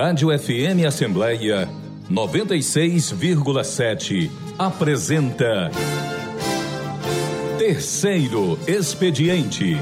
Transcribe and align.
Rádio 0.00 0.28
FM 0.38 0.86
Assembleia 0.86 1.68
96,7 2.08 4.30
apresenta 4.56 5.72
Terceiro 7.58 8.56
Expediente. 8.68 9.76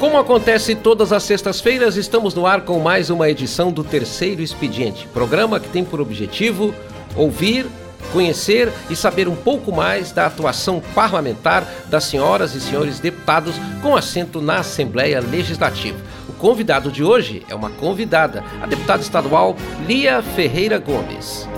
Como 0.00 0.18
acontece 0.18 0.74
todas 0.74 1.12
as 1.12 1.22
sextas-feiras, 1.22 1.96
estamos 1.96 2.34
no 2.34 2.44
ar 2.44 2.62
com 2.62 2.80
mais 2.80 3.08
uma 3.08 3.30
edição 3.30 3.70
do 3.70 3.84
Terceiro 3.84 4.42
Expediente, 4.42 5.06
programa 5.06 5.60
que 5.60 5.68
tem 5.68 5.84
por 5.84 6.00
objetivo 6.00 6.74
ouvir, 7.14 7.68
conhecer 8.12 8.70
e 8.90 8.96
saber 8.96 9.28
um 9.28 9.34
pouco 9.34 9.72
mais 9.72 10.12
da 10.12 10.26
atuação 10.26 10.80
parlamentar 10.94 11.66
das 11.88 12.04
senhoras 12.04 12.54
e 12.54 12.60
senhores 12.60 13.00
deputados 13.00 13.56
com 13.80 13.96
assento 13.96 14.40
na 14.40 14.58
Assembleia 14.58 15.18
Legislativa. 15.20 15.98
O 16.28 16.32
convidado 16.32 16.92
de 16.92 17.02
hoje 17.02 17.42
é 17.48 17.54
uma 17.54 17.70
convidada, 17.70 18.44
a 18.60 18.66
deputada 18.66 19.02
estadual 19.02 19.56
Lia 19.86 20.22
Ferreira 20.22 20.78
Gomes. 20.78 21.48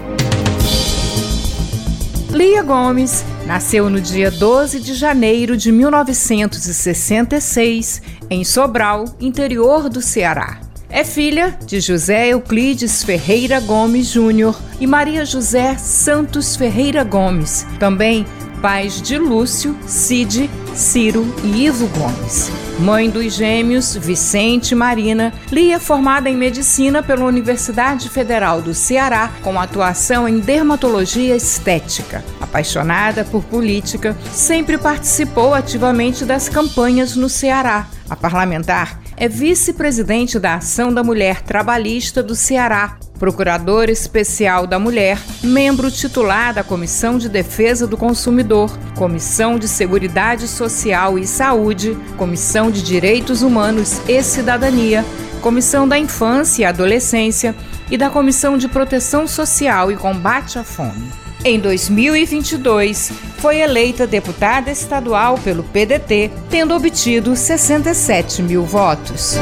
Lia 2.30 2.62
Gomes 2.62 3.24
nasceu 3.46 3.88
no 3.88 4.00
dia 4.00 4.28
12 4.30 4.80
de 4.80 4.94
janeiro 4.94 5.56
de 5.56 5.70
1966 5.70 8.02
em 8.28 8.42
Sobral, 8.42 9.04
interior 9.20 9.88
do 9.88 10.02
Ceará. 10.02 10.63
É 10.94 11.02
filha 11.02 11.58
de 11.66 11.80
José 11.80 12.28
Euclides 12.28 13.02
Ferreira 13.02 13.58
Gomes 13.58 14.06
Júnior 14.06 14.56
e 14.78 14.86
Maria 14.86 15.24
José 15.24 15.76
Santos 15.76 16.54
Ferreira 16.54 17.02
Gomes, 17.02 17.66
também 17.80 18.24
pais 18.62 19.02
de 19.02 19.18
Lúcio, 19.18 19.76
Cid, 19.88 20.48
Ciro 20.72 21.26
e 21.42 21.66
Ivo 21.66 21.88
Gomes. 21.88 22.48
Mãe 22.78 23.10
dos 23.10 23.34
gêmeos 23.34 23.96
Vicente 23.96 24.70
e 24.70 24.74
Marina, 24.76 25.34
Lia 25.50 25.80
formada 25.80 26.30
em 26.30 26.36
medicina 26.36 27.02
pela 27.02 27.24
Universidade 27.24 28.08
Federal 28.08 28.62
do 28.62 28.72
Ceará, 28.72 29.32
com 29.42 29.58
atuação 29.58 30.28
em 30.28 30.38
dermatologia 30.38 31.34
estética. 31.34 32.24
Apaixonada 32.40 33.24
por 33.24 33.42
política, 33.42 34.16
sempre 34.30 34.78
participou 34.78 35.54
ativamente 35.54 36.24
das 36.24 36.48
campanhas 36.48 37.16
no 37.16 37.28
Ceará. 37.28 37.88
A 38.08 38.14
parlamentar 38.14 39.02
é 39.16 39.28
vice-presidente 39.28 40.38
da 40.38 40.54
Ação 40.54 40.92
da 40.92 41.02
Mulher 41.02 41.42
Trabalhista 41.42 42.22
do 42.22 42.34
Ceará, 42.34 42.96
Procurador 43.18 43.88
Especial 43.88 44.66
da 44.66 44.78
Mulher, 44.78 45.18
membro 45.42 45.90
titular 45.90 46.52
da 46.52 46.64
Comissão 46.64 47.16
de 47.16 47.28
Defesa 47.28 47.86
do 47.86 47.96
Consumidor, 47.96 48.76
Comissão 48.96 49.58
de 49.58 49.68
Seguridade 49.68 50.48
Social 50.48 51.18
e 51.18 51.26
Saúde, 51.26 51.96
Comissão 52.16 52.70
de 52.70 52.82
Direitos 52.82 53.42
Humanos 53.42 54.00
e 54.08 54.22
Cidadania, 54.22 55.04
Comissão 55.40 55.86
da 55.86 55.98
Infância 55.98 56.62
e 56.62 56.64
Adolescência 56.64 57.54
e 57.90 57.96
da 57.96 58.10
Comissão 58.10 58.58
de 58.58 58.66
Proteção 58.66 59.26
Social 59.26 59.92
e 59.92 59.96
Combate 59.96 60.58
à 60.58 60.64
Fome. 60.64 61.12
Em 61.44 61.60
2022, 61.60 63.12
foi 63.44 63.60
eleita 63.60 64.06
deputada 64.06 64.70
estadual 64.70 65.36
pelo 65.36 65.62
PDT, 65.62 66.30
tendo 66.48 66.74
obtido 66.74 67.36
67 67.36 68.42
mil 68.42 68.64
votos. 68.64 69.36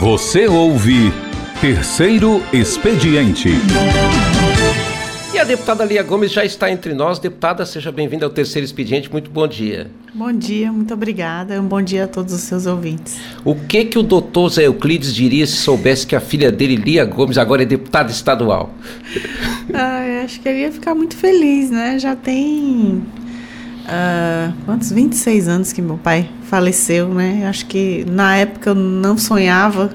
Você 0.00 0.48
ouve 0.48 1.12
Terceiro 1.60 2.42
Expediente. 2.50 3.50
E 5.36 5.38
a 5.38 5.44
deputada 5.44 5.84
Lia 5.84 6.02
Gomes 6.02 6.32
já 6.32 6.46
está 6.46 6.70
entre 6.72 6.94
nós. 6.94 7.18
Deputada, 7.18 7.66
seja 7.66 7.92
bem-vinda 7.92 8.24
ao 8.24 8.30
Terceiro 8.30 8.64
Expediente. 8.64 9.12
Muito 9.12 9.30
bom 9.30 9.46
dia. 9.46 9.90
Bom 10.14 10.32
dia, 10.32 10.72
muito 10.72 10.94
obrada. 10.94 11.60
Um 11.60 11.66
bom 11.66 11.82
dia 11.82 12.04
a 12.04 12.08
todos 12.08 12.32
os 12.32 12.40
seus 12.40 12.64
ouvintes. 12.64 13.18
O 13.44 13.54
que 13.54 13.84
que 13.84 13.98
o 13.98 14.02
doutor 14.02 14.48
Zé 14.48 14.66
Euclides 14.66 15.14
diria 15.14 15.46
se 15.46 15.56
soubesse 15.56 16.06
que 16.06 16.16
a 16.16 16.20
filha 16.20 16.50
dele, 16.50 16.76
Lia 16.76 17.04
Gomes, 17.04 17.36
agora 17.36 17.64
é 17.64 17.66
deputada 17.66 18.10
estadual? 18.10 18.72
Ah, 19.74 20.22
acho 20.24 20.40
que 20.40 20.48
ele 20.48 20.60
ia 20.60 20.72
ficar 20.72 20.94
muito 20.94 21.14
feliz, 21.14 21.70
né? 21.70 21.98
Já 21.98 22.16
tem 22.16 23.02
Uh, 23.84 24.52
quantos? 24.64 24.90
26 24.90 25.48
anos 25.48 25.72
que 25.72 25.82
meu 25.82 25.98
pai 25.98 26.28
faleceu, 26.44 27.08
né? 27.08 27.46
Acho 27.46 27.66
que 27.66 28.06
na 28.10 28.36
época 28.36 28.70
eu 28.70 28.74
não 28.74 29.18
sonhava. 29.18 29.90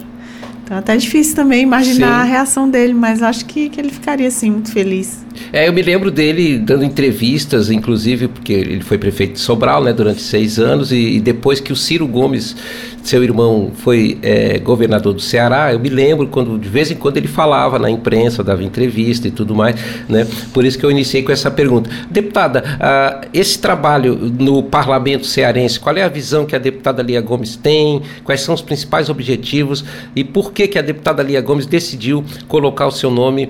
Então 0.63 0.77
até 0.77 0.93
é 0.93 0.97
difícil 0.97 1.35
também 1.35 1.63
imaginar 1.63 2.07
Sim. 2.07 2.21
a 2.21 2.23
reação 2.23 2.69
dele, 2.69 2.93
mas 2.93 3.21
acho 3.21 3.45
que, 3.45 3.67
que 3.69 3.77
ele 3.77 3.89
ficaria 3.89 4.29
assim 4.29 4.51
muito 4.51 4.71
feliz. 4.71 5.25
É, 5.53 5.67
eu 5.67 5.73
me 5.73 5.81
lembro 5.81 6.09
dele 6.09 6.57
dando 6.57 6.83
entrevistas, 6.83 7.69
inclusive, 7.69 8.27
porque 8.27 8.53
ele 8.53 8.81
foi 8.81 8.97
prefeito 8.97 9.33
de 9.33 9.39
Sobral, 9.39 9.83
né, 9.83 9.91
durante 9.91 10.21
seis 10.21 10.59
anos, 10.59 10.91
e, 10.91 11.17
e 11.17 11.19
depois 11.19 11.59
que 11.59 11.73
o 11.73 11.75
Ciro 11.75 12.07
Gomes, 12.07 12.55
seu 13.03 13.23
irmão, 13.23 13.71
foi 13.73 14.17
é, 14.21 14.59
governador 14.59 15.13
do 15.13 15.21
Ceará, 15.21 15.73
eu 15.73 15.79
me 15.79 15.89
lembro 15.89 16.27
quando, 16.27 16.57
de 16.57 16.69
vez 16.69 16.91
em 16.91 16.95
quando, 16.95 17.17
ele 17.17 17.27
falava 17.27 17.77
na 17.77 17.89
imprensa, 17.89 18.43
dava 18.43 18.63
entrevista 18.63 19.27
e 19.27 19.31
tudo 19.31 19.55
mais, 19.55 19.75
né? 20.07 20.25
Por 20.53 20.63
isso 20.63 20.77
que 20.77 20.85
eu 20.85 20.91
iniciei 20.91 21.23
com 21.23 21.31
essa 21.31 21.51
pergunta. 21.51 21.89
Deputada, 22.09 22.63
uh, 22.63 23.27
esse 23.33 23.59
trabalho 23.59 24.15
no 24.15 24.63
parlamento 24.63 25.25
cearense, 25.25 25.79
qual 25.79 25.95
é 25.97 26.03
a 26.03 26.09
visão 26.09 26.45
que 26.45 26.55
a 26.55 26.59
deputada 26.59 27.01
Lia 27.01 27.21
Gomes 27.21 27.55
tem? 27.55 28.01
Quais 28.23 28.41
são 28.41 28.53
os 28.53 28.61
principais 28.61 29.09
objetivos? 29.09 29.83
E 30.15 30.23
por 30.23 30.53
que, 30.53 30.67
que 30.67 30.79
a 30.79 30.81
deputada 30.81 31.21
Lia 31.23 31.41
Gomes 31.41 31.65
decidiu 31.65 32.23
colocar 32.47 32.87
o 32.87 32.91
seu 32.91 33.11
nome 33.11 33.49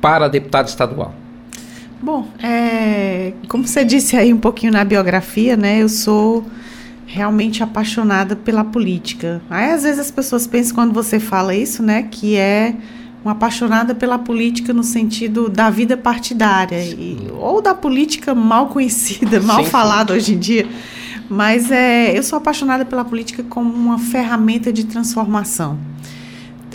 para 0.00 0.28
deputada 0.28 0.68
estadual? 0.68 1.19
Bom, 2.02 2.28
é, 2.42 3.32
como 3.48 3.66
você 3.66 3.84
disse 3.84 4.16
aí 4.16 4.32
um 4.32 4.38
pouquinho 4.38 4.72
na 4.72 4.84
biografia, 4.84 5.56
né? 5.56 5.82
Eu 5.82 5.88
sou 5.88 6.44
realmente 7.06 7.62
apaixonada 7.62 8.36
pela 8.36 8.64
política. 8.64 9.42
Aí 9.50 9.72
às 9.72 9.82
vezes 9.82 9.98
as 9.98 10.10
pessoas 10.10 10.46
pensam 10.46 10.76
quando 10.76 10.92
você 10.92 11.18
fala 11.18 11.54
isso, 11.54 11.82
né, 11.82 12.04
que 12.04 12.36
é 12.36 12.74
uma 13.24 13.32
apaixonada 13.32 13.94
pela 13.94 14.16
política 14.16 14.72
no 14.72 14.84
sentido 14.84 15.48
da 15.48 15.68
vida 15.68 15.96
partidária 15.96 16.82
e, 16.82 17.28
ou 17.36 17.60
da 17.60 17.74
política 17.74 18.34
mal 18.34 18.68
conhecida, 18.68 19.40
mal 19.40 19.64
sim, 19.64 19.70
falada 19.70 20.12
sim. 20.12 20.18
hoje 20.18 20.34
em 20.34 20.38
dia. 20.38 20.68
Mas 21.28 21.70
é, 21.70 22.16
eu 22.16 22.22
sou 22.22 22.36
apaixonada 22.36 22.84
pela 22.84 23.04
política 23.04 23.42
como 23.42 23.72
uma 23.72 23.98
ferramenta 23.98 24.72
de 24.72 24.84
transformação. 24.84 25.78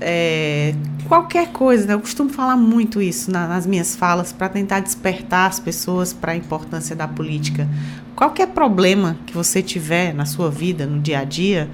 É, 0.07 0.75
qualquer 1.07 1.47
coisa, 1.47 1.87
né? 1.87 1.95
eu 1.95 1.99
costumo 1.99 2.29
falar 2.29 2.55
muito 2.55 3.01
isso 3.01 3.31
na, 3.31 3.47
nas 3.47 3.65
minhas 3.65 3.95
falas 3.95 4.31
para 4.31 4.47
tentar 4.47 4.79
despertar 4.79 5.49
as 5.49 5.59
pessoas 5.59 6.13
para 6.13 6.33
a 6.33 6.35
importância 6.35 6.95
da 6.95 7.07
política. 7.07 7.67
Qualquer 8.15 8.49
problema 8.49 9.17
que 9.25 9.33
você 9.33 9.63
tiver 9.63 10.13
na 10.13 10.27
sua 10.27 10.51
vida, 10.51 10.85
no 10.85 11.01
dia 11.01 11.21
a 11.21 11.23
dia, 11.23 11.71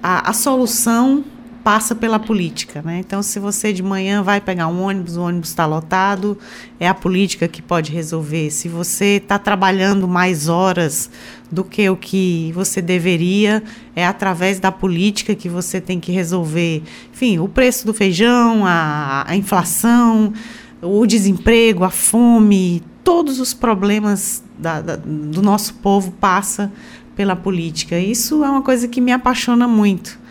a, 0.00 0.30
a 0.30 0.32
solução 0.32 1.24
passa 1.64 1.94
pela 1.94 2.18
política, 2.18 2.82
né? 2.82 2.98
Então, 2.98 3.22
se 3.22 3.40
você 3.40 3.72
de 3.72 3.82
manhã 3.82 4.22
vai 4.22 4.38
pegar 4.38 4.68
um 4.68 4.82
ônibus, 4.82 5.16
o 5.16 5.22
ônibus 5.22 5.48
está 5.48 5.64
lotado, 5.64 6.38
é 6.78 6.86
a 6.86 6.92
política 6.92 7.48
que 7.48 7.62
pode 7.62 7.90
resolver. 7.90 8.50
Se 8.50 8.68
você 8.68 9.16
está 9.16 9.38
trabalhando 9.38 10.06
mais 10.06 10.46
horas 10.46 11.10
do 11.50 11.64
que 11.64 11.88
o 11.88 11.96
que 11.96 12.52
você 12.54 12.82
deveria, 12.82 13.62
é 13.96 14.06
através 14.06 14.60
da 14.60 14.70
política 14.70 15.34
que 15.34 15.48
você 15.48 15.80
tem 15.80 15.98
que 15.98 16.12
resolver. 16.12 16.82
Enfim, 17.10 17.38
o 17.38 17.48
preço 17.48 17.86
do 17.86 17.94
feijão, 17.94 18.66
a, 18.66 19.24
a 19.26 19.34
inflação, 19.34 20.34
o 20.82 21.06
desemprego, 21.06 21.82
a 21.82 21.90
fome, 21.90 22.82
todos 23.02 23.40
os 23.40 23.54
problemas 23.54 24.44
da, 24.58 24.82
da, 24.82 24.96
do 24.96 25.40
nosso 25.40 25.72
povo 25.74 26.12
passa 26.12 26.70
pela 27.16 27.34
política. 27.34 27.98
Isso 27.98 28.44
é 28.44 28.50
uma 28.50 28.60
coisa 28.60 28.86
que 28.86 29.00
me 29.00 29.12
apaixona 29.12 29.66
muito. 29.66 30.23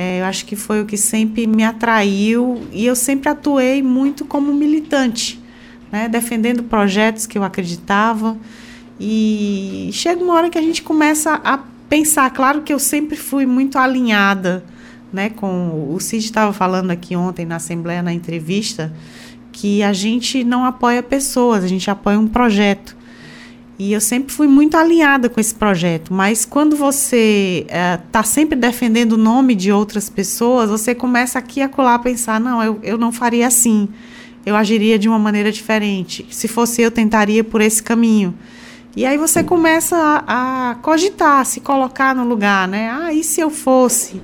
É, 0.00 0.20
eu 0.20 0.26
acho 0.26 0.46
que 0.46 0.54
foi 0.54 0.80
o 0.80 0.86
que 0.86 0.96
sempre 0.96 1.44
me 1.44 1.64
atraiu 1.64 2.62
e 2.70 2.86
eu 2.86 2.94
sempre 2.94 3.28
atuei 3.28 3.82
muito 3.82 4.24
como 4.24 4.54
militante, 4.54 5.42
né, 5.90 6.08
defendendo 6.08 6.62
projetos 6.62 7.26
que 7.26 7.36
eu 7.36 7.42
acreditava. 7.42 8.36
E 9.00 9.90
chega 9.92 10.22
uma 10.22 10.34
hora 10.34 10.50
que 10.50 10.56
a 10.56 10.62
gente 10.62 10.84
começa 10.84 11.40
a 11.42 11.58
pensar, 11.88 12.30
claro 12.30 12.62
que 12.62 12.72
eu 12.72 12.78
sempre 12.78 13.16
fui 13.16 13.44
muito 13.44 13.76
alinhada, 13.76 14.64
né, 15.12 15.30
com 15.30 15.92
o 15.92 15.98
Cid 15.98 16.26
estava 16.26 16.52
falando 16.52 16.92
aqui 16.92 17.16
ontem 17.16 17.44
na 17.44 17.56
assembleia 17.56 18.00
na 18.00 18.12
entrevista 18.12 18.94
que 19.50 19.82
a 19.82 19.92
gente 19.92 20.44
não 20.44 20.64
apoia 20.64 21.02
pessoas, 21.02 21.64
a 21.64 21.66
gente 21.66 21.90
apoia 21.90 22.20
um 22.20 22.28
projeto. 22.28 22.96
E 23.78 23.92
eu 23.92 24.00
sempre 24.00 24.34
fui 24.34 24.48
muito 24.48 24.76
alinhada 24.76 25.28
com 25.28 25.38
esse 25.38 25.54
projeto, 25.54 26.12
mas 26.12 26.44
quando 26.44 26.74
você 26.74 27.64
está 28.04 28.20
eh, 28.20 28.24
sempre 28.24 28.56
defendendo 28.56 29.12
o 29.12 29.16
nome 29.16 29.54
de 29.54 29.70
outras 29.70 30.10
pessoas, 30.10 30.68
você 30.68 30.96
começa 30.96 31.38
aqui 31.38 31.62
a 31.62 31.68
colar 31.68 31.94
a 31.94 31.98
pensar: 32.00 32.40
não, 32.40 32.60
eu, 32.60 32.80
eu 32.82 32.98
não 32.98 33.12
faria 33.12 33.46
assim, 33.46 33.88
eu 34.44 34.56
agiria 34.56 34.98
de 34.98 35.08
uma 35.08 35.18
maneira 35.18 35.52
diferente. 35.52 36.26
Se 36.28 36.48
fosse 36.48 36.82
eu, 36.82 36.90
tentaria 36.90 37.44
por 37.44 37.60
esse 37.60 37.80
caminho. 37.80 38.34
E 38.96 39.06
aí 39.06 39.16
você 39.16 39.44
começa 39.44 39.96
a, 39.96 40.70
a 40.70 40.74
cogitar, 40.76 41.46
se 41.46 41.60
colocar 41.60 42.16
no 42.16 42.24
lugar, 42.24 42.66
né? 42.66 42.90
Ah, 42.90 43.12
e 43.12 43.22
se 43.22 43.40
eu 43.40 43.48
fosse? 43.48 44.20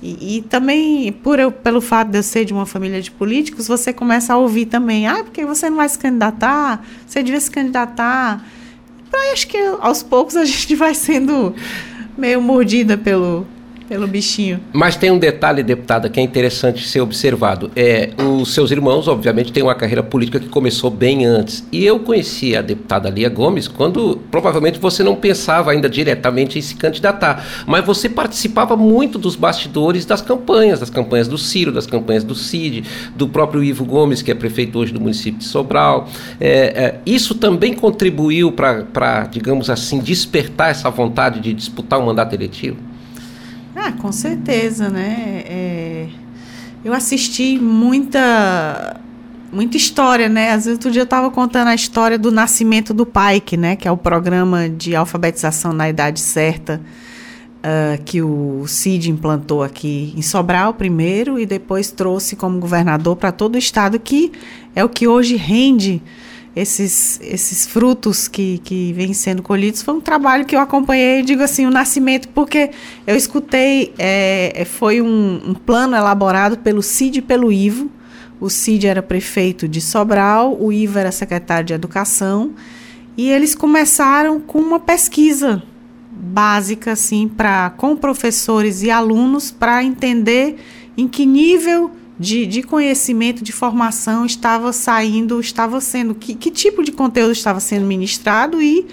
E, 0.00 0.36
e, 0.36 0.42
também, 0.42 1.10
por 1.10 1.40
eu, 1.40 1.50
pelo 1.50 1.80
fato 1.80 2.08
de 2.08 2.18
eu 2.18 2.22
ser 2.22 2.44
de 2.44 2.52
uma 2.52 2.66
família 2.66 3.02
de 3.02 3.10
políticos, 3.10 3.66
você 3.66 3.92
começa 3.92 4.32
a 4.32 4.36
ouvir 4.36 4.66
também: 4.66 5.08
ah, 5.08 5.24
porque 5.24 5.44
você 5.44 5.68
não 5.68 5.78
vai 5.78 5.88
se 5.88 5.98
candidatar? 5.98 6.86
Você 7.04 7.20
devia 7.20 7.40
se 7.40 7.50
candidatar 7.50 8.44
acho 9.32 9.46
que 9.46 9.58
aos 9.80 10.02
poucos 10.02 10.36
a 10.36 10.44
gente 10.44 10.74
vai 10.76 10.94
sendo 10.94 11.54
meio 12.16 12.40
mordida 12.40 12.96
pelo, 12.96 13.46
pelo 13.88 14.06
bichinho. 14.06 14.60
Mas 14.72 14.96
tem 14.96 15.10
um 15.10 15.18
detalhe, 15.18 15.62
deputada, 15.62 16.08
que 16.08 16.20
é 16.20 16.22
interessante 16.22 16.86
ser 16.86 17.00
observado. 17.00 17.70
É, 17.74 18.10
os 18.18 18.52
seus 18.52 18.70
irmãos, 18.70 19.08
obviamente, 19.08 19.52
têm 19.52 19.62
uma 19.62 19.74
carreira 19.74 20.02
política 20.02 20.40
que 20.40 20.48
começou 20.48 20.90
bem 20.90 21.24
antes. 21.24 21.66
E 21.72 21.84
eu 21.84 21.98
conheci 22.00 22.56
a 22.56 22.62
deputada 22.62 23.08
Lia 23.08 23.28
Gomes 23.28 23.68
quando 23.68 24.20
provavelmente 24.30 24.78
você 24.78 25.02
não 25.02 25.16
pensava 25.16 25.72
ainda 25.72 25.88
diretamente 25.88 26.58
em 26.58 26.62
se 26.62 26.74
candidatar. 26.74 27.44
Mas 27.66 27.84
você 27.84 28.08
participava 28.08 28.76
muito 28.76 29.18
dos 29.18 29.36
bastidores 29.36 30.04
das 30.04 30.20
campanhas, 30.20 30.80
das 30.80 30.90
campanhas 30.90 31.28
do 31.28 31.38
Ciro, 31.38 31.72
das 31.72 31.86
campanhas 31.86 32.24
do 32.24 32.34
Cid, 32.34 32.84
do 33.16 33.28
próprio 33.28 33.62
Ivo 33.62 33.84
Gomes, 33.84 34.22
que 34.22 34.30
é 34.30 34.34
prefeito 34.34 34.78
hoje 34.78 34.92
do 34.92 35.00
município 35.00 35.38
de 35.38 35.44
Sobral. 35.44 36.08
É, 36.40 36.48
é, 36.50 37.00
isso 37.04 37.34
também 37.34 37.74
contribuiu 37.74 38.52
para, 38.52 39.28
digamos 39.30 39.70
assim, 39.70 39.98
despertar 39.98 40.70
essa 40.70 40.90
vontade 40.90 41.40
de 41.40 41.52
disputar 41.52 41.98
um 41.98 42.06
mandato 42.06 42.34
eletivo? 42.34 42.91
Ah, 43.84 43.90
com 43.90 44.12
certeza, 44.12 44.88
né? 44.88 45.42
É, 45.44 46.06
eu 46.84 46.92
assisti 46.92 47.58
muita 47.58 49.00
muita 49.52 49.76
história, 49.76 50.28
né? 50.28 50.50
Às 50.52 50.66
vezes 50.66 50.78
outro 50.78 50.92
dia 50.92 51.02
eu 51.02 51.04
estava 51.04 51.28
contando 51.32 51.66
a 51.66 51.74
história 51.74 52.16
do 52.16 52.30
nascimento 52.30 52.94
do 52.94 53.04
PAIC, 53.04 53.56
né? 53.56 53.74
Que 53.74 53.88
é 53.88 53.90
o 53.90 53.96
programa 53.96 54.68
de 54.68 54.94
alfabetização 54.94 55.72
na 55.72 55.88
idade 55.88 56.20
certa 56.20 56.80
uh, 57.58 58.00
que 58.04 58.22
o 58.22 58.64
Cid 58.68 59.10
implantou 59.10 59.64
aqui 59.64 60.14
em 60.16 60.22
Sobral 60.22 60.74
primeiro 60.74 61.36
e 61.36 61.44
depois 61.44 61.90
trouxe 61.90 62.36
como 62.36 62.60
governador 62.60 63.16
para 63.16 63.32
todo 63.32 63.56
o 63.56 63.58
estado, 63.58 63.98
que 63.98 64.30
é 64.76 64.84
o 64.84 64.88
que 64.88 65.08
hoje 65.08 65.34
rende 65.34 66.00
esses, 66.54 67.18
esses 67.22 67.66
frutos 67.66 68.28
que, 68.28 68.58
que 68.58 68.92
vêm 68.92 69.14
sendo 69.14 69.42
colhidos 69.42 69.82
foi 69.82 69.94
um 69.94 70.00
trabalho 70.00 70.44
que 70.44 70.54
eu 70.54 70.60
acompanhei, 70.60 71.22
digo 71.22 71.42
assim, 71.42 71.66
o 71.66 71.70
nascimento, 71.70 72.28
porque 72.28 72.70
eu 73.06 73.16
escutei, 73.16 73.94
é, 73.98 74.52
é, 74.54 74.64
foi 74.64 75.00
um, 75.00 75.40
um, 75.50 75.54
plano 75.54 75.96
elaborado 75.96 76.58
pelo 76.58 76.82
CID 76.82 77.18
e 77.18 77.22
pelo 77.22 77.50
Ivo. 77.50 77.90
O 78.38 78.50
CID 78.50 78.86
era 78.86 79.02
prefeito 79.02 79.66
de 79.66 79.80
Sobral, 79.80 80.56
o 80.60 80.72
Ivo 80.72 80.98
era 80.98 81.10
secretário 81.10 81.64
de 81.64 81.72
Educação, 81.72 82.52
e 83.16 83.30
eles 83.30 83.54
começaram 83.54 84.40
com 84.40 84.58
uma 84.58 84.80
pesquisa 84.80 85.62
básica, 86.10 86.92
assim, 86.92 87.28
pra, 87.28 87.70
com 87.70 87.96
professores 87.96 88.82
e 88.82 88.90
alunos, 88.90 89.50
para 89.50 89.82
entender 89.82 90.56
em 90.96 91.08
que 91.08 91.24
nível 91.24 91.90
de, 92.18 92.46
de 92.46 92.62
conhecimento, 92.62 93.42
de 93.42 93.52
formação 93.52 94.24
estava 94.24 94.72
saindo, 94.72 95.40
estava 95.40 95.80
sendo, 95.80 96.14
que, 96.14 96.34
que 96.34 96.50
tipo 96.50 96.82
de 96.82 96.92
conteúdo 96.92 97.32
estava 97.32 97.60
sendo 97.60 97.86
ministrado 97.86 98.60
e 98.60 98.86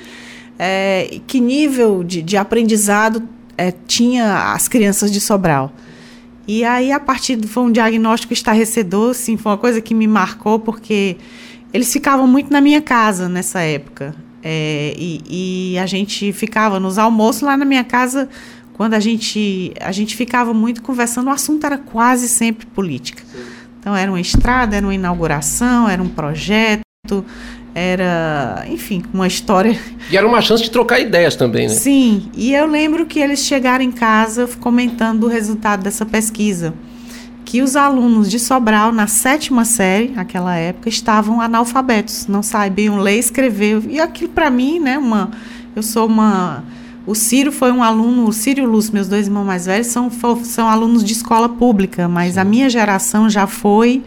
é, 0.57 1.19
que 1.27 1.39
nível 1.39 2.03
de, 2.03 2.21
de 2.21 2.37
aprendizado 2.37 3.27
é, 3.57 3.71
tinha 3.71 4.53
as 4.53 4.67
crianças 4.67 5.11
de 5.11 5.19
Sobral. 5.19 5.73
E 6.47 6.63
aí, 6.63 6.91
a 6.91 6.99
partir 6.99 7.35
do, 7.35 7.47
foi 7.47 7.63
um 7.63 7.71
diagnóstico 7.71 8.33
estarrecedor, 8.33 9.11
assim, 9.11 9.37
foi 9.37 9.51
uma 9.51 9.57
coisa 9.57 9.79
que 9.79 9.93
me 9.93 10.07
marcou, 10.07 10.57
porque 10.57 11.17
eles 11.71 11.93
ficavam 11.93 12.25
muito 12.25 12.51
na 12.51 12.59
minha 12.59 12.81
casa 12.81 13.29
nessa 13.29 13.61
época. 13.61 14.15
É, 14.41 14.93
e, 14.97 15.73
e, 15.73 15.77
a 15.77 15.85
gente 15.85 16.31
ficava 16.31 16.79
nos 16.79 16.97
almoços 16.97 17.41
lá 17.41 17.57
na 17.57 17.65
minha 17.65 17.83
casa 17.83 18.29
quando 18.79 18.93
a 18.93 18.99
gente, 19.01 19.73
a 19.81 19.91
gente 19.91 20.15
ficava 20.15 20.53
muito 20.53 20.81
conversando, 20.81 21.27
o 21.27 21.31
assunto 21.31 21.65
era 21.65 21.77
quase 21.77 22.29
sempre 22.29 22.65
política. 22.65 23.21
Sim. 23.29 23.43
Então, 23.77 23.93
era 23.93 24.09
uma 24.09 24.21
estrada, 24.21 24.77
era 24.77 24.85
uma 24.85 24.95
inauguração, 24.95 25.89
era 25.89 26.01
um 26.01 26.07
projeto, 26.07 27.25
era, 27.75 28.63
enfim, 28.69 29.03
uma 29.13 29.27
história. 29.27 29.77
E 30.09 30.15
era 30.15 30.25
uma 30.25 30.39
chance 30.39 30.63
de 30.63 30.71
trocar 30.71 30.97
ideias 30.97 31.35
também, 31.35 31.67
né? 31.67 31.73
Sim, 31.73 32.31
e 32.33 32.53
eu 32.53 32.65
lembro 32.67 33.05
que 33.05 33.19
eles 33.19 33.39
chegaram 33.39 33.83
em 33.83 33.91
casa 33.91 34.47
comentando 34.61 35.25
o 35.25 35.27
resultado 35.27 35.83
dessa 35.83 36.05
pesquisa. 36.05 36.73
Que 37.43 37.61
os 37.61 37.75
alunos 37.75 38.31
de 38.31 38.39
Sobral, 38.39 38.93
na 38.93 39.07
sétima 39.07 39.65
série, 39.65 40.07
naquela 40.07 40.55
época, 40.55 40.87
estavam 40.87 41.41
analfabetos, 41.41 42.27
não 42.27 42.41
sabiam 42.41 42.97
ler 42.97 43.17
e 43.17 43.19
escrever. 43.19 43.81
E 43.89 43.99
aquilo, 43.99 44.29
para 44.29 44.49
mim, 44.49 44.79
né, 44.79 44.97
uma. 44.97 45.31
Eu 45.75 45.83
sou 45.83 46.07
uma 46.07 46.63
o 47.09 47.15
Ciro 47.15 47.51
foi 47.51 47.71
um 47.71 47.81
aluno, 47.81 48.27
o 48.27 48.31
Ciro 48.31 48.61
e 48.61 48.63
o 48.63 48.69
Lúcio, 48.69 48.93
meus 48.93 49.07
dois 49.07 49.25
irmãos 49.25 49.43
mais 49.43 49.65
velhos, 49.65 49.87
são, 49.87 50.11
são 50.43 50.69
alunos 50.69 51.03
de 51.03 51.13
escola 51.13 51.49
pública, 51.49 52.07
mas 52.07 52.37
a 52.37 52.43
minha 52.43 52.69
geração 52.69 53.27
já 53.27 53.47
foi 53.47 54.03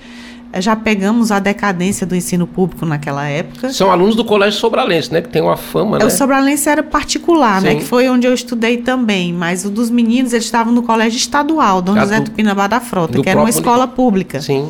já 0.58 0.76
pegamos 0.76 1.32
a 1.32 1.38
decadência 1.38 2.06
do 2.06 2.14
ensino 2.14 2.46
público 2.46 2.84
naquela 2.84 3.26
época. 3.26 3.72
São 3.72 3.90
alunos 3.90 4.14
do 4.14 4.22
Colégio 4.22 4.60
Sobralense, 4.60 5.10
né? 5.10 5.22
Que 5.22 5.30
tem 5.30 5.40
uma 5.40 5.56
fama, 5.56 5.98
né? 5.98 6.04
O 6.04 6.10
Sobralense 6.10 6.68
era 6.68 6.82
particular, 6.82 7.62
né, 7.62 7.70
Sim. 7.70 7.76
né? 7.76 7.80
Que 7.80 7.86
foi 7.86 8.06
onde 8.10 8.26
eu 8.26 8.34
estudei 8.34 8.76
também. 8.76 9.32
Mas 9.32 9.64
o 9.64 9.70
dos 9.70 9.88
meninos, 9.88 10.34
eles 10.34 10.44
estavam 10.44 10.70
no 10.70 10.82
Colégio 10.82 11.16
Estadual, 11.16 11.80
Dom 11.80 11.98
José 11.98 12.20
do, 12.20 12.26
Tupinambá 12.26 12.66
da 12.66 12.80
Frota, 12.80 13.22
que 13.22 13.28
era 13.30 13.40
uma 13.40 13.48
escola 13.48 13.88
pública. 13.88 14.42
Sim. 14.42 14.68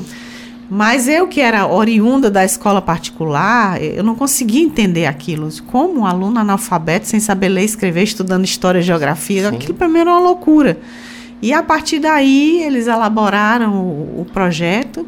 Mas 0.74 1.06
eu, 1.06 1.28
que 1.28 1.38
era 1.38 1.66
oriunda 1.66 2.30
da 2.30 2.46
escola 2.46 2.80
particular, 2.80 3.78
eu 3.82 4.02
não 4.02 4.14
conseguia 4.14 4.62
entender 4.62 5.04
aquilo. 5.04 5.50
Como 5.66 6.00
um 6.00 6.06
aluno 6.06 6.38
analfabeto, 6.38 7.06
sem 7.06 7.20
saber 7.20 7.50
ler, 7.50 7.64
escrever, 7.64 8.02
estudando 8.04 8.46
história 8.46 8.78
e 8.78 8.82
geografia, 8.82 9.50
Sim. 9.50 9.56
aquilo 9.56 9.74
para 9.74 9.86
mim 9.86 9.98
era 9.98 10.10
uma 10.10 10.20
loucura. 10.20 10.80
E 11.42 11.52
a 11.52 11.62
partir 11.62 11.98
daí, 11.98 12.62
eles 12.62 12.86
elaboraram 12.86 13.74
o, 13.74 14.22
o 14.22 14.26
projeto. 14.32 15.06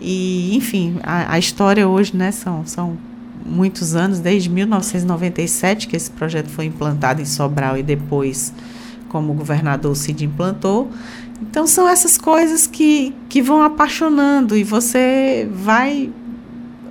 E, 0.00 0.56
enfim, 0.56 0.96
a, 1.04 1.34
a, 1.34 1.38
história 1.38 1.86
hoje, 1.86 2.16
né, 2.16 2.32
são, 2.32 2.66
são 2.66 2.98
muitos 3.46 3.94
anos, 3.94 4.18
desde 4.18 4.50
1997 4.50 5.86
que 5.86 5.94
esse 5.94 6.10
projeto 6.10 6.48
foi 6.48 6.64
implantado 6.64 7.22
em 7.22 7.24
Sobral 7.24 7.78
e 7.78 7.84
depois, 7.84 8.52
como 9.10 9.32
o 9.32 9.36
governador 9.36 9.94
Cid 9.94 10.24
implantou. 10.24 10.90
Então 11.54 11.68
são 11.68 11.88
essas 11.88 12.18
coisas 12.18 12.66
que, 12.66 13.14
que 13.28 13.40
vão 13.40 13.62
apaixonando 13.62 14.56
e 14.56 14.64
você 14.64 15.48
vai 15.52 16.10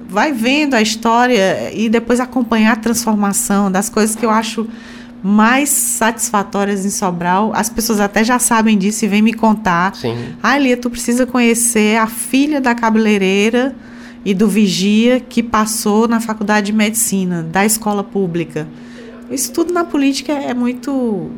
vai 0.08 0.32
vendo 0.32 0.74
a 0.74 0.82
história 0.82 1.70
e 1.74 1.90
depois 1.90 2.22
acompanhar 2.22 2.72
a 2.72 2.76
transformação 2.78 3.70
das 3.70 3.90
coisas 3.90 4.16
que 4.16 4.26
eu 4.26 4.30
acho 4.30 4.66
mais 5.22 5.68
satisfatórias 5.68 6.86
em 6.86 6.90
Sobral. 6.90 7.52
As 7.54 7.70
pessoas 7.70 8.00
até 8.00 8.24
já 8.24 8.40
sabem 8.40 8.78
disso 8.78 9.04
e 9.04 9.08
vêm 9.10 9.22
me 9.22 9.34
contar. 9.34 9.94
Sim. 9.98 10.16
Ah, 10.42 10.58
Lia, 10.58 10.78
tu 10.78 10.90
precisa 10.90 11.26
conhecer 11.26 11.98
a 11.98 12.08
filha 12.08 12.62
da 12.62 12.74
cabeleireira 12.74 13.76
e 14.24 14.34
do 14.34 14.48
vigia 14.48 15.20
que 15.20 15.44
passou 15.44 16.08
na 16.08 16.22
faculdade 16.22 16.68
de 16.68 16.74
medicina 16.74 17.44
da 17.44 17.66
escola 17.66 18.02
pública. 18.02 18.66
Isso 19.30 19.52
tudo 19.52 19.74
na 19.74 19.84
política 19.84 20.32
é 20.32 20.54
muito 20.54 21.30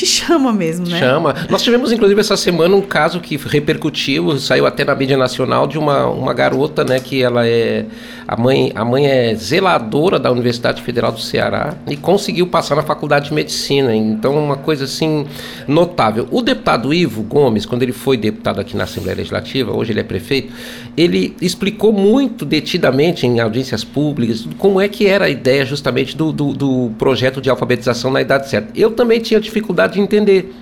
te 0.00 0.06
chama 0.06 0.50
mesmo, 0.50 0.86
né? 0.86 0.98
Chama. 0.98 1.34
Nós 1.50 1.62
tivemos, 1.62 1.92
inclusive, 1.92 2.18
essa 2.18 2.36
semana 2.36 2.74
um 2.74 2.80
caso 2.80 3.20
que 3.20 3.36
repercutiu, 3.36 4.38
saiu 4.38 4.66
até 4.66 4.82
na 4.82 4.94
mídia 4.94 5.16
nacional, 5.16 5.66
de 5.66 5.78
uma, 5.78 6.06
uma 6.06 6.32
garota, 6.32 6.82
né, 6.84 6.98
que 6.98 7.22
ela 7.22 7.46
é. 7.46 7.84
A 8.26 8.36
mãe, 8.36 8.72
a 8.74 8.84
mãe 8.84 9.06
é 9.06 9.34
zeladora 9.34 10.18
da 10.18 10.30
Universidade 10.30 10.82
Federal 10.82 11.10
do 11.10 11.20
Ceará 11.20 11.74
e 11.88 11.96
conseguiu 11.96 12.46
passar 12.46 12.76
na 12.76 12.82
faculdade 12.82 13.28
de 13.28 13.34
medicina. 13.34 13.94
Então, 13.94 14.38
uma 14.38 14.56
coisa 14.56 14.84
assim 14.84 15.26
notável. 15.66 16.28
O 16.30 16.40
deputado 16.40 16.94
Ivo 16.94 17.22
Gomes, 17.22 17.66
quando 17.66 17.82
ele 17.82 17.92
foi 17.92 18.16
deputado 18.16 18.60
aqui 18.60 18.76
na 18.76 18.84
Assembleia 18.84 19.16
Legislativa, 19.16 19.76
hoje 19.76 19.92
ele 19.92 20.00
é 20.00 20.04
prefeito, 20.04 20.52
ele 20.96 21.34
explicou 21.42 21.92
muito 21.92 22.44
detidamente 22.44 23.26
em 23.26 23.40
audiências 23.40 23.82
públicas 23.82 24.46
como 24.58 24.80
é 24.80 24.88
que 24.88 25.06
era 25.08 25.24
a 25.24 25.28
ideia 25.28 25.64
justamente 25.66 26.16
do, 26.16 26.32
do, 26.32 26.52
do 26.52 26.90
projeto 26.96 27.40
de 27.40 27.50
alfabetização 27.50 28.12
na 28.12 28.20
idade 28.20 28.48
certa. 28.48 28.70
Eu 28.78 28.92
também 28.92 29.18
tinha 29.18 29.40
dificuldade 29.40 29.89
de 29.90 30.00
entender. 30.00 30.54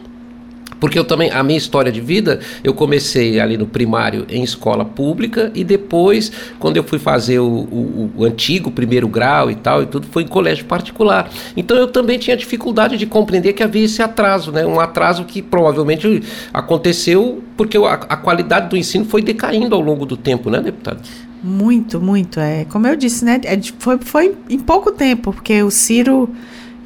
Porque 0.81 0.99
eu 0.99 1.05
também, 1.05 1.31
a 1.31 1.43
minha 1.43 1.59
história 1.59 1.91
de 1.91 2.01
vida, 2.01 2.41
eu 2.63 2.73
comecei 2.73 3.41
ali 3.41 3.57
no 3.57 3.67
primário 3.67 4.25
em 4.29 4.43
escola 4.43 4.85
pública 4.85 5.51
e 5.55 5.65
depois, 5.65 6.31
quando 6.59 6.77
eu 6.77 6.85
fui 6.85 6.99
fazer 6.99 7.41
o, 7.41 7.47
o, 7.47 8.11
o, 8.17 8.25
antigo 8.25 8.71
primeiro 8.71 9.09
grau 9.09 9.51
e 9.51 9.57
tal, 9.57 9.83
e 9.83 9.87
tudo, 9.87 10.07
foi 10.07 10.23
em 10.23 10.29
colégio 10.29 10.65
particular. 10.67 11.31
Então 11.57 11.77
eu 11.77 11.89
também 11.89 12.19
tinha 12.19 12.37
dificuldade 12.37 12.97
de 12.97 13.07
compreender 13.07 13.53
que 13.55 13.63
havia 13.63 13.85
esse 13.85 14.03
atraso, 14.03 14.53
né? 14.53 14.65
Um 14.65 14.79
atraso 14.79 15.25
que 15.25 15.43
provavelmente 15.43 16.23
aconteceu 16.53 17.43
porque 17.57 17.77
a, 17.77 17.95
a 17.95 18.17
qualidade 18.17 18.69
do 18.69 18.77
ensino 18.77 19.05
foi 19.05 19.21
decaindo 19.21 19.75
ao 19.75 19.81
longo 19.81 20.07
do 20.07 20.17
tempo, 20.17 20.49
né, 20.49 20.61
deputado? 20.61 21.01
Muito, 21.43 22.01
muito. 22.01 22.39
É, 22.39 22.65
como 22.67 22.87
eu 22.87 22.95
disse, 22.95 23.25
né? 23.25 23.41
É, 23.45 23.59
foi, 23.79 23.99
foi 23.99 24.35
em 24.49 24.59
pouco 24.59 24.93
tempo, 24.93 25.33
porque 25.33 25.63
o 25.63 25.71
Ciro 25.71 26.29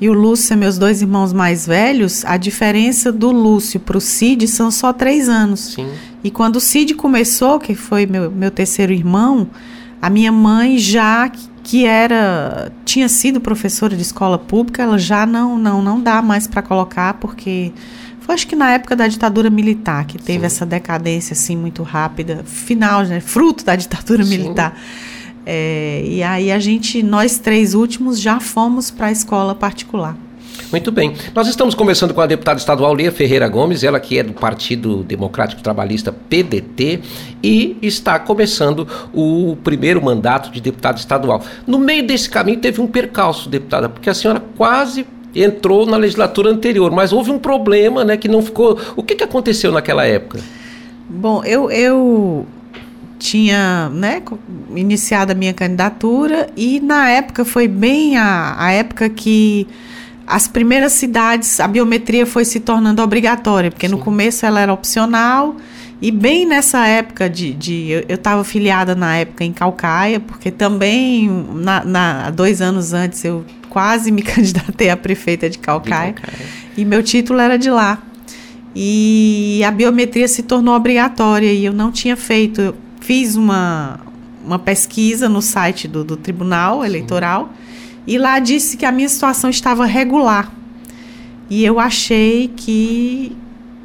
e 0.02 0.09
o 0.09 0.12
Lúcio, 0.12 0.59
meus 0.59 0.78
dois 0.78 1.00
irmãos 1.00 1.32
mais 1.32 1.64
velhos, 1.64 2.25
a 2.25 2.37
diferença 2.37 3.12
do 3.12 3.30
Lúcio 3.30 3.78
para 3.78 3.97
o 3.97 4.00
Cid 4.00 4.49
são 4.49 4.68
só 4.68 4.92
três 4.92 5.28
anos. 5.28 5.75
Sim. 5.75 5.88
E 6.25 6.28
quando 6.28 6.56
o 6.56 6.61
Cid 6.61 6.94
começou, 6.94 7.61
que 7.61 7.76
foi 7.76 8.04
meu, 8.04 8.28
meu 8.28 8.50
terceiro 8.50 8.92
irmão, 8.92 9.49
a 10.00 10.11
minha 10.11 10.32
mãe 10.32 10.76
já 10.76 11.30
que 11.62 11.87
era 11.87 12.73
tinha 12.85 13.09
sido 13.09 13.40
professora 13.40 13.94
de 13.94 14.02
escola 14.02 14.37
pública, 14.40 14.82
ela 14.82 14.99
já 14.99 15.25
não 15.25 15.56
não 15.56 15.80
não 15.80 16.00
dá 16.00 16.21
mais 16.21 16.49
para 16.49 16.62
colocar 16.62 17.14
porque 17.14 17.73
foi 18.23 18.35
acho 18.35 18.49
que 18.49 18.56
na 18.56 18.73
época 18.73 18.97
da 18.97 19.06
ditadura 19.06 19.50
militar 19.50 20.04
que 20.04 20.18
teve 20.18 20.40
Sim. 20.40 20.47
essa 20.47 20.66
decadência 20.66 21.32
assim 21.32 21.56
muito 21.56 21.85
rápida, 21.85 22.42
final, 22.44 23.04
né, 23.04 23.21
fruto 23.21 23.64
da 23.64 23.76
ditadura 23.76 24.25
Sim. 24.25 24.30
militar. 24.30 24.76
É, 25.45 26.03
e 26.07 26.23
aí 26.23 26.53
a 26.53 26.59
gente, 26.59 27.03
nós 27.03 27.39
três 27.39 27.75
últimos, 27.75 28.21
já 28.21 28.41
fomos 28.41 28.91
para 28.91 29.07
a 29.07 29.13
escola 29.13 29.55
particular. 29.55 30.17
Muito 30.71 30.91
bem. 30.91 31.15
Nós 31.35 31.49
estamos 31.49 31.75
conversando 31.75 32.15
com 32.15 32.21
a 32.21 32.27
deputada 32.27 32.59
estadual 32.59 32.95
Lia 32.95 33.13
Ferreira 33.13 33.49
Gomes, 33.49 33.85
ela 33.85 34.01
que 34.01 34.19
é 34.19 34.23
do 34.23 34.33
Partido 34.33 35.03
Democrático 35.03 35.63
Trabalhista 35.63 36.13
PDT 36.13 37.01
e 37.43 37.77
está 37.83 38.19
começando 38.19 38.89
o 39.13 39.57
primeiro 39.63 40.03
mandato 40.03 40.51
de 40.51 40.61
deputada 40.61 40.99
estadual. 40.99 41.43
No 41.67 41.79
meio 41.79 42.07
desse 42.07 42.29
caminho 42.29 42.59
teve 42.59 42.81
um 42.81 42.87
percalço, 42.87 43.49
deputada, 43.49 43.89
porque 43.89 44.09
a 44.09 44.15
senhora 44.15 44.43
quase 44.57 45.07
entrou 45.35 45.87
na 45.87 45.97
legislatura 45.97 46.51
anterior, 46.51 46.91
mas 46.91 47.13
houve 47.13 47.31
um 47.31 47.39
problema, 47.39 48.05
né, 48.05 48.17
que 48.17 48.29
não 48.29 48.43
ficou. 48.43 48.79
O 48.97 49.03
que, 49.03 49.15
que 49.15 49.25
aconteceu 49.25 49.73
naquela 49.73 50.07
época? 50.07 50.41
Bom, 51.09 51.45
eu, 51.45 51.71
eu 51.71 52.47
tinha 53.23 53.88
né, 53.91 54.21
iniciado 54.75 55.33
a 55.33 55.35
minha 55.35 55.55
candidatura 55.55 56.50
e 56.57 56.81
na 56.81 57.09
época 57.09 57.45
foi 57.45 57.69
bem 57.69 58.17
a, 58.17 58.57
a 58.59 58.73
época 58.73 59.09
que 59.09 59.67
as 60.26 60.49
primeiras 60.49 60.93
cidades, 60.93 61.61
a 61.61 61.69
biometria 61.69 62.26
foi 62.26 62.45
se 62.45 62.61
tornando 62.61 63.02
obrigatória, 63.02 63.71
porque 63.71 63.87
Sim. 63.87 63.93
no 63.93 63.99
começo 63.99 64.45
ela 64.45 64.61
era 64.61 64.73
opcional. 64.73 65.57
E 66.00 66.11
bem 66.11 66.45
nessa 66.45 66.85
época 66.85 67.31
de. 67.31 67.52
de 67.52 68.05
eu 68.09 68.17
estava 68.17 68.43
filiada 68.43 68.93
na 68.95 69.19
época 69.19 69.45
em 69.45 69.52
Calcaia, 69.52 70.19
porque 70.19 70.50
também, 70.50 71.29
na, 71.55 71.85
na, 71.85 72.31
dois 72.31 72.61
anos 72.61 72.93
antes, 72.93 73.25
eu 73.25 73.45
quase 73.69 74.11
me 74.11 74.21
candidatei 74.23 74.91
a 74.91 74.97
prefeita 74.97 75.49
de 75.49 75.59
Calcaia, 75.59 76.12
de 76.12 76.21
Calcaia. 76.21 76.47
E 76.76 76.85
meu 76.85 77.05
título 77.05 77.38
era 77.38 77.57
de 77.57 77.71
lá. 77.71 78.02
E 78.75 79.62
a 79.64 79.71
biometria 79.71 80.26
se 80.26 80.43
tornou 80.43 80.75
obrigatória 80.75 81.52
e 81.52 81.64
eu 81.64 81.73
não 81.73 81.93
tinha 81.93 82.17
feito. 82.17 82.75
Fiz 83.02 83.37
uma, 83.37 84.00
uma 84.44 84.59
pesquisa 84.59 85.28
no 85.28 85.42
site 85.42 85.87
do, 85.87 86.02
do 86.02 86.16
Tribunal 86.16 86.85
Eleitoral. 86.85 87.50
Sim 87.54 87.62
e 88.06 88.18
lá 88.18 88.38
disse 88.38 88.76
que 88.76 88.85
a 88.85 88.92
minha 88.92 89.09
situação 89.09 89.49
estava 89.49 89.87
regular. 89.87 90.50
E 91.49 91.64
eu 91.64 91.78
achei 91.78 92.49
que. 92.56 93.37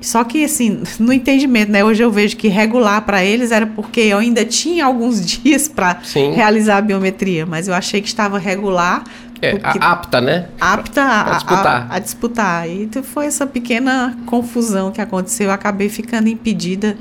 Só 0.02 0.24
que, 0.24 0.44
assim, 0.44 0.84
no 1.00 1.12
entendimento, 1.12 1.72
né? 1.72 1.84
Hoje 1.84 2.04
eu 2.04 2.12
vejo 2.12 2.36
que 2.38 2.48
regular 2.48 3.02
para 3.02 3.24
eles 3.24 3.52
era 3.52 3.66
porque 3.66 4.02
eu 4.02 4.20
ainda 4.20 4.46
tinha 4.46 4.86
alguns 4.86 5.24
dias 5.26 5.68
para 5.68 6.00
realizar 6.34 6.78
a 6.78 6.82
biometria, 6.82 7.46
mas 7.46 7.68
eu 7.68 7.74
achei 7.74 8.02
que 8.02 8.08
estava 8.08 8.38
regular. 8.38 9.04
É, 9.40 9.56
apta, 9.62 10.20
né? 10.20 10.48
Apta 10.60 11.04
a, 11.04 11.22
a, 11.22 11.36
disputar. 11.36 11.88
A, 11.92 11.96
a, 11.96 12.00
disputar. 12.00 12.70
E 12.70 12.90
foi 13.04 13.28
essa 13.28 13.46
pequena 13.46 14.18
confusão 14.26 14.92
que 14.92 15.00
aconteceu. 15.00 15.48
Eu 15.48 15.54
acabei 15.54 15.90
ficando 15.90 16.28
impedida 16.28 16.98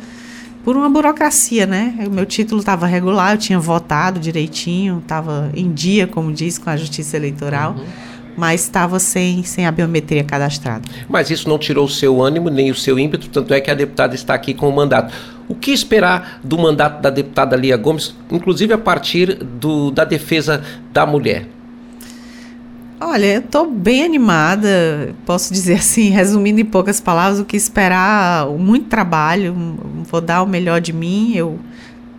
por 0.67 0.77
uma 0.77 0.91
burocracia, 0.91 1.65
né? 1.65 1.95
O 2.09 2.11
meu 2.11 2.27
título 2.27 2.59
estava 2.59 2.89
regular, 2.89 3.35
eu 3.35 3.39
tinha 3.39 3.57
votado 3.57 4.19
direitinho, 4.19 4.99
estava 4.99 5.49
em 5.55 5.73
dia, 5.73 6.09
como 6.09 6.33
diz, 6.33 6.59
com 6.59 6.69
a 6.69 6.77
Justiça 6.77 7.17
Eleitoral. 7.17 7.77
Uhum. 7.79 7.85
Mas 8.37 8.63
estava 8.63 8.99
sem, 8.99 9.45
sem 9.45 9.65
a 9.65 9.71
biometria 9.71 10.25
cadastrada. 10.25 10.83
Mas 11.09 11.31
isso 11.31 11.49
não 11.49 11.57
tirou 11.57 11.85
o 11.85 11.89
seu 11.89 12.21
ânimo 12.21 12.51
nem 12.51 12.73
o 12.73 12.75
seu 12.75 12.99
ímpeto, 12.99 13.29
tanto 13.29 13.55
é 13.55 13.61
que 13.61 13.71
a 13.71 13.75
deputada 13.75 14.17
está 14.17 14.35
aqui 14.35 14.53
com 14.53 14.69
o 14.69 14.75
mandato. 14.75 15.15
O 15.47 15.55
que 15.55 15.71
esperar 15.71 16.41
do 16.43 16.59
mandato 16.59 17.01
da 17.01 17.11
deputada 17.11 17.55
Lia 17.55 17.77
Gomes, 17.77 18.17
inclusive 18.29 18.75
a 18.75 18.79
partir 18.79 19.35
do, 19.35 19.93
da 19.93 20.05
defesa 20.05 20.65
da 20.93 21.07
mulher? 21.07 21.47
Olha, 22.99 23.27
eu 23.27 23.41
estou 23.41 23.71
bem 23.71 24.05
animada, 24.05 25.15
posso 25.27 25.53
dizer 25.53 25.75
assim, 25.75 26.09
resumindo 26.11 26.61
em 26.61 26.65
poucas 26.65 26.99
palavras, 26.99 27.39
o 27.39 27.45
que 27.45 27.57
esperar, 27.57 28.47
muito 28.49 28.89
trabalho, 28.89 29.55
vou 30.11 30.21
dar 30.21 30.43
o 30.43 30.47
melhor 30.47 30.81
de 30.81 30.95
mim. 30.95 31.35
Eu 31.35 31.59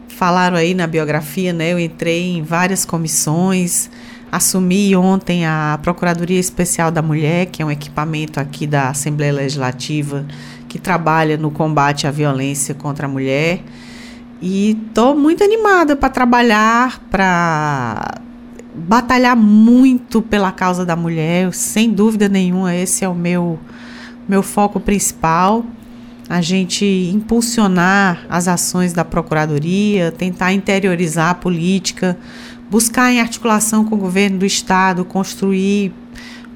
falaram 0.08 0.56
aí 0.56 0.76
na 0.76 0.86
biografia, 0.86 1.52
né? 1.52 1.74
Eu 1.74 1.80
entrei 1.80 2.38
em 2.38 2.44
várias 2.44 2.86
comissões, 2.86 3.90
assumi 4.32 4.96
ontem 4.96 5.48
a 5.48 5.80
Procuradoria 5.82 6.40
Especial 6.40 6.92
da 6.92 7.02
Mulher, 7.02 7.48
que 7.48 7.64
é 7.64 7.66
um 7.66 7.72
equipamento 7.72 8.40
aqui 8.40 8.68
da 8.68 8.90
Assembleia 8.90 9.34
Legislativa 9.34 10.26
que 10.68 10.78
trabalha 10.78 11.38
no 11.38 11.50
combate 11.50 12.06
à 12.06 12.12
violência 12.12 12.76
contra 12.76 13.08
a 13.08 13.10
mulher. 13.10 13.62
E 14.40 14.78
estou 14.90 15.16
muito 15.16 15.44
animada 15.44 15.96
para 15.96 16.10
trabalhar, 16.10 17.00
para 17.10 18.22
batalhar 18.78 19.36
muito 19.36 20.22
pela 20.22 20.52
causa 20.52 20.86
da 20.86 20.96
mulher, 20.96 21.54
sem 21.54 21.92
dúvida 21.92 22.30
nenhuma, 22.30 22.76
esse 22.76 23.04
é 23.04 23.10
o 23.10 23.16
meu, 23.16 23.60
meu 24.28 24.44
foco 24.44 24.80
principal. 24.80 25.66
A 26.30 26.42
gente 26.42 26.86
impulsionar 27.14 28.26
as 28.30 28.48
ações 28.48 28.92
da 28.92 29.06
Procuradoria, 29.06 30.12
tentar 30.12 30.54
interiorizar 30.54 31.30
a 31.30 31.36
política, 31.36 32.18
buscar 32.70 33.12
em 33.12 33.22
articulação 33.22 33.86
com 33.86 33.96
o 33.96 33.98
governo 33.98 34.40
do 34.40 34.46
Estado, 34.46 35.06
construir 35.06 35.94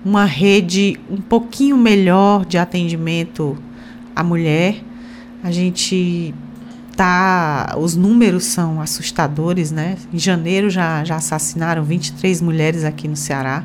uma 0.04 0.26
rede 0.26 1.00
um 1.10 1.22
pouquinho 1.22 1.78
melhor 1.78 2.46
de 2.46 2.58
atendimento 2.58 3.58
à 4.16 4.24
mulher. 4.24 4.84
A 5.42 5.52
gente 5.52 6.34
tá, 7.02 7.76
os 7.80 7.96
números 7.96 8.44
são 8.44 8.80
assustadores, 8.80 9.72
né? 9.72 9.98
Em 10.14 10.20
janeiro 10.20 10.70
já, 10.70 11.04
já 11.04 11.16
assassinaram 11.16 11.84
23 11.84 12.42
mulheres 12.42 12.84
aqui 12.84 13.08
no 13.08 13.16
Ceará. 13.16 13.64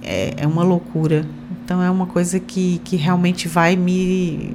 É, 0.00 0.34
é 0.36 0.46
uma 0.46 0.62
loucura. 0.62 1.26
Então 1.50 1.82
é 1.82 1.90
uma 1.90 2.06
coisa 2.06 2.38
que, 2.38 2.80
que 2.84 2.94
realmente 2.94 3.48
vai 3.48 3.74
me. 3.74 4.54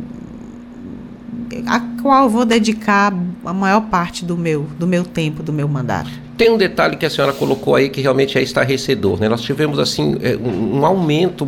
a 1.68 1.82
qual 2.02 2.24
eu 2.24 2.30
vou 2.30 2.46
dedicar 2.46 3.14
a 3.44 3.54
maior 3.54 3.82
parte 3.82 4.24
do 4.24 4.38
meu, 4.38 4.66
do 4.80 4.88
meu 4.88 5.04
tempo, 5.04 5.44
do 5.44 5.52
meu 5.52 5.68
mandato. 5.68 6.12
Tem 6.42 6.50
um 6.50 6.58
detalhe 6.58 6.96
que 6.96 7.06
a 7.06 7.10
senhora 7.12 7.34
colocou 7.34 7.76
aí 7.76 7.88
que 7.88 8.02
realmente 8.02 8.36
é 8.36 8.42
estarrecedor. 8.42 9.20
Né? 9.20 9.30
Nós 9.30 9.44
tivemos 9.44 9.78
assim 9.78 10.18
é, 10.24 10.36
um 10.36 10.84
aumento 10.84 11.48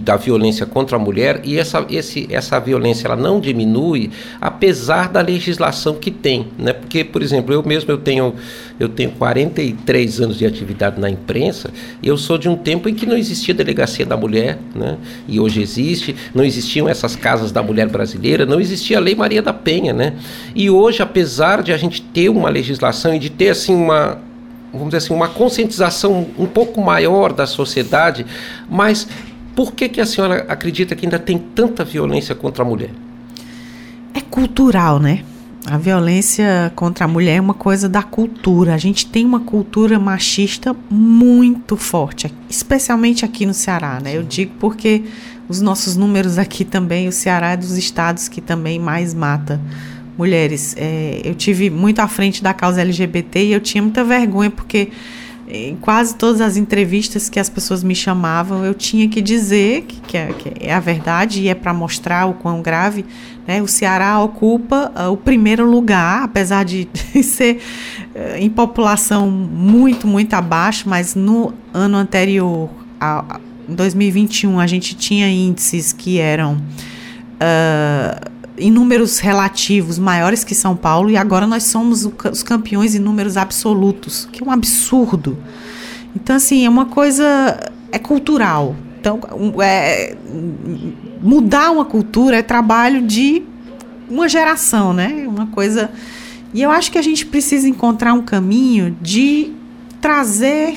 da 0.00 0.14
violência 0.14 0.64
contra 0.64 0.94
a 0.94 0.98
mulher 1.00 1.40
e 1.42 1.58
essa, 1.58 1.84
esse, 1.90 2.28
essa 2.30 2.60
violência 2.60 3.08
ela 3.08 3.16
não 3.16 3.40
diminui 3.40 4.12
apesar 4.40 5.08
da 5.08 5.20
legislação 5.20 5.96
que 5.96 6.12
tem. 6.12 6.46
Né? 6.56 6.72
Porque, 6.72 7.02
por 7.02 7.20
exemplo, 7.20 7.52
eu 7.52 7.64
mesmo 7.64 7.90
eu 7.90 7.98
tenho, 7.98 8.32
eu 8.78 8.88
tenho 8.88 9.10
43 9.10 10.20
anos 10.20 10.38
de 10.38 10.46
atividade 10.46 11.00
na 11.00 11.10
imprensa 11.10 11.70
e 12.00 12.06
eu 12.06 12.16
sou 12.16 12.38
de 12.38 12.48
um 12.48 12.54
tempo 12.54 12.88
em 12.88 12.94
que 12.94 13.06
não 13.06 13.16
existia 13.16 13.52
delegacia 13.52 14.06
da 14.06 14.16
mulher, 14.16 14.56
né? 14.72 14.98
e 15.26 15.40
hoje 15.40 15.60
existe, 15.60 16.14
não 16.32 16.44
existiam 16.44 16.88
essas 16.88 17.16
casas 17.16 17.50
da 17.50 17.60
mulher 17.60 17.88
brasileira, 17.88 18.46
não 18.46 18.60
existia 18.60 18.98
a 18.98 19.00
Lei 19.00 19.16
Maria 19.16 19.42
da 19.42 19.52
Penha. 19.52 19.92
Né? 19.92 20.14
E 20.54 20.70
hoje, 20.70 21.02
apesar 21.02 21.60
de 21.60 21.72
a 21.72 21.76
gente 21.76 22.00
ter 22.00 22.28
uma 22.28 22.48
legislação 22.48 23.12
e 23.12 23.18
de 23.18 23.30
ter 23.30 23.48
assim 23.48 23.74
uma 23.74 24.27
vamos 24.72 24.88
dizer 24.88 24.98
assim, 24.98 25.14
uma 25.14 25.28
conscientização 25.28 26.26
um 26.38 26.46
pouco 26.46 26.80
maior 26.80 27.32
da 27.32 27.46
sociedade, 27.46 28.26
mas 28.68 29.08
por 29.54 29.72
que, 29.72 29.88
que 29.88 30.00
a 30.00 30.06
senhora 30.06 30.46
acredita 30.48 30.94
que 30.94 31.06
ainda 31.06 31.18
tem 31.18 31.38
tanta 31.38 31.84
violência 31.84 32.34
contra 32.34 32.62
a 32.62 32.66
mulher? 32.66 32.90
É 34.14 34.20
cultural, 34.20 34.98
né? 34.98 35.24
A 35.66 35.76
violência 35.76 36.72
contra 36.74 37.04
a 37.04 37.08
mulher 37.08 37.36
é 37.36 37.40
uma 37.40 37.54
coisa 37.54 37.88
da 37.88 38.02
cultura. 38.02 38.74
A 38.74 38.78
gente 38.78 39.06
tem 39.06 39.26
uma 39.26 39.40
cultura 39.40 39.98
machista 39.98 40.74
muito 40.88 41.76
forte, 41.76 42.32
especialmente 42.48 43.24
aqui 43.24 43.44
no 43.44 43.52
Ceará, 43.52 44.00
né? 44.00 44.16
Eu 44.16 44.22
digo 44.22 44.52
porque 44.58 45.04
os 45.48 45.60
nossos 45.60 45.96
números 45.96 46.38
aqui 46.38 46.64
também, 46.64 47.08
o 47.08 47.12
Ceará 47.12 47.50
é 47.50 47.56
dos 47.56 47.76
estados 47.76 48.28
que 48.28 48.40
também 48.40 48.78
mais 48.78 49.12
mata 49.12 49.60
mulheres. 50.18 50.74
É, 50.76 51.22
eu 51.24 51.34
tive 51.34 51.70
muito 51.70 52.00
à 52.00 52.08
frente 52.08 52.42
da 52.42 52.52
causa 52.52 52.80
LGBT 52.80 53.44
e 53.44 53.52
eu 53.52 53.60
tinha 53.60 53.80
muita 53.80 54.02
vergonha 54.02 54.50
porque 54.50 54.90
em 55.50 55.76
quase 55.76 56.14
todas 56.14 56.40
as 56.40 56.56
entrevistas 56.56 57.28
que 57.28 57.40
as 57.40 57.48
pessoas 57.48 57.82
me 57.82 57.94
chamavam, 57.94 58.64
eu 58.64 58.74
tinha 58.74 59.08
que 59.08 59.22
dizer 59.22 59.82
que, 59.82 60.00
que, 60.00 60.16
é, 60.16 60.26
que 60.26 60.52
é, 60.60 60.74
a 60.74 60.80
verdade 60.80 61.40
e 61.40 61.48
é 61.48 61.54
para 61.54 61.72
mostrar 61.72 62.26
o 62.26 62.34
quão 62.34 62.60
grave. 62.60 63.04
Né? 63.46 63.62
O 63.62 63.66
Ceará 63.66 64.20
ocupa 64.20 64.92
uh, 64.94 65.10
o 65.10 65.16
primeiro 65.16 65.68
lugar, 65.68 66.24
apesar 66.24 66.64
de, 66.64 66.86
de 67.14 67.22
ser 67.22 67.60
uh, 68.14 68.36
em 68.36 68.50
população 68.50 69.30
muito, 69.30 70.06
muito 70.06 70.34
abaixo, 70.34 70.86
mas 70.86 71.14
no 71.14 71.54
ano 71.72 71.96
anterior, 71.96 72.68
a, 73.00 73.36
a, 73.36 73.40
em 73.66 73.74
2021, 73.74 74.60
a 74.60 74.66
gente 74.66 74.94
tinha 74.94 75.30
índices 75.30 75.92
que 75.94 76.18
eram. 76.18 76.60
Uh, 77.40 78.37
em 78.58 78.70
números 78.70 79.18
relativos 79.18 79.98
maiores 79.98 80.44
que 80.44 80.54
São 80.54 80.76
Paulo 80.76 81.10
e 81.10 81.16
agora 81.16 81.46
nós 81.46 81.64
somos 81.64 82.08
os 82.30 82.42
campeões 82.42 82.94
em 82.94 82.98
números 82.98 83.36
absolutos, 83.36 84.28
que 84.30 84.42
é 84.42 84.46
um 84.46 84.50
absurdo. 84.50 85.38
Então, 86.14 86.36
assim, 86.36 86.66
é 86.66 86.68
uma 86.68 86.86
coisa. 86.86 87.58
é 87.92 87.98
cultural. 87.98 88.74
Então, 89.00 89.20
é, 89.60 90.16
mudar 91.22 91.70
uma 91.70 91.84
cultura 91.84 92.36
é 92.36 92.42
trabalho 92.42 93.02
de 93.02 93.42
uma 94.10 94.28
geração, 94.28 94.92
né? 94.92 95.24
Uma 95.26 95.46
coisa. 95.46 95.90
E 96.52 96.62
eu 96.62 96.70
acho 96.70 96.90
que 96.90 96.98
a 96.98 97.02
gente 97.02 97.26
precisa 97.26 97.68
encontrar 97.68 98.12
um 98.14 98.22
caminho 98.22 98.96
de 99.00 99.52
trazer 100.00 100.76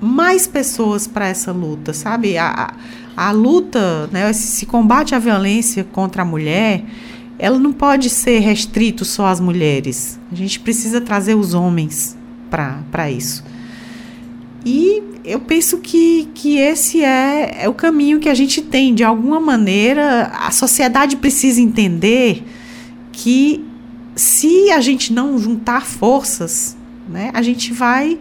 mais 0.00 0.46
pessoas 0.46 1.06
para 1.06 1.28
essa 1.28 1.52
luta, 1.52 1.92
sabe? 1.92 2.38
A, 2.38 2.48
a 2.48 2.74
luta, 3.30 4.08
né, 4.10 4.30
esse 4.30 4.64
combate 4.64 5.14
à 5.14 5.18
violência 5.18 5.84
contra 5.84 6.22
a 6.22 6.24
mulher, 6.24 6.82
ela 7.38 7.58
não 7.58 7.72
pode 7.72 8.08
ser 8.08 8.38
restrito 8.38 9.04
só 9.04 9.26
às 9.26 9.40
mulheres. 9.40 10.18
A 10.32 10.34
gente 10.34 10.58
precisa 10.60 11.00
trazer 11.00 11.34
os 11.34 11.52
homens 11.52 12.16
para 12.50 13.10
isso. 13.10 13.44
E 14.64 15.02
eu 15.24 15.40
penso 15.40 15.78
que, 15.78 16.28
que 16.34 16.58
esse 16.58 17.02
é, 17.04 17.64
é 17.64 17.68
o 17.68 17.74
caminho 17.74 18.20
que 18.20 18.28
a 18.28 18.34
gente 18.34 18.62
tem. 18.62 18.94
De 18.94 19.04
alguma 19.04 19.38
maneira, 19.38 20.32
a 20.34 20.50
sociedade 20.50 21.16
precisa 21.16 21.60
entender 21.60 22.42
que 23.12 23.64
se 24.14 24.70
a 24.70 24.80
gente 24.80 25.12
não 25.12 25.38
juntar 25.38 25.86
forças, 25.86 26.76
né, 27.08 27.30
a 27.32 27.42
gente 27.42 27.72
vai. 27.72 28.18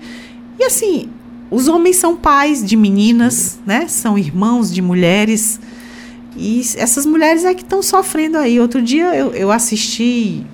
E 0.60 0.64
assim, 0.64 1.10
os 1.52 1.68
homens 1.68 1.96
são 1.96 2.16
pais 2.16 2.64
de 2.64 2.76
meninas, 2.76 3.60
né? 3.66 3.88
São 3.88 4.18
irmãos 4.18 4.72
de 4.72 4.82
mulheres. 4.82 5.60
E 6.38 6.62
essas 6.78 7.06
mulheres 7.06 7.44
é 7.44 7.54
que 7.54 7.64
estão 7.64 7.82
sofrendo 7.82 8.38
aí. 8.38 8.60
Outro 8.60 8.82
dia 8.82 9.16
eu, 9.16 9.34
eu 9.34 9.52
assisti, 9.52 10.46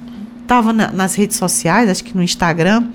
estava 0.41 0.71
na, 0.71 0.91
nas 0.91 1.15
redes 1.15 1.37
sociais, 1.37 1.89
acho 1.89 2.03
que 2.03 2.15
no 2.15 2.23
Instagram, 2.23 2.87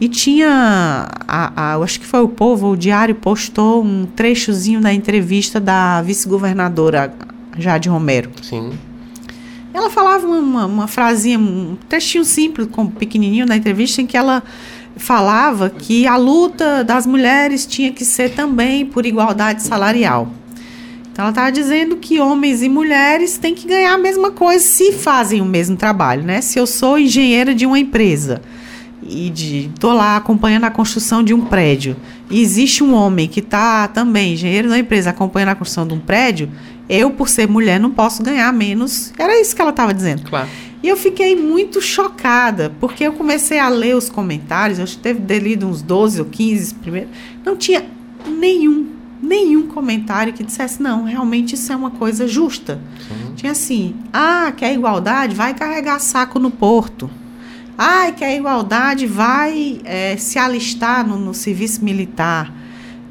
e 0.00 0.08
tinha, 0.08 1.08
a, 1.28 1.74
a, 1.74 1.76
acho 1.76 2.00
que 2.00 2.06
foi 2.06 2.20
o 2.20 2.28
Povo, 2.28 2.72
o 2.72 2.76
Diário 2.76 3.14
postou 3.14 3.84
um 3.84 4.04
trechozinho 4.04 4.80
da 4.80 4.92
entrevista 4.92 5.60
da 5.60 6.02
vice-governadora 6.02 7.14
Jade 7.56 7.88
Romero. 7.88 8.30
Sim. 8.42 8.72
Ela 9.72 9.90
falava 9.90 10.26
uma, 10.26 10.38
uma, 10.38 10.66
uma 10.66 10.88
frasinha, 10.88 11.38
um 11.38 11.76
trechinho 11.88 12.24
simples, 12.24 12.68
com, 12.70 12.86
pequenininho 12.86 13.46
na 13.46 13.56
entrevista, 13.56 14.02
em 14.02 14.06
que 14.06 14.16
ela 14.16 14.42
falava 14.96 15.70
que 15.70 16.06
a 16.06 16.16
luta 16.16 16.84
das 16.84 17.06
mulheres 17.06 17.66
tinha 17.66 17.92
que 17.92 18.04
ser 18.04 18.30
também 18.30 18.86
por 18.86 19.04
igualdade 19.04 19.62
salarial. 19.62 20.28
Então 21.12 21.24
ela 21.24 21.30
estava 21.30 21.52
dizendo 21.52 21.96
que 21.96 22.18
homens 22.18 22.62
e 22.62 22.68
mulheres 22.68 23.38
têm 23.38 23.54
que 23.54 23.68
ganhar 23.68 23.94
a 23.94 23.98
mesma 23.98 24.32
coisa 24.32 24.64
se 24.64 24.92
fazem 24.92 25.40
o 25.40 25.44
mesmo 25.44 25.76
trabalho, 25.76 26.24
né? 26.24 26.40
Se 26.40 26.58
eu 26.58 26.66
sou 26.66 26.98
engenheira 26.98 27.54
de 27.54 27.64
uma 27.64 27.78
empresa 27.78 28.42
e 29.06 29.30
de 29.30 29.70
tô 29.78 29.92
lá 29.92 30.16
acompanhando 30.16 30.64
a 30.64 30.70
construção 30.70 31.22
de 31.22 31.32
um 31.32 31.42
prédio 31.42 31.96
e 32.30 32.40
existe 32.40 32.82
um 32.82 32.94
homem 32.94 33.28
que 33.28 33.40
está 33.40 33.86
também 33.86 34.32
engenheiro 34.32 34.68
da 34.68 34.78
empresa 34.78 35.10
acompanhando 35.10 35.50
a 35.50 35.54
construção 35.54 35.86
de 35.86 35.94
um 35.94 36.00
prédio, 36.00 36.50
eu 36.88 37.10
por 37.10 37.28
ser 37.28 37.46
mulher 37.48 37.78
não 37.78 37.90
posso 37.90 38.22
ganhar 38.22 38.52
menos. 38.52 39.12
Era 39.16 39.40
isso 39.40 39.54
que 39.54 39.62
ela 39.62 39.70
estava 39.70 39.94
dizendo. 39.94 40.22
Claro. 40.28 40.48
E 40.84 40.88
eu 40.90 40.98
fiquei 40.98 41.34
muito 41.34 41.80
chocada, 41.80 42.70
porque 42.78 43.04
eu 43.04 43.14
comecei 43.14 43.58
a 43.58 43.70
ler 43.70 43.96
os 43.96 44.10
comentários, 44.10 44.78
eu 44.78 44.86
teve 45.00 45.38
lido 45.38 45.66
uns 45.66 45.80
12 45.80 46.20
ou 46.20 46.26
15 46.26 46.74
primeiro, 46.74 47.08
não 47.42 47.56
tinha 47.56 47.86
nenhum, 48.28 48.88
nenhum 49.22 49.66
comentário 49.66 50.34
que 50.34 50.44
dissesse, 50.44 50.82
não, 50.82 51.04
realmente 51.04 51.54
isso 51.54 51.72
é 51.72 51.76
uma 51.76 51.90
coisa 51.92 52.28
justa. 52.28 52.78
Sim. 53.08 53.32
Tinha 53.34 53.52
assim, 53.52 53.96
ah, 54.12 54.52
quer 54.54 54.74
igualdade? 54.74 55.34
Vai 55.34 55.54
carregar 55.54 55.98
saco 56.00 56.38
no 56.38 56.50
porto. 56.50 57.08
Ah, 57.78 58.12
quer 58.14 58.36
igualdade? 58.36 59.06
Vai 59.06 59.80
é, 59.86 60.18
se 60.18 60.38
alistar 60.38 61.08
no, 61.08 61.16
no 61.16 61.32
serviço 61.32 61.82
militar 61.82 62.52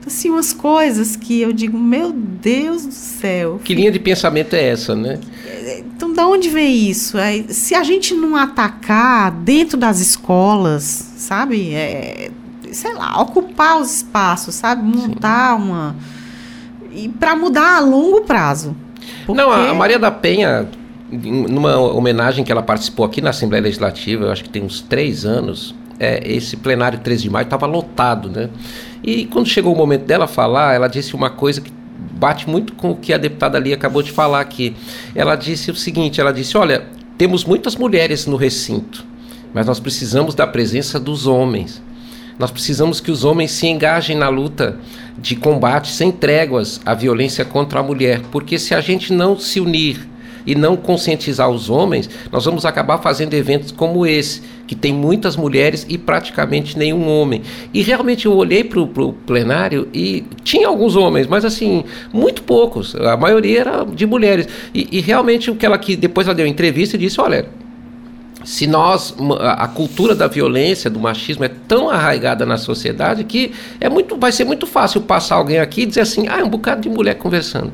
assim, 0.08 0.30
umas 0.30 0.54
coisas 0.54 1.16
que 1.16 1.42
eu 1.42 1.54
digo, 1.54 1.78
meu 1.78 2.12
Deus 2.12 2.86
do 2.86 2.94
céu. 2.94 3.60
Que 3.64 3.74
linha 3.74 3.92
de 3.92 4.00
pensamento 4.00 4.54
é 4.54 4.64
essa, 4.68 4.96
né? 4.96 5.20
Então, 6.04 6.14
da 6.14 6.28
onde 6.28 6.50
vem 6.50 6.90
isso? 6.90 7.18
É, 7.18 7.44
se 7.48 7.74
a 7.74 7.82
gente 7.82 8.14
não 8.14 8.36
atacar 8.36 9.32
dentro 9.32 9.78
das 9.78 10.02
escolas, 10.02 10.84
sabe? 11.16 11.74
É, 11.74 12.30
sei 12.74 12.94
lá, 12.94 13.22
ocupar 13.22 13.80
os 13.80 13.98
espaços, 13.98 14.56
sabe? 14.56 14.84
Montar 14.84 15.58
Sim. 15.58 15.64
uma. 15.64 15.96
E 16.92 17.08
para 17.08 17.36
mudar 17.38 17.78
a 17.78 17.80
longo 17.80 18.22
prazo. 18.22 18.76
Porque... 19.26 19.42
Não, 19.42 19.50
a 19.50 19.74
Maria 19.74 19.98
da 19.98 20.12
Penha, 20.12 20.68
numa 21.10 21.78
homenagem 21.78 22.44
que 22.44 22.52
ela 22.52 22.62
participou 22.62 23.06
aqui 23.06 23.22
na 23.22 23.30
Assembleia 23.30 23.64
Legislativa, 23.64 24.26
eu 24.26 24.32
acho 24.32 24.44
que 24.44 24.50
tem 24.50 24.62
uns 24.62 24.82
três 24.82 25.26
anos, 25.26 25.74
é, 26.00 26.22
esse 26.30 26.58
plenário 26.58 27.00
13 27.00 27.24
de 27.24 27.30
maio 27.30 27.46
estava 27.46 27.66
lotado, 27.66 28.30
né? 28.30 28.50
E 29.02 29.26
quando 29.28 29.48
chegou 29.48 29.74
o 29.74 29.78
momento 29.78 30.04
dela 30.04 30.28
falar, 30.28 30.74
ela 30.74 30.88
disse 30.88 31.16
uma 31.16 31.30
coisa 31.30 31.62
que 31.62 31.72
bate 32.12 32.50
muito 32.50 32.74
com 32.74 32.92
o 32.92 32.96
que 32.96 33.14
a 33.14 33.18
deputada 33.18 33.58
ali 33.58 33.74
acabou 33.74 34.02
de 34.02 34.12
falar 34.12 34.40
aqui. 34.40 34.76
Ela 35.16 35.36
disse 35.36 35.72
o 35.72 35.76
seguinte: 35.76 36.20
ela 36.20 36.32
disse, 36.32 36.58
olha, 36.58 36.86
temos 37.18 37.46
muitas 37.46 37.76
mulheres 37.76 38.26
no 38.26 38.36
recinto, 38.36 39.06
mas 39.54 39.66
nós 39.66 39.80
precisamos 39.80 40.36
da 40.36 40.48
presença 40.48 41.00
dos 41.00 41.28
homens. 41.28 41.82
Nós 42.38 42.50
precisamos 42.50 43.00
que 43.00 43.12
os 43.12 43.24
homens 43.24 43.52
se 43.52 43.68
engajem 43.68 44.18
na 44.18 44.28
luta 44.28 44.80
de 45.18 45.36
combate 45.36 45.92
sem 45.92 46.12
tréguas 46.12 46.82
à 46.84 46.94
violência 46.94 47.46
contra 47.46 47.80
a 47.80 47.84
mulher, 47.84 48.22
porque 48.32 48.58
se 48.58 48.74
a 48.74 48.82
gente 48.82 49.14
não 49.14 49.38
se 49.38 49.60
unir 49.60 50.13
e 50.46 50.56
não 50.56 50.76
conscientizar 50.76 51.50
os 51.50 51.70
homens, 51.70 52.10
nós 52.32 52.46
vamos 52.46 52.66
acabar 52.66 52.98
fazendo 53.00 53.34
eventos 53.34 53.72
como 53.72 54.06
esse, 54.06 54.42
que 54.68 54.76
tem 54.76 54.94
muitas 54.94 55.36
mulheres 55.36 55.86
e 55.90 55.98
praticamente 55.98 56.78
nenhum 56.78 57.08
homem. 57.08 57.42
E 57.74 57.82
realmente 57.82 58.26
eu 58.26 58.34
olhei 58.34 58.64
para 58.64 58.80
o 58.80 59.14
plenário 59.14 59.88
e 59.94 60.24
tinha 60.44 60.68
alguns 60.68 60.96
homens, 60.96 61.28
mas 61.28 61.46
assim, 61.46 61.84
muito 62.12 62.44
poucos. 62.44 62.96
A 62.96 63.18
maioria 63.18 63.62
era 63.62 63.84
de 63.84 64.06
mulheres. 64.06 64.48
E, 64.74 64.88
e 64.92 65.02
realmente 65.02 65.52
o 65.52 65.56
que 65.56 65.66
ela 65.66 65.78
que 65.78 65.96
depois 65.96 66.28
ela 66.28 66.36
deu 66.36 66.48
entrevista 66.48 66.96
e 66.96 67.00
disse: 67.00 67.20
olha, 67.20 67.46
se 68.44 68.68
nós 68.68 69.16
a 69.42 69.68
cultura 69.68 70.14
da 70.14 70.28
violência, 70.28 70.90
do 70.90 71.00
machismo 71.00 71.46
é 71.46 71.50
tão 71.68 71.90
arraigada 71.90 72.46
na 72.46 72.58
sociedade 72.58 73.24
que 73.24 73.52
é 73.80 73.90
muito, 73.90 74.18
vai 74.18 74.32
ser 74.32 74.44
muito 74.44 74.68
fácil 74.68 75.02
passar 75.02 75.36
alguém 75.36 75.60
aqui 75.60 75.82
e 75.82 75.86
dizer 75.86 76.02
assim, 76.02 76.28
ah, 76.28 76.40
é 76.40 76.44
um 76.44 76.50
bocado 76.50 76.82
de 76.82 76.90
mulher 76.90 77.16
conversando. 77.16 77.72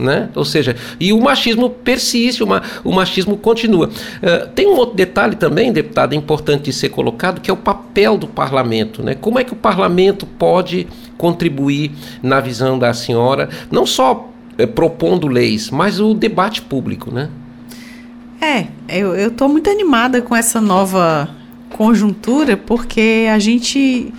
Né? 0.00 0.30
Ou 0.34 0.46
seja, 0.46 0.74
e 0.98 1.12
o 1.12 1.20
machismo 1.20 1.68
persiste, 1.68 2.42
o, 2.42 2.46
ma 2.46 2.62
o 2.82 2.90
machismo 2.90 3.36
continua. 3.36 3.88
Uh, 3.88 4.48
tem 4.54 4.66
um 4.66 4.76
outro 4.76 4.96
detalhe 4.96 5.36
também, 5.36 5.70
deputado, 5.72 6.14
importante 6.14 6.64
de 6.64 6.72
ser 6.72 6.88
colocado, 6.88 7.40
que 7.40 7.50
é 7.50 7.52
o 7.52 7.56
papel 7.56 8.16
do 8.16 8.26
parlamento. 8.26 9.02
Né? 9.02 9.14
Como 9.14 9.38
é 9.38 9.44
que 9.44 9.52
o 9.52 9.56
parlamento 9.56 10.24
pode 10.26 10.88
contribuir 11.18 11.90
na 12.22 12.40
visão 12.40 12.78
da 12.78 12.94
senhora, 12.94 13.50
não 13.70 13.84
só 13.84 14.30
eh, 14.56 14.66
propondo 14.66 15.28
leis, 15.28 15.70
mas 15.70 16.00
o 16.00 16.14
debate 16.14 16.62
público, 16.62 17.12
né? 17.12 17.28
É, 18.40 18.68
eu 18.88 19.28
estou 19.28 19.50
muito 19.50 19.68
animada 19.68 20.22
com 20.22 20.34
essa 20.34 20.62
nova 20.62 21.28
conjuntura, 21.70 22.56
porque 22.56 23.28
a 23.30 23.38
gente. 23.38 24.12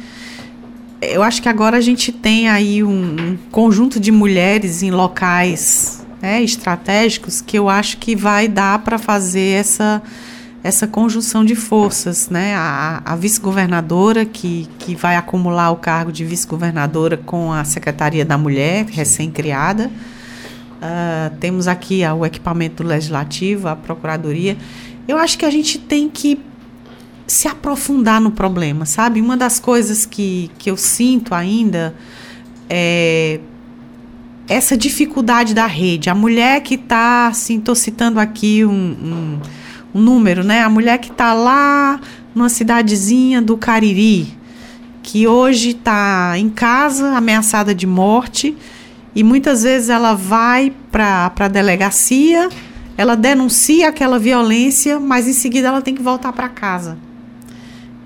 Eu 1.01 1.23
acho 1.23 1.41
que 1.41 1.49
agora 1.49 1.77
a 1.77 1.81
gente 1.81 2.11
tem 2.11 2.47
aí 2.47 2.83
um 2.83 3.37
conjunto 3.51 3.99
de 3.99 4.11
mulheres 4.11 4.83
em 4.83 4.91
locais 4.91 6.05
né, 6.21 6.43
estratégicos 6.43 7.41
que 7.41 7.57
eu 7.57 7.67
acho 7.67 7.97
que 7.97 8.15
vai 8.15 8.47
dar 8.47 8.79
para 8.79 8.99
fazer 8.99 9.59
essa, 9.59 10.01
essa 10.63 10.85
conjunção 10.85 11.43
de 11.43 11.55
forças. 11.55 12.29
Né? 12.29 12.53
A, 12.55 13.01
a 13.03 13.15
vice-governadora, 13.15 14.25
que, 14.25 14.69
que 14.77 14.93
vai 14.93 15.15
acumular 15.15 15.71
o 15.71 15.77
cargo 15.77 16.11
de 16.11 16.23
vice-governadora 16.23 17.17
com 17.17 17.51
a 17.51 17.63
Secretaria 17.63 18.23
da 18.23 18.37
Mulher, 18.37 18.85
recém-criada 18.85 19.89
Uh, 20.81 21.29
temos 21.39 21.67
aqui 21.67 22.03
uh, 22.03 22.15
o 22.15 22.25
equipamento 22.25 22.81
legislativo, 22.81 23.67
a 23.67 23.75
procuradoria. 23.75 24.57
Eu 25.07 25.15
acho 25.15 25.37
que 25.37 25.45
a 25.45 25.51
gente 25.51 25.77
tem 25.77 26.09
que 26.09 26.39
se 27.31 27.47
aprofundar 27.47 28.19
no 28.19 28.31
problema, 28.31 28.85
sabe? 28.85 29.21
Uma 29.21 29.37
das 29.37 29.57
coisas 29.57 30.05
que, 30.05 30.51
que 30.57 30.69
eu 30.69 30.75
sinto 30.75 31.33
ainda 31.33 31.95
é 32.69 33.39
essa 34.49 34.75
dificuldade 34.75 35.53
da 35.53 35.65
rede. 35.65 36.09
A 36.09 36.15
mulher 36.15 36.61
que 36.61 36.75
está, 36.75 37.27
assim, 37.27 37.57
estou 37.57 37.73
citando 37.73 38.19
aqui 38.19 38.65
um, 38.65 38.71
um, 38.73 39.39
um, 39.95 40.01
número, 40.01 40.43
né? 40.43 40.61
A 40.61 40.69
mulher 40.69 40.97
que 40.97 41.09
está 41.09 41.33
lá 41.33 42.01
numa 42.35 42.49
cidadezinha 42.49 43.41
do 43.41 43.55
Cariri, 43.55 44.37
que 45.01 45.25
hoje 45.25 45.69
está 45.69 46.33
em 46.37 46.49
casa, 46.49 47.15
ameaçada 47.15 47.73
de 47.73 47.87
morte 47.87 48.57
e 49.15 49.23
muitas 49.23 49.63
vezes 49.63 49.87
ela 49.87 50.15
vai 50.15 50.73
para 50.91 51.31
a 51.39 51.47
delegacia, 51.47 52.49
ela 52.97 53.15
denuncia 53.15 53.87
aquela 53.87 54.19
violência, 54.19 54.99
mas 54.99 55.29
em 55.29 55.33
seguida 55.33 55.69
ela 55.69 55.81
tem 55.81 55.95
que 55.95 56.01
voltar 56.01 56.33
para 56.33 56.49
casa. 56.49 56.97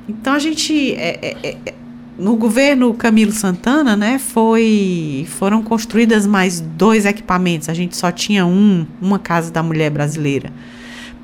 Então 0.08 0.34
a 0.34 0.40
gente. 0.40 0.94
É, 0.94 1.20
é, 1.22 1.38
é, 1.44 1.58
é, 1.66 1.74
no 2.18 2.38
governo 2.38 2.94
Camilo 2.94 3.34
Santana, 3.34 3.98
né, 3.98 4.18
foi, 4.18 5.28
foram 5.32 5.62
construídas 5.62 6.26
mais 6.26 6.62
dois 6.62 7.06
equipamentos. 7.06 7.68
A 7.68 7.74
gente 7.74 7.98
só 7.98 8.10
tinha 8.10 8.46
um, 8.46 8.88
uma 9.02 9.20
casa 9.20 9.52
da 9.52 9.62
mulher 9.62 9.90
brasileira. 9.90 10.50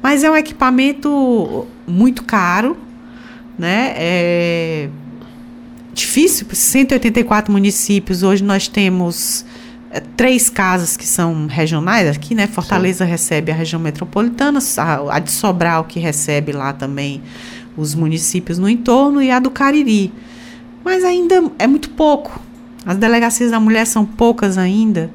Mas 0.03 0.21
é 0.21 0.29
um 0.29 0.35
equipamento 0.35 1.65
muito 1.87 2.25
caro, 2.25 2.75
né? 3.57 3.93
É 3.95 4.89
difícil, 5.93 6.47
184 6.51 7.51
municípios. 7.51 8.23
Hoje 8.23 8.43
nós 8.43 8.67
temos 8.67 9.45
é, 9.91 9.99
três 9.99 10.49
casas 10.49 10.97
que 10.97 11.05
são 11.05 11.47
regionais 11.47 12.07
aqui, 12.07 12.33
né? 12.33 12.47
Fortaleza 12.47 13.05
Sim. 13.05 13.11
recebe 13.11 13.51
a 13.51 13.55
região 13.55 13.79
metropolitana, 13.79 14.59
a, 14.77 15.15
a, 15.15 15.19
de 15.19 15.31
Sobral 15.31 15.83
que 15.83 15.99
recebe 15.99 16.51
lá 16.51 16.73
também 16.73 17.21
os 17.75 17.95
municípios 17.95 18.57
no 18.57 18.67
entorno 18.67 19.21
e 19.21 19.31
a 19.31 19.39
do 19.39 19.49
Cariri. 19.49 20.11
Mas 20.83 21.03
ainda 21.03 21.43
é 21.57 21.67
muito 21.67 21.89
pouco. 21.91 22.39
As 22.85 22.97
delegacias 22.97 23.51
da 23.51 23.59
mulher 23.59 23.85
são 23.85 24.05
poucas 24.05 24.57
ainda. 24.57 25.11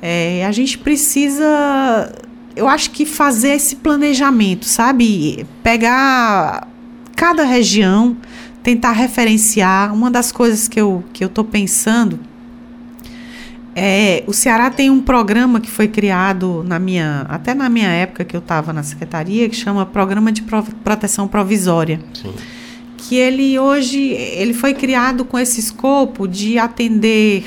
É, 0.00 0.44
a 0.46 0.52
gente 0.52 0.78
precisa, 0.78 2.12
eu 2.54 2.68
acho 2.68 2.90
que 2.90 3.04
fazer 3.04 3.50
esse 3.50 3.76
planejamento, 3.76 4.66
sabe? 4.66 5.46
Pegar 5.62 6.68
cada 7.16 7.42
região, 7.42 8.16
tentar 8.62 8.92
referenciar. 8.92 9.92
Uma 9.92 10.10
das 10.10 10.30
coisas 10.30 10.68
que 10.68 10.80
eu 10.80 11.02
que 11.12 11.24
eu 11.24 11.28
estou 11.28 11.44
pensando 11.44 12.20
é, 13.78 14.24
o 14.26 14.32
Ceará 14.32 14.70
tem 14.70 14.90
um 14.90 15.00
programa 15.00 15.60
que 15.60 15.70
foi 15.70 15.88
criado 15.88 16.64
na 16.66 16.78
minha, 16.78 17.26
até 17.28 17.54
na 17.54 17.68
minha 17.68 17.88
época 17.88 18.24
que 18.24 18.34
eu 18.34 18.40
estava 18.40 18.72
na 18.72 18.82
secretaria, 18.82 19.48
que 19.48 19.56
chama 19.56 19.86
Programa 19.86 20.32
de 20.32 20.42
Proteção 20.42 21.28
Provisória. 21.28 22.00
Sim. 22.12 22.34
Que 22.96 23.14
ele 23.14 23.58
hoje 23.58 23.98
ele 23.98 24.52
foi 24.52 24.74
criado 24.74 25.24
com 25.24 25.38
esse 25.38 25.60
escopo 25.60 26.26
de 26.26 26.58
atender 26.58 27.44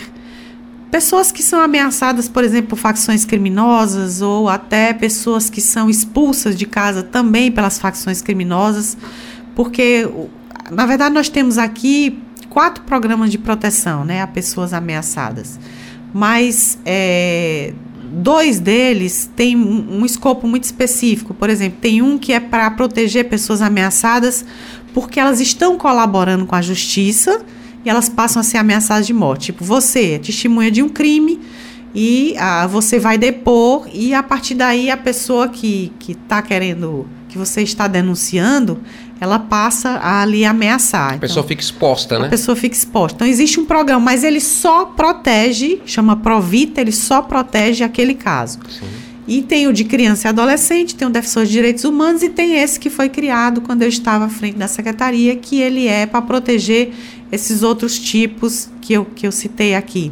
pessoas 0.90 1.32
que 1.32 1.44
são 1.44 1.62
ameaçadas, 1.62 2.28
por 2.28 2.44
exemplo, 2.44 2.70
por 2.70 2.78
facções 2.78 3.26
criminosas 3.26 4.22
ou 4.22 4.50
até 4.50 4.94
pessoas 4.94 5.50
que 5.50 5.62
são 5.62 5.90
expulsas 5.90 6.56
de 6.58 6.66
casa 6.66 7.04
também 7.04 7.52
pelas 7.52 7.78
facções 7.78 8.22
criminosas, 8.22 8.98
porque 9.56 10.10
na 10.70 10.86
verdade 10.86 11.14
nós 11.14 11.30
temos 11.30 11.58
aqui 11.58 12.20
quatro 12.50 12.84
programas 12.84 13.30
de 13.30 13.38
proteção, 13.38 14.04
né, 14.04 14.22
a 14.22 14.28
pessoas 14.28 14.74
ameaçadas 14.74 15.60
mas 16.14 16.78
é, 16.86 17.74
dois 18.12 18.60
deles 18.60 19.30
têm 19.36 19.56
um, 19.56 20.00
um, 20.00 20.06
escopo 20.06 20.48
muito 20.48 20.66
específico. 20.66 21.34
Por 21.34 21.50
exemplo, 21.50 21.80
tem 21.82 22.02
um 22.02 22.18
que 22.18 22.34
é 22.34 22.40
para 22.40 22.70
proteger 22.72 23.30
pessoas 23.30 23.62
ameaçadas 23.62 24.46
porque 24.94 25.20
elas 25.20 25.40
estão 25.40 25.78
colaborando 25.78 26.46
com 26.46 26.56
a 26.56 26.62
justiça 26.62 27.42
e 27.86 27.90
elas 27.90 28.10
passam 28.10 28.42
a 28.42 28.44
ser 28.44 28.58
ameaçadas 28.58 29.08
de 29.08 29.14
morte. 29.14 29.48
Tipo, 29.48 29.64
você 29.64 30.14
é 30.14 30.20
testemunha 30.20 30.70
de 30.70 30.84
um 30.84 30.90
crime 30.90 31.40
e 31.96 32.36
ah, 32.38 32.68
você 32.68 33.00
vai 33.00 33.18
depor 33.18 33.88
e 33.94 34.14
a 34.14 34.22
partir 34.22 34.56
daí 34.56 34.90
a 34.90 34.98
pessoa 34.98 35.48
que 35.48 35.92
está 36.08 36.42
querendo, 36.42 37.08
que 37.30 37.38
você 37.38 37.62
está 37.62 37.88
denunciando, 37.88 38.80
ela 39.22 39.38
passa 39.38 39.92
a 39.92 40.24
ali 40.24 40.44
ameaçar. 40.44 41.14
A 41.14 41.18
pessoa 41.20 41.42
então, 41.42 41.48
fica 41.48 41.62
exposta, 41.62 42.18
né? 42.18 42.26
A 42.26 42.30
pessoa 42.30 42.56
fica 42.56 42.76
exposta. 42.76 43.18
Então 43.18 43.28
existe 43.28 43.60
um 43.60 43.66
programa, 43.66 44.04
mas 44.04 44.24
ele 44.24 44.40
só 44.40 44.86
protege, 44.86 45.80
chama 45.86 46.16
Provita, 46.16 46.82
ele 46.82 46.92
só 46.92 47.22
protege 47.22 47.84
aquele 47.84 48.16
caso. 48.16 48.58
Sim. 48.68 48.88
E 49.28 49.44
tem 49.44 49.68
o 49.68 49.74
de 49.74 49.84
criança 49.84 50.28
e 50.28 50.30
adolescente, 50.30 50.96
tem 50.96 51.08
o 51.08 51.12
defensor 51.12 51.46
de 51.46 51.52
direitos 51.52 51.84
humanos 51.84 52.24
e 52.24 52.30
tem 52.30 52.58
esse 52.58 52.80
que 52.80 52.90
foi 52.90 53.10
criado 53.10 53.62
quando 53.62 53.84
eu 53.84 53.90
estava 53.90 54.26
à 54.26 54.30
frente 54.30 54.58
da 54.58 54.68
secretaria, 54.68 55.36
que 55.36 55.62
ele 55.62 55.88
é 55.88 56.08
para 56.08 56.24
proteger 56.24 56.92
esses 57.32 57.62
outros 57.62 58.00
tipos 58.00 58.70
que 58.82 58.94
eu, 58.94 59.06
que 59.06 59.28
eu 59.28 59.32
citei 59.32 59.76
aqui. 59.76 60.12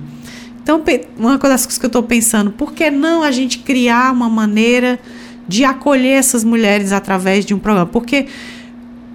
Então, 0.62 0.84
uma 1.18 1.36
das 1.40 1.66
coisas 1.66 1.80
que 1.80 1.86
eu 1.86 1.90
estou 1.90 2.04
pensando, 2.04 2.52
por 2.52 2.74
que 2.74 2.92
não 2.92 3.24
a 3.24 3.32
gente 3.32 3.58
criar 3.58 4.14
uma 4.14 4.30
maneira 4.30 5.00
de 5.48 5.66
acolher 5.66 6.20
essas 6.20 6.44
mulheres 6.44 6.92
através 6.92 7.44
de 7.44 7.56
um 7.56 7.60
programa? 7.60 7.88
Porque 7.88 8.28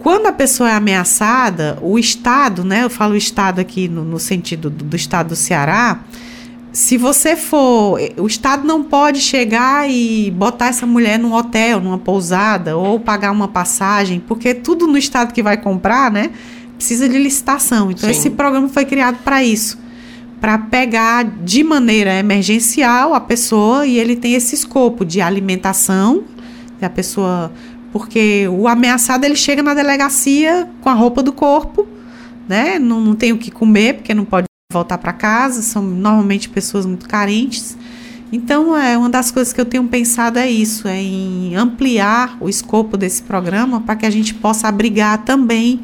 quando 0.04 0.26
a 0.26 0.32
pessoa 0.32 0.68
é 0.68 0.74
ameaçada, 0.74 1.78
o 1.80 1.98
Estado, 1.98 2.62
né? 2.62 2.84
Eu 2.84 2.90
falo 2.90 3.16
Estado 3.16 3.58
aqui 3.58 3.88
no, 3.88 4.04
no 4.04 4.18
sentido 4.18 4.68
do, 4.68 4.84
do, 4.84 4.94
Estado 4.94 5.28
do 5.28 5.36
Ceará. 5.36 6.00
Se 6.70 6.98
você 6.98 7.34
for. 7.34 7.98
O 8.18 8.26
Estado 8.26 8.66
não 8.66 8.84
pode 8.84 9.18
chegar 9.18 9.90
e 9.90 10.30
botar 10.30 10.66
essa 10.66 10.84
mulher 10.84 11.18
num 11.18 11.32
hotel, 11.32 11.80
numa 11.80 11.96
pousada, 11.96 12.76
ou 12.76 13.00
pagar 13.00 13.30
uma 13.30 13.48
passagem, 13.48 14.20
porque 14.20 14.52
tudo 14.52 14.86
no 14.86 14.98
Estado 14.98 15.32
que 15.32 15.42
vai 15.42 15.56
comprar, 15.56 16.10
né? 16.10 16.32
Precisa 16.76 17.08
de 17.08 17.16
licitação. 17.16 17.90
Então, 17.90 18.06
Sim. 18.06 18.14
esse 18.14 18.28
programa 18.28 18.68
foi 18.68 18.84
criado 18.84 19.16
para 19.24 19.42
isso 19.42 19.82
para 20.38 20.58
pegar 20.58 21.24
de 21.24 21.64
maneira 21.64 22.12
emergencial 22.18 23.14
a 23.14 23.20
pessoa 23.20 23.86
e 23.86 23.98
ele 23.98 24.14
tem 24.14 24.34
esse 24.34 24.54
escopo 24.54 25.02
de 25.02 25.22
alimentação, 25.22 26.24
a 26.82 26.90
pessoa 26.90 27.50
porque 27.94 28.48
o 28.48 28.66
ameaçado 28.66 29.24
ele 29.24 29.36
chega 29.36 29.62
na 29.62 29.72
delegacia 29.72 30.68
com 30.80 30.88
a 30.88 30.92
roupa 30.94 31.22
do 31.22 31.32
corpo, 31.32 31.86
né? 32.48 32.76
Não, 32.76 33.00
não 33.00 33.14
tem 33.14 33.30
o 33.30 33.38
que 33.38 33.52
comer, 33.52 33.94
porque 33.94 34.12
não 34.12 34.24
pode 34.24 34.48
voltar 34.72 34.98
para 34.98 35.12
casa, 35.12 35.62
são 35.62 35.80
normalmente 35.80 36.48
pessoas 36.48 36.84
muito 36.84 37.08
carentes. 37.08 37.78
Então, 38.32 38.76
é 38.76 38.98
uma 38.98 39.08
das 39.08 39.30
coisas 39.30 39.52
que 39.52 39.60
eu 39.60 39.64
tenho 39.64 39.84
pensado 39.84 40.40
é 40.40 40.50
isso, 40.50 40.88
é 40.88 41.00
em 41.00 41.54
ampliar 41.54 42.36
o 42.40 42.48
escopo 42.48 42.96
desse 42.96 43.22
programa 43.22 43.80
para 43.80 43.94
que 43.94 44.04
a 44.04 44.10
gente 44.10 44.34
possa 44.34 44.66
abrigar 44.66 45.18
também 45.18 45.80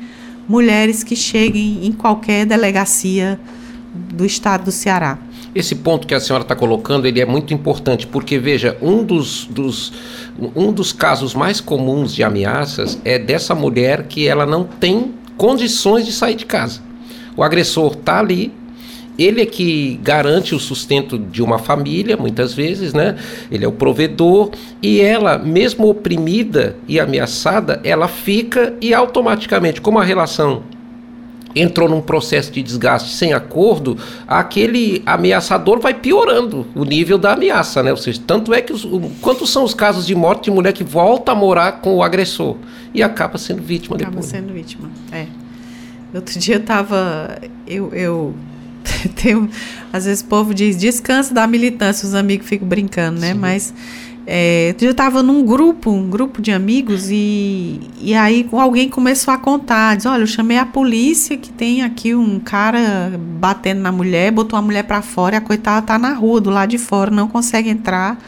mulheres 0.48 1.04
que 1.04 1.14
cheguem 1.14 1.86
em 1.86 1.92
qualquer 1.92 2.44
delegacia 2.44 3.38
do 3.94 4.26
estado 4.26 4.64
do 4.64 4.72
Ceará. 4.72 5.16
Esse 5.54 5.74
ponto 5.74 6.06
que 6.06 6.14
a 6.14 6.20
senhora 6.20 6.42
está 6.42 6.54
colocando, 6.54 7.06
ele 7.06 7.20
é 7.20 7.26
muito 7.26 7.52
importante, 7.52 8.06
porque 8.06 8.38
veja, 8.38 8.76
um 8.80 9.02
dos, 9.04 9.46
dos, 9.46 9.92
um 10.54 10.72
dos 10.72 10.92
casos 10.92 11.34
mais 11.34 11.60
comuns 11.60 12.14
de 12.14 12.22
ameaças 12.22 12.98
é 13.04 13.18
dessa 13.18 13.54
mulher 13.54 14.04
que 14.04 14.26
ela 14.26 14.46
não 14.46 14.64
tem 14.64 15.14
condições 15.36 16.04
de 16.04 16.12
sair 16.12 16.34
de 16.34 16.46
casa. 16.46 16.80
O 17.36 17.42
agressor 17.42 17.92
está 17.92 18.18
ali, 18.18 18.52
ele 19.18 19.42
é 19.42 19.46
que 19.46 20.00
garante 20.02 20.54
o 20.54 20.58
sustento 20.58 21.18
de 21.18 21.42
uma 21.42 21.58
família, 21.58 22.16
muitas 22.16 22.54
vezes, 22.54 22.94
né? 22.94 23.16
Ele 23.50 23.64
é 23.64 23.68
o 23.68 23.72
provedor 23.72 24.50
e 24.82 25.00
ela, 25.00 25.38
mesmo 25.38 25.88
oprimida 25.88 26.76
e 26.88 26.98
ameaçada, 26.98 27.80
ela 27.84 28.08
fica 28.08 28.74
e 28.80 28.94
automaticamente, 28.94 29.80
como 29.80 29.98
a 29.98 30.04
relação 30.04 30.62
entrou 31.54 31.88
num 31.88 32.00
processo 32.00 32.50
de 32.52 32.62
desgaste 32.62 33.14
sem 33.14 33.32
acordo, 33.32 33.96
aquele 34.26 35.02
ameaçador 35.04 35.80
vai 35.80 35.94
piorando 35.94 36.66
o 36.74 36.84
nível 36.84 37.18
da 37.18 37.32
ameaça, 37.32 37.82
né? 37.82 37.90
Ou 37.90 37.96
seja, 37.96 38.20
tanto 38.26 38.54
é 38.54 38.60
que 38.60 38.72
os, 38.72 38.86
quantos 39.20 39.50
são 39.50 39.64
os 39.64 39.74
casos 39.74 40.06
de 40.06 40.14
morte 40.14 40.44
de 40.44 40.50
mulher 40.50 40.72
que 40.72 40.84
volta 40.84 41.32
a 41.32 41.34
morar 41.34 41.80
com 41.80 41.96
o 41.96 42.02
agressor 42.02 42.56
e 42.94 43.02
acaba 43.02 43.38
sendo 43.38 43.62
vítima 43.62 43.96
acaba 43.96 44.10
depois. 44.10 44.28
Acaba 44.28 44.46
sendo 44.46 44.54
vítima, 44.54 44.90
é. 45.12 45.26
Outro 46.14 46.38
dia 46.38 46.56
eu 46.56 46.60
tava. 46.60 47.38
Eu, 47.66 47.92
eu 47.94 48.34
tenho. 49.14 49.48
Às 49.92 50.04
vezes 50.04 50.22
o 50.22 50.26
povo 50.26 50.52
diz 50.54 50.76
descansa 50.76 51.32
da 51.32 51.46
militância, 51.46 52.06
os 52.06 52.14
amigos 52.14 52.48
ficam 52.48 52.66
brincando, 52.66 53.20
né? 53.20 53.32
Sim. 53.32 53.38
Mas 53.38 53.74
é, 54.26 54.74
eu 54.80 54.90
estava 54.90 55.22
num 55.22 55.44
grupo, 55.44 55.90
um 55.90 56.08
grupo 56.08 56.40
de 56.40 56.52
amigos, 56.52 57.10
e, 57.10 57.80
e 58.00 58.14
aí 58.14 58.48
alguém 58.52 58.88
começou 58.88 59.32
a 59.32 59.38
contar, 59.38 59.96
diz, 59.96 60.06
olha, 60.06 60.22
eu 60.22 60.26
chamei 60.26 60.58
a 60.58 60.66
polícia 60.66 61.36
que 61.36 61.50
tem 61.50 61.82
aqui 61.82 62.14
um 62.14 62.38
cara 62.38 63.18
batendo 63.38 63.80
na 63.80 63.90
mulher, 63.90 64.30
botou 64.30 64.58
a 64.58 64.62
mulher 64.62 64.84
para 64.84 65.02
fora 65.02 65.36
e 65.36 65.38
a 65.38 65.40
coitada 65.40 65.86
tá 65.86 65.98
na 65.98 66.12
rua, 66.12 66.40
do 66.40 66.50
lado 66.50 66.70
de 66.70 66.78
fora, 66.78 67.10
não 67.10 67.28
consegue 67.28 67.68
entrar. 67.70 68.18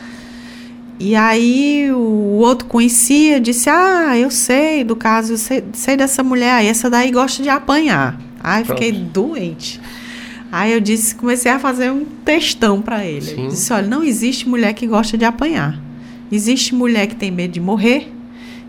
E 0.99 1.17
aí 1.17 1.91
o 1.93 2.39
outro 2.39 2.67
conhecia, 2.69 3.41
disse, 3.41 3.69
ah, 3.69 4.17
eu 4.17 4.31
sei 4.31 4.85
do 4.85 4.95
caso, 4.95 5.33
eu 5.33 5.39
sei, 5.39 5.65
sei 5.73 5.97
dessa 5.97 6.23
mulher 6.23 6.55
aí, 6.55 6.69
essa 6.69 6.89
daí 6.89 7.11
gosta 7.11 7.43
de 7.43 7.49
apanhar. 7.49 8.19
Aí 8.43 8.65
fiquei 8.65 8.93
doente. 8.93 9.81
Aí 10.53 10.71
eu 10.71 10.81
disse, 10.81 11.15
comecei 11.15 11.51
a 11.51 11.59
fazer 11.59 11.91
um 11.91 12.05
textão 12.05 12.83
para 12.83 13.07
ele. 13.07 13.23
Sim. 13.23 13.49
disse, 13.49 13.73
olha, 13.73 13.89
não 13.89 14.05
existe 14.05 14.47
mulher 14.47 14.75
que 14.75 14.87
gosta 14.87 15.17
de 15.17 15.25
apanhar. 15.25 15.81
Existe 16.31 16.75
mulher 16.75 17.07
que 17.07 17.17
tem 17.17 17.31
medo 17.31 17.53
de 17.53 17.61
morrer, 17.61 18.13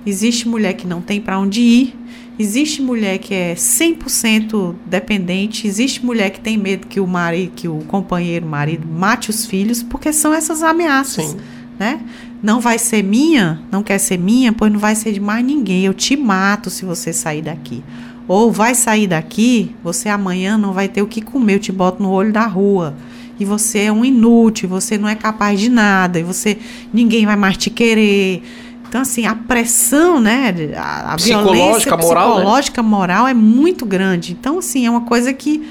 existe 0.06 0.48
mulher 0.48 0.74
que 0.74 0.88
não 0.88 1.02
tem 1.02 1.20
para 1.20 1.38
onde 1.38 1.60
ir, 1.60 1.96
existe 2.40 2.82
mulher 2.82 3.18
que 3.18 3.34
é 3.34 3.54
100% 3.54 4.76
dependente, 4.86 5.68
existe 5.68 6.06
mulher 6.06 6.30
que 6.30 6.40
tem 6.40 6.58
medo 6.58 6.88
que 6.88 7.02
o 7.02 7.08
marido, 7.08 7.52
que 7.54 7.68
o 7.68 7.80
companheiro, 7.80 8.46
o 8.46 8.50
marido 8.50 8.88
mate 8.88 9.30
os 9.30 9.46
filhos, 9.46 9.84
porque 9.84 10.14
são 10.14 10.34
essas 10.34 10.64
ameaças, 10.64 11.26
Sim. 11.26 11.38
né? 11.78 12.00
Não 12.42 12.62
vai 12.62 12.80
ser 12.80 13.04
minha, 13.04 13.62
não 13.72 13.84
quer 13.84 13.98
ser 13.98 14.18
minha, 14.18 14.54
pois 14.54 14.72
não 14.72 14.80
vai 14.80 14.96
ser 14.96 15.14
de 15.14 15.20
mais 15.20 15.46
ninguém. 15.46 15.86
Eu 15.86 15.94
te 15.94 16.16
mato 16.16 16.70
se 16.70 16.84
você 16.84 17.14
sair 17.14 17.42
daqui. 17.42 17.82
Ou 18.28 18.52
vai 18.52 18.74
sair 18.74 19.08
daqui, 19.08 19.76
você 19.84 20.10
amanhã 20.10 20.58
não 20.58 20.72
vai 20.74 20.88
ter 20.88 21.02
o 21.02 21.08
que 21.08 21.22
comer, 21.22 21.56
eu 21.56 21.60
te 21.60 21.72
boto 21.72 22.02
no 22.02 22.10
olho 22.10 22.32
da 22.32 22.46
rua 22.46 22.96
e 23.40 23.46
você 23.46 23.80
é 23.80 23.92
um 23.92 24.06
inútil, 24.06 24.70
você 24.70 24.98
não 24.98 25.10
é 25.10 25.16
capaz 25.16 25.60
de 25.60 25.70
nada, 25.70 26.20
e 26.20 26.24
você 26.24 26.58
ninguém 26.94 27.26
vai 27.26 27.36
mais 27.36 27.58
te 27.58 27.70
querer. 27.70 28.44
Então, 28.88 29.02
assim, 29.02 29.26
a 29.26 29.34
pressão, 29.34 30.20
né? 30.20 30.54
A, 30.78 31.14
a 31.14 31.16
violência 31.16 31.98
moral, 31.98 32.30
né? 32.30 32.36
psicológica, 32.36 32.82
né? 32.82 32.88
moral 32.88 33.28
é 33.28 33.34
muito 33.34 33.86
grande. 33.86 34.34
Então, 34.34 34.60
assim, 34.60 34.86
é 34.86 34.90
uma 34.90 35.02
coisa 35.02 35.34
que 35.34 35.68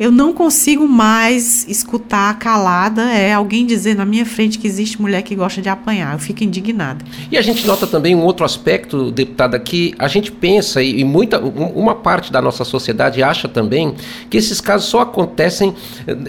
eu 0.00 0.10
não 0.10 0.32
consigo 0.32 0.88
mais 0.88 1.66
escutar 1.68 2.38
calada 2.38 3.02
é 3.12 3.32
alguém 3.32 3.66
dizer 3.66 3.94
na 3.94 4.04
minha 4.04 4.24
frente 4.24 4.58
que 4.58 4.66
existe 4.66 5.00
mulher 5.00 5.22
que 5.22 5.34
gosta 5.34 5.60
de 5.60 5.68
apanhar. 5.68 6.14
Eu 6.14 6.18
fico 6.18 6.42
indignada. 6.42 7.04
E 7.30 7.36
a 7.36 7.42
gente 7.42 7.66
nota 7.66 7.86
também 7.86 8.14
um 8.14 8.22
outro 8.22 8.44
aspecto, 8.44 9.10
deputada, 9.10 9.58
que 9.58 9.94
a 9.98 10.08
gente 10.08 10.32
pensa 10.32 10.82
e, 10.82 11.04
muita 11.04 11.38
uma 11.38 11.94
parte 11.94 12.32
da 12.32 12.40
nossa 12.40 12.64
sociedade 12.64 13.22
acha 13.22 13.48
também 13.48 13.94
que 14.30 14.36
esses 14.36 14.60
casos 14.60 14.88
só 14.88 15.00
acontecem 15.00 15.74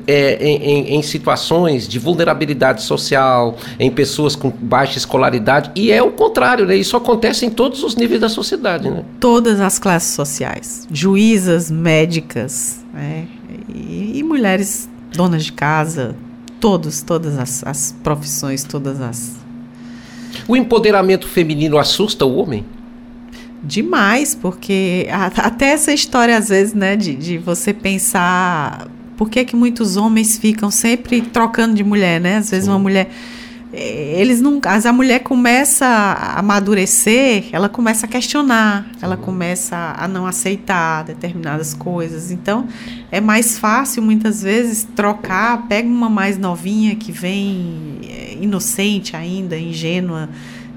é, 0.08 0.46
em, 0.46 0.96
em, 0.96 1.02
situações 1.02 1.88
de 1.88 2.00
vulnerabilidade 2.00 2.84
social, 2.84 3.58
em 3.80 3.90
pessoas 3.90 4.36
com 4.36 4.50
baixa 4.50 4.98
escolaridade 4.98 5.72
e 5.76 5.92
é 5.92 6.02
o 6.02 6.12
contrário, 6.12 6.66
né? 6.66 6.76
Isso 6.76 6.98
acontece 6.98 7.46
em 7.46 7.50
todos 7.50 7.84
os 7.84 7.96
níveis 7.96 8.20
da 8.20 8.30
sociedade, 8.30 8.90
né? 8.90 9.04
Todas 9.20 9.60
as 9.60 9.80
classes 9.80 10.14
sociais, 10.14 10.88
juízas, 10.92 11.72
médicas, 11.72 12.84
né? 12.94 13.28
E, 13.74 14.20
e 14.20 14.24
mulheres 14.24 14.90
donas 15.14 15.46
de 15.46 15.52
casa, 15.52 16.16
todos, 16.60 17.02
todas 17.02 17.38
as, 17.38 17.64
as 17.66 17.96
profissões, 18.04 18.64
todas 18.64 19.02
as. 19.02 19.36
O 20.48 20.56
empoderamento 20.56 21.28
feminino 21.28 21.78
assusta 21.78 22.26
o 22.26 22.36
homem? 22.36 22.66
Demais, 23.64 24.36
porque 24.36 25.08
a, 25.12 25.28
até 25.28 25.68
essa 25.68 25.94
história, 25.94 26.38
às 26.38 26.50
vezes, 26.50 26.74
né, 26.74 26.96
de, 26.96 27.16
de 27.16 27.38
você 27.38 27.74
pensar 27.74 28.88
por 29.16 29.30
que, 29.30 29.46
que 29.46 29.56
muitos 29.56 29.96
homens 29.96 30.38
ficam 30.38 30.72
sempre 30.72 31.22
trocando 31.22 31.76
de 31.76 31.84
mulher, 31.84 32.20
né? 32.20 32.38
Às 32.38 32.50
vezes 32.50 32.66
Sim. 32.66 32.72
uma 32.72 32.80
mulher 32.80 33.10
eles 33.76 34.40
não, 34.40 34.60
as 34.66 34.86
a 34.86 34.94
mulher 34.94 35.20
começa 35.20 35.86
a 35.86 36.40
amadurecer, 36.40 37.46
ela 37.52 37.68
começa 37.68 38.06
a 38.06 38.10
questionar, 38.10 38.86
ela 39.02 39.18
começa 39.18 39.96
a 39.98 40.08
não 40.08 40.28
aceitar 40.28 41.04
determinadas 41.04 41.74
coisas. 41.74 42.30
Então, 42.30 42.68
é 43.12 43.20
mais 43.20 43.58
fácil 43.58 44.04
muitas 44.04 44.44
vezes 44.44 44.88
trocar, 44.96 45.68
pega 45.68 45.88
uma 45.88 46.10
mais 46.10 46.38
novinha 46.38 46.96
que 46.96 47.12
vem 47.12 48.00
eh, 48.04 48.38
inocente 48.40 49.16
ainda, 49.16 49.58
ingênua, 49.58 50.30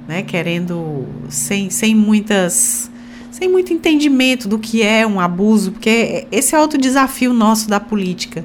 né, 0.08 0.22
querendo 0.22 1.04
sem, 1.28 1.68
sem 1.68 1.94
muitas 1.94 2.90
sem 3.30 3.50
muito 3.50 3.70
entendimento 3.70 4.48
do 4.48 4.58
que 4.58 4.82
é 4.82 5.06
um 5.06 5.20
abuso, 5.20 5.72
porque 5.72 6.26
esse 6.32 6.54
é 6.54 6.58
outro 6.58 6.80
desafio 6.80 7.34
nosso 7.34 7.68
da 7.68 7.78
política 7.78 8.42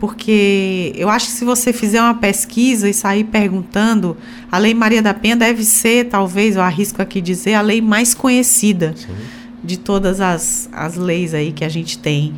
porque 0.00 0.92
eu 0.96 1.08
acho 1.08 1.26
que 1.26 1.32
se 1.32 1.44
você 1.44 1.72
fizer 1.72 2.00
uma 2.00 2.14
pesquisa 2.14 2.88
e 2.88 2.94
sair 2.94 3.24
perguntando, 3.24 4.16
a 4.50 4.58
Lei 4.58 4.72
Maria 4.74 5.02
da 5.02 5.12
Penha 5.12 5.36
deve 5.36 5.64
ser, 5.64 6.06
talvez, 6.06 6.56
eu 6.56 6.62
arrisco 6.62 7.02
aqui 7.02 7.20
dizer, 7.20 7.54
a 7.54 7.60
lei 7.60 7.80
mais 7.80 8.14
conhecida 8.14 8.94
Sim. 8.96 9.14
de 9.62 9.76
todas 9.76 10.20
as, 10.20 10.68
as 10.72 10.96
leis 10.96 11.34
aí 11.34 11.52
que 11.52 11.64
a 11.64 11.68
gente 11.68 11.98
tem. 11.98 12.34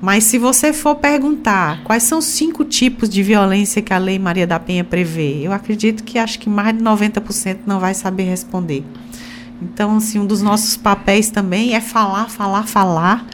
Mas 0.00 0.24
se 0.24 0.36
você 0.36 0.72
for 0.72 0.96
perguntar 0.96 1.84
quais 1.84 2.02
são 2.02 2.18
os 2.18 2.24
cinco 2.24 2.64
tipos 2.64 3.08
de 3.08 3.22
violência 3.22 3.80
que 3.80 3.92
a 3.92 3.98
Lei 3.98 4.18
Maria 4.18 4.46
da 4.46 4.58
Penha 4.58 4.82
prevê, 4.82 5.40
eu 5.42 5.52
acredito 5.52 6.02
que 6.02 6.18
acho 6.18 6.40
que 6.40 6.48
mais 6.48 6.76
de 6.76 6.82
90% 6.82 7.58
não 7.66 7.78
vai 7.78 7.94
saber 7.94 8.24
responder. 8.24 8.82
Então, 9.60 9.98
assim, 9.98 10.18
um 10.18 10.26
dos 10.26 10.42
nossos 10.42 10.76
papéis 10.76 11.30
também 11.30 11.74
é 11.74 11.80
falar, 11.80 12.28
falar, 12.28 12.66
falar 12.66 13.24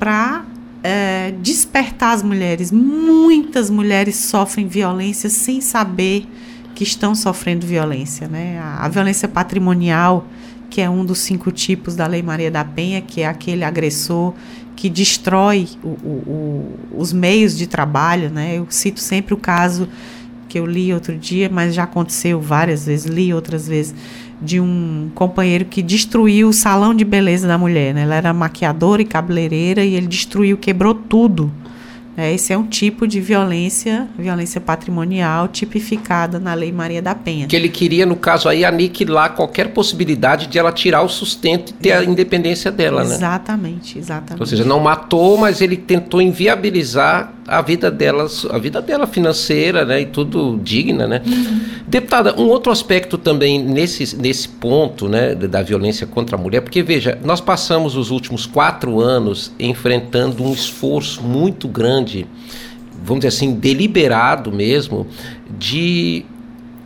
para 0.00 0.44
é, 0.84 1.32
despertar 1.40 2.12
as 2.12 2.22
mulheres. 2.22 2.70
Muitas 2.70 3.70
mulheres 3.70 4.16
sofrem 4.16 4.68
violência 4.68 5.30
sem 5.30 5.62
saber 5.62 6.26
que 6.74 6.84
estão 6.84 7.14
sofrendo 7.14 7.66
violência. 7.66 8.28
Né? 8.28 8.58
A, 8.58 8.84
a, 8.84 8.88
violência 8.88 9.26
patrimonial, 9.26 10.26
que 10.68 10.82
é 10.82 10.90
um 10.90 11.02
dos 11.02 11.20
cinco 11.20 11.50
tipos 11.50 11.96
da 11.96 12.06
Lei 12.06 12.22
Maria 12.22 12.50
da 12.50 12.62
Penha, 12.64 13.00
que 13.00 13.22
é 13.22 13.26
aquele 13.26 13.64
agressor 13.64 14.34
que 14.76 14.90
destrói 14.90 15.68
o, 15.82 15.88
o, 15.88 16.22
o, 16.92 17.00
os 17.00 17.14
meios 17.14 17.56
de 17.56 17.66
trabalho. 17.66 18.28
Né? 18.28 18.58
Eu 18.58 18.66
cito 18.68 19.00
sempre 19.00 19.32
o 19.32 19.38
caso 19.38 19.88
que 20.50 20.58
eu 20.58 20.66
li 20.66 20.92
outro 20.92 21.16
dia, 21.16 21.48
mas 21.50 21.74
já 21.74 21.84
aconteceu 21.84 22.38
várias 22.40 22.84
vezes, 22.84 23.06
li 23.06 23.32
outras 23.32 23.66
vezes 23.66 23.94
de 24.44 24.60
um 24.60 25.10
companheiro 25.14 25.64
que 25.64 25.82
destruiu 25.82 26.48
o 26.48 26.52
salão 26.52 26.94
de 26.94 27.04
beleza 27.04 27.48
da 27.48 27.56
mulher. 27.56 27.94
Né? 27.94 28.02
Ela 28.02 28.16
era 28.16 28.32
maquiadora 28.32 29.02
e 29.02 29.04
cabeleireira 29.04 29.84
e 29.84 29.94
ele 29.94 30.06
destruiu, 30.06 30.56
quebrou 30.56 30.94
tudo 30.94 31.50
é, 32.16 32.32
esse 32.32 32.52
é 32.52 32.58
um 32.58 32.64
tipo 32.64 33.08
de 33.08 33.20
violência, 33.20 34.06
violência 34.16 34.60
patrimonial, 34.60 35.48
tipificada 35.48 36.38
na 36.38 36.54
Lei 36.54 36.70
Maria 36.70 37.02
da 37.02 37.12
Penha. 37.12 37.48
Que 37.48 37.56
ele 37.56 37.68
queria, 37.68 38.06
no 38.06 38.14
caso 38.14 38.48
aí, 38.48 38.64
aniquilar 38.64 39.34
qualquer 39.34 39.72
possibilidade 39.72 40.46
de 40.46 40.56
ela 40.56 40.70
tirar 40.70 41.02
o 41.02 41.08
sustento 41.08 41.70
e 41.70 41.72
ter 41.72 41.88
é. 41.88 41.96
a 41.96 42.04
independência 42.04 42.70
dela, 42.70 43.02
exatamente, 43.02 43.20
né? 43.20 43.26
Exatamente, 43.26 43.98
exatamente. 43.98 44.40
Ou 44.40 44.46
seja, 44.46 44.64
não 44.64 44.78
matou, 44.78 45.36
mas 45.36 45.60
ele 45.60 45.76
tentou 45.76 46.22
inviabilizar 46.22 47.32
a 47.46 47.62
vida 47.62 47.90
delas, 47.90 48.46
a 48.50 48.58
vida 48.58 48.82
dela 48.82 49.06
financeira, 49.06 49.84
né? 49.84 50.02
E 50.02 50.06
tudo 50.06 50.58
digna, 50.62 51.06
né? 51.06 51.22
Uhum. 51.24 51.60
Deputada, 51.86 52.34
um 52.40 52.48
outro 52.48 52.72
aspecto 52.72 53.16
também 53.16 53.62
nesse, 53.62 54.16
nesse 54.16 54.48
ponto, 54.48 55.08
né? 55.08 55.34
Da 55.34 55.62
violência 55.62 56.06
contra 56.06 56.36
a 56.36 56.40
mulher, 56.40 56.60
porque 56.60 56.82
veja, 56.82 57.18
nós 57.24 57.40
passamos 57.40 57.96
os 57.96 58.10
últimos 58.10 58.46
quatro 58.46 59.00
anos 59.00 59.52
enfrentando 59.58 60.42
um 60.42 60.52
esforço 60.52 61.22
muito 61.22 61.68
grande 61.68 61.84
grande, 61.84 62.26
vamos 63.02 63.24
dizer 63.24 63.28
assim, 63.28 63.54
deliberado 63.54 64.50
mesmo, 64.50 65.06
de 65.58 66.24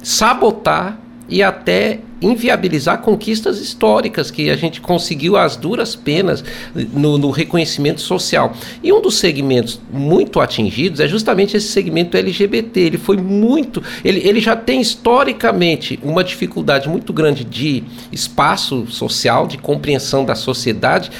sabotar 0.03 0.99
e 1.29 1.43
até 1.43 2.01
inviabilizar 2.21 3.01
conquistas 3.01 3.61
históricas 3.61 4.31
que 4.31 4.51
a 4.51 4.57
gente 4.57 4.81
conseguiu 4.81 5.37
às 5.37 5.57
duras 5.57 5.95
penas 5.95 6.43
no, 6.75 7.17
no, 7.19 7.31
reconhecimento 7.31 8.01
social. 8.01 8.53
E 8.83 8.93
um 8.93 9.01
dos 9.01 9.19
segmentos 9.19 9.81
muito 9.93 10.41
atingidos 10.41 11.01
é 11.01 11.07
justamente 11.07 11.57
esse 11.57 11.69
segmento 11.69 12.17
LGBT. 12.17 12.81
Ele 12.81 12.99
foi 12.99 13.17
muito. 13.17 13.83
Ele, 14.05 14.27
ele 14.27 14.41
já 14.41 14.57
tem 14.57 14.81
historicamente 14.81 15.99
uma 16.03 16.25
dificuldade 16.25 16.88
muito 16.88 17.12
grande 17.12 17.45
de 17.45 17.85
espaço 18.11 18.87
social, 18.88 19.47
de 19.47 19.59
compreensão 19.59 20.25
da 20.25 20.35
sociedade, 20.35 21.11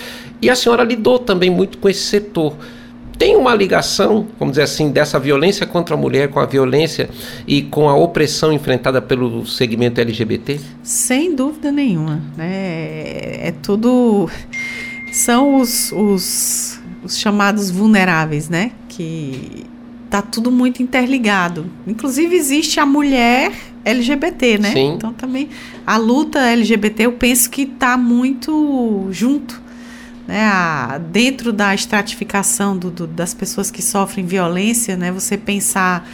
e 0.40 0.49
a 0.51 0.57
senhora 0.57 0.83
lidou 0.83 1.18
também 1.18 1.51
muito 1.51 1.79
com 1.79 1.88
esse 1.88 2.03
setor 2.03 2.57
tem 3.18 3.35
uma 3.35 3.52
ligação, 3.54 4.28
vamos 4.38 4.52
dizer 4.52 4.62
assim, 4.62 4.90
dessa 4.90 5.18
violência 5.18 5.66
contra 5.66 5.94
a 5.94 5.98
mulher 5.98 6.28
com 6.28 6.38
a 6.38 6.46
violência 6.46 7.11
e 7.46 7.62
com 7.62 7.88
a 7.88 7.96
opressão 7.96 8.52
enfrentada 8.52 9.02
pelo 9.02 9.44
segmento 9.44 10.00
LGBT? 10.00 10.61
Sem 10.85 11.35
dúvida 11.35 11.72
nenhuma. 11.72 12.22
Né? 12.37 13.48
É 13.48 13.54
tudo. 13.61 14.31
São 15.12 15.57
os, 15.57 15.90
os, 15.90 16.81
os 17.02 17.18
chamados 17.18 17.70
vulneráveis, 17.70 18.48
né? 18.48 18.70
Que 18.88 19.66
tá 20.09 20.22
tudo 20.22 20.52
muito 20.52 20.81
interligado. 20.81 21.66
Inclusive 21.87 22.37
existe 22.37 22.78
a 22.78 22.87
mulher 22.87 23.52
LGBT, 23.85 24.59
né? 24.59 24.72
Sim. 24.72 24.94
Então 24.94 25.12
também 25.12 25.48
a 25.85 25.96
luta 25.96 26.38
LGBT 26.38 27.07
eu 27.07 27.12
penso 27.12 27.50
que 27.50 27.66
tá 27.66 27.98
muito 27.98 29.09
junto 29.11 29.67
né, 30.29 30.45
a, 30.45 30.99
dentro 30.99 31.55
da 31.55 31.75
estratificação 31.75 32.77
do, 32.77 32.91
do, 32.91 33.07
das 33.07 33.33
pessoas 33.33 33.71
que 33.71 33.81
sofrem 33.81 34.27
violência, 34.27 34.95
né, 34.95 35.11
você 35.11 35.38
pensar 35.38 36.07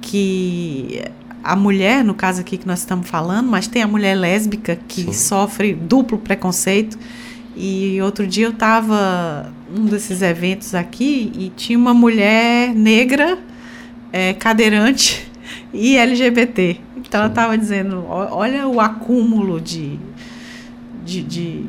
que 0.00 1.04
a 1.44 1.54
mulher, 1.54 2.02
no 2.02 2.14
caso 2.14 2.40
aqui 2.40 2.56
que 2.56 2.66
nós 2.66 2.78
estamos 2.80 3.08
falando, 3.08 3.48
mas 3.48 3.68
tem 3.68 3.82
a 3.82 3.86
mulher 3.86 4.14
lésbica 4.14 4.78
que 4.88 5.02
Sim. 5.04 5.12
sofre 5.12 5.74
duplo 5.74 6.16
preconceito. 6.16 6.98
E 7.54 8.00
outro 8.00 8.26
dia 8.26 8.46
eu 8.46 8.50
estava 8.50 9.52
um 9.74 9.84
desses 9.84 10.22
eventos 10.22 10.74
aqui 10.74 11.30
e 11.36 11.50
tinha 11.50 11.78
uma 11.78 11.92
mulher 11.92 12.74
negra, 12.74 13.38
é, 14.12 14.32
cadeirante 14.32 15.30
e 15.74 15.96
LGBT. 15.96 16.80
Então 16.96 17.02
Sim. 17.04 17.16
ela 17.16 17.26
estava 17.26 17.58
dizendo: 17.58 18.04
olha 18.08 18.66
o 18.66 18.80
acúmulo 18.80 19.60
de, 19.60 19.98
de, 21.04 21.22
de 21.22 21.66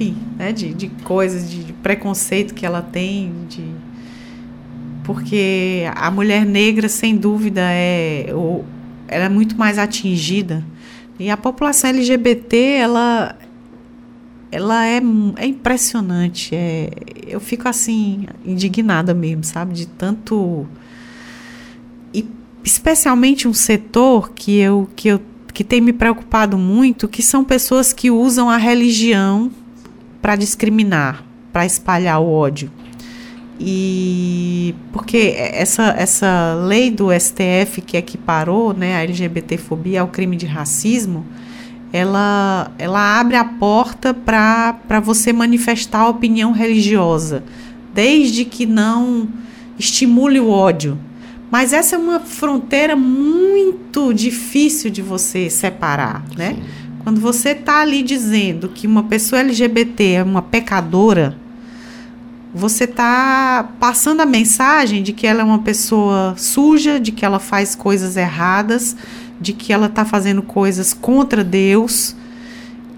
enfim, 0.00 0.16
né, 0.38 0.52
de, 0.52 0.72
de 0.72 0.88
coisas, 1.04 1.50
de, 1.50 1.64
de 1.64 1.72
preconceito 1.74 2.54
que 2.54 2.64
ela 2.64 2.80
tem, 2.80 3.32
de 3.48 3.62
porque 5.04 5.84
a 5.94 6.10
mulher 6.10 6.46
negra, 6.46 6.88
sem 6.88 7.16
dúvida, 7.16 7.60
é, 7.62 8.30
ou, 8.32 8.64
ela 9.08 9.24
é 9.24 9.28
muito 9.28 9.58
mais 9.58 9.78
atingida. 9.78 10.64
E 11.18 11.28
a 11.28 11.36
população 11.36 11.90
LGBT, 11.90 12.56
ela, 12.56 13.36
ela 14.52 14.86
é, 14.86 15.02
é 15.36 15.46
impressionante. 15.46 16.54
É, 16.54 16.90
eu 17.26 17.40
fico 17.40 17.68
assim, 17.68 18.26
indignada 18.44 19.12
mesmo, 19.12 19.42
sabe? 19.42 19.74
De 19.74 19.86
tanto. 19.86 20.66
E 22.14 22.24
especialmente 22.62 23.48
um 23.48 23.54
setor 23.54 24.30
que 24.32 24.58
eu, 24.58 24.88
que 24.94 25.08
eu 25.08 25.20
que 25.52 25.64
tem 25.64 25.80
me 25.80 25.92
preocupado 25.92 26.56
muito, 26.56 27.08
que 27.08 27.22
são 27.22 27.44
pessoas 27.44 27.92
que 27.92 28.10
usam 28.10 28.48
a 28.48 28.56
religião 28.56 29.50
para 30.20 30.36
discriminar, 30.36 31.24
para 31.52 31.66
espalhar 31.66 32.20
o 32.20 32.30
ódio. 32.30 32.70
E 33.58 34.74
porque 34.90 35.34
essa, 35.36 35.94
essa 35.98 36.54
lei 36.66 36.90
do 36.90 37.08
STF 37.12 37.82
que 37.84 37.96
equiparou 37.96 38.72
né, 38.72 38.96
a 38.96 39.02
LGBTfobia 39.02 40.00
ao 40.00 40.08
crime 40.08 40.34
de 40.34 40.46
racismo, 40.46 41.26
ela, 41.92 42.72
ela 42.78 43.20
abre 43.20 43.36
a 43.36 43.44
porta 43.44 44.14
para 44.14 45.00
você 45.02 45.32
manifestar 45.32 46.00
a 46.00 46.08
opinião 46.08 46.52
religiosa, 46.52 47.42
desde 47.92 48.46
que 48.46 48.64
não 48.64 49.28
estimule 49.78 50.40
o 50.40 50.48
ódio. 50.48 50.98
Mas 51.50 51.72
essa 51.72 51.96
é 51.96 51.98
uma 51.98 52.20
fronteira 52.20 52.94
muito 52.94 54.14
difícil 54.14 54.88
de 54.88 55.02
você 55.02 55.50
separar, 55.50 56.24
né? 56.36 56.54
Sim. 56.54 56.79
Quando 57.02 57.20
você 57.20 57.50
está 57.50 57.80
ali 57.80 58.02
dizendo 58.02 58.68
que 58.68 58.86
uma 58.86 59.04
pessoa 59.04 59.40
LGBT 59.40 60.04
é 60.12 60.22
uma 60.22 60.42
pecadora, 60.42 61.36
você 62.54 62.84
está 62.84 63.70
passando 63.78 64.20
a 64.20 64.26
mensagem 64.26 65.02
de 65.02 65.12
que 65.12 65.26
ela 65.26 65.40
é 65.40 65.44
uma 65.44 65.60
pessoa 65.60 66.34
suja, 66.36 66.98
de 67.00 67.12
que 67.12 67.24
ela 67.24 67.38
faz 67.38 67.74
coisas 67.74 68.16
erradas, 68.16 68.96
de 69.40 69.52
que 69.52 69.72
ela 69.72 69.86
está 69.86 70.04
fazendo 70.04 70.42
coisas 70.42 70.92
contra 70.92 71.42
Deus. 71.42 72.14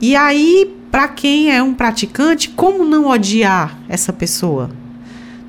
E 0.01 0.17
aí, 0.17 0.75
para 0.91 1.07
quem 1.07 1.55
é 1.55 1.63
um 1.63 1.75
praticante, 1.75 2.49
como 2.51 2.85
não 2.85 3.09
odiar 3.09 3.79
essa 3.89 4.13
pessoa? 4.13 4.71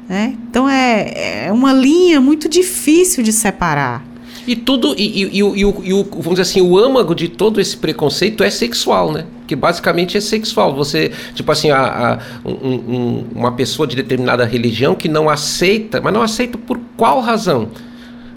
Né? 0.08 0.38
Então 0.50 0.70
é, 0.70 1.48
é 1.48 1.52
uma 1.52 1.74
linha 1.74 2.22
muito 2.22 2.48
difícil 2.48 3.24
de 3.24 3.34
separar. 3.34 4.13
E 4.46 4.56
tudo, 4.56 4.94
e, 4.98 5.24
e, 5.24 5.26
e, 5.26 5.38
e, 5.38 5.66
o, 5.66 5.70
o, 5.70 6.04
vamos 6.04 6.32
dizer 6.32 6.42
assim, 6.42 6.62
o 6.62 6.78
âmago 6.78 7.16
de 7.16 7.28
todo 7.28 7.62
esse 7.62 7.78
preconceito 7.78 8.44
é 8.44 8.50
sexual, 8.50 9.12
né? 9.12 9.26
porque 9.54 9.56
basicamente 9.56 10.18
é 10.18 10.22
sexual. 10.22 10.76
Você, 10.76 11.12
tipo 11.34 11.52
assim, 11.52 11.70
a, 11.70 11.82
a 12.14 12.20
um, 12.48 12.76
um, 12.76 13.26
uma 13.36 13.52
pessoa 13.52 13.88
de 13.88 13.96
determinada 13.96 14.46
religião 14.46 14.96
que 14.96 15.08
não 15.08 15.30
aceita, 15.30 16.02
mas 16.02 16.14
não 16.14 16.22
aceita 16.22 16.58
por 16.58 16.80
qual 16.98 17.20
razão? 17.20 17.70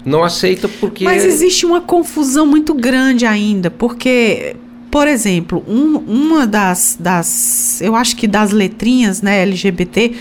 Não 0.05 0.23
aceita 0.23 0.67
porque. 0.67 1.03
Mas 1.03 1.25
existe 1.25 1.65
uma 1.65 1.81
confusão 1.81 2.45
muito 2.45 2.73
grande 2.73 3.25
ainda, 3.25 3.69
porque, 3.69 4.55
por 4.91 5.07
exemplo, 5.07 5.63
um, 5.67 5.97
uma 5.97 6.45
das, 6.45 6.97
das. 6.99 7.81
Eu 7.81 7.95
acho 7.95 8.15
que 8.15 8.27
das 8.27 8.51
letrinhas 8.51 9.21
né, 9.21 9.41
LGBT 9.41 10.13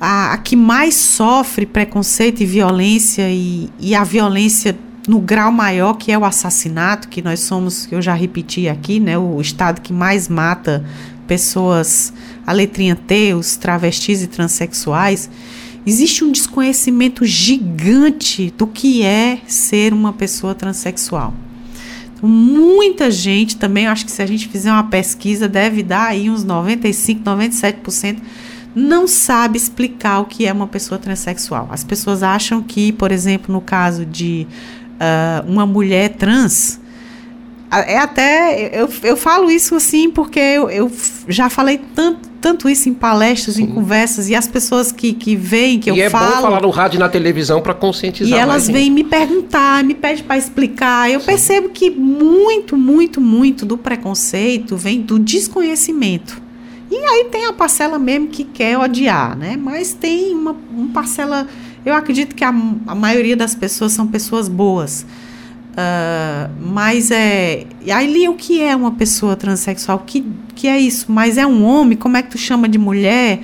a, 0.00 0.34
a, 0.34 0.38
que 0.38 0.54
mais 0.54 0.94
sofre 0.94 1.66
preconceito 1.66 2.42
e 2.42 2.46
violência 2.46 3.28
e, 3.30 3.70
e 3.80 3.94
a 3.94 4.04
violência 4.04 4.76
no 5.06 5.20
grau 5.20 5.52
maior 5.52 5.94
que 5.94 6.10
é 6.10 6.18
o 6.18 6.24
assassinato, 6.24 7.08
que 7.08 7.22
nós 7.22 7.40
somos, 7.40 7.90
eu 7.90 8.02
já 8.02 8.14
repeti 8.14 8.68
aqui, 8.68 8.98
né, 8.98 9.16
o 9.16 9.40
estado 9.40 9.80
que 9.80 9.92
mais 9.92 10.28
mata 10.28 10.84
pessoas, 11.26 12.12
a 12.46 12.52
letrinha 12.52 12.96
T, 12.96 13.34
os 13.34 13.56
travestis 13.56 14.22
e 14.22 14.26
transexuais, 14.26 15.30
existe 15.86 16.24
um 16.24 16.32
desconhecimento 16.32 17.24
gigante 17.24 18.52
do 18.56 18.66
que 18.66 19.02
é 19.02 19.40
ser 19.46 19.92
uma 19.92 20.12
pessoa 20.12 20.54
transexual. 20.54 21.34
Então, 22.14 22.28
muita 22.28 23.10
gente 23.10 23.56
também, 23.56 23.86
acho 23.86 24.04
que 24.04 24.10
se 24.10 24.22
a 24.22 24.26
gente 24.26 24.48
fizer 24.48 24.72
uma 24.72 24.84
pesquisa, 24.84 25.48
deve 25.48 25.82
dar 25.82 26.08
aí 26.08 26.30
uns 26.30 26.42
95, 26.42 27.22
97% 27.22 28.18
não 28.76 29.08
sabe 29.08 29.56
explicar 29.56 30.20
o 30.20 30.26
que 30.26 30.46
é 30.46 30.52
uma 30.52 30.66
pessoa 30.66 30.98
transexual. 30.98 31.66
As 31.70 31.82
pessoas 31.82 32.22
acham 32.22 32.62
que, 32.62 32.92
por 32.92 33.10
exemplo, 33.10 33.50
no 33.50 33.62
caso 33.62 34.04
de 34.04 34.46
uh, 35.00 35.50
uma 35.50 35.66
mulher 35.66 36.10
trans, 36.10 36.80
é 37.70 37.98
até. 37.98 38.70
Eu, 38.72 38.88
eu 39.02 39.16
falo 39.16 39.50
isso 39.50 39.74
assim 39.74 40.10
porque 40.10 40.38
eu, 40.38 40.70
eu 40.70 40.90
já 41.28 41.50
falei 41.50 41.80
tanto, 41.94 42.28
tanto 42.40 42.68
isso 42.68 42.88
em 42.88 42.94
palestras, 42.94 43.56
Sim. 43.56 43.64
em 43.64 43.66
conversas, 43.66 44.28
e 44.28 44.34
as 44.34 44.46
pessoas 44.46 44.92
que, 44.92 45.12
que 45.12 45.34
veem, 45.34 45.80
que 45.80 45.90
e 45.90 45.98
eu 45.98 46.06
é 46.06 46.08
falo. 46.08 46.26
é 46.26 46.36
bom 46.36 46.42
falar 46.42 46.62
no 46.62 46.70
rádio 46.70 46.96
e 46.96 47.00
na 47.00 47.08
televisão 47.08 47.60
para 47.60 47.74
conscientizar. 47.74 48.38
E 48.38 48.40
elas 48.40 48.68
vêm 48.68 48.90
me 48.90 49.02
perguntar, 49.02 49.82
me 49.82 49.94
pedem 49.94 50.22
para 50.22 50.38
explicar. 50.38 51.10
Eu 51.10 51.20
Sim. 51.20 51.26
percebo 51.26 51.68
que 51.70 51.90
muito, 51.90 52.76
muito, 52.76 53.20
muito 53.20 53.66
do 53.66 53.76
preconceito 53.76 54.76
vem 54.76 55.00
do 55.00 55.18
desconhecimento. 55.18 56.40
E 56.88 56.96
aí 56.96 57.24
tem 57.30 57.46
a 57.46 57.52
parcela 57.52 57.98
mesmo 57.98 58.28
que 58.28 58.44
quer 58.44 58.78
odiar, 58.78 59.36
né? 59.36 59.56
Mas 59.56 59.92
tem 59.92 60.32
uma, 60.32 60.56
uma 60.70 60.88
parcela. 60.92 61.48
Eu 61.86 61.94
acredito 61.94 62.34
que 62.34 62.42
a, 62.42 62.48
a 62.48 62.94
maioria 62.96 63.36
das 63.36 63.54
pessoas 63.54 63.92
são 63.92 64.08
pessoas 64.08 64.48
boas. 64.48 65.06
Uh, 65.72 66.50
mas 66.60 67.12
é. 67.12 67.64
Aí 67.94 68.28
o 68.28 68.34
que 68.34 68.60
é 68.60 68.74
uma 68.74 68.90
pessoa 68.92 69.36
transexual? 69.36 70.00
Que, 70.00 70.26
que 70.56 70.66
é 70.66 70.80
isso? 70.80 71.12
Mas 71.12 71.38
é 71.38 71.46
um 71.46 71.64
homem? 71.64 71.96
Como 71.96 72.16
é 72.16 72.22
que 72.22 72.30
tu 72.30 72.38
chama 72.38 72.68
de 72.68 72.76
mulher? 72.76 73.40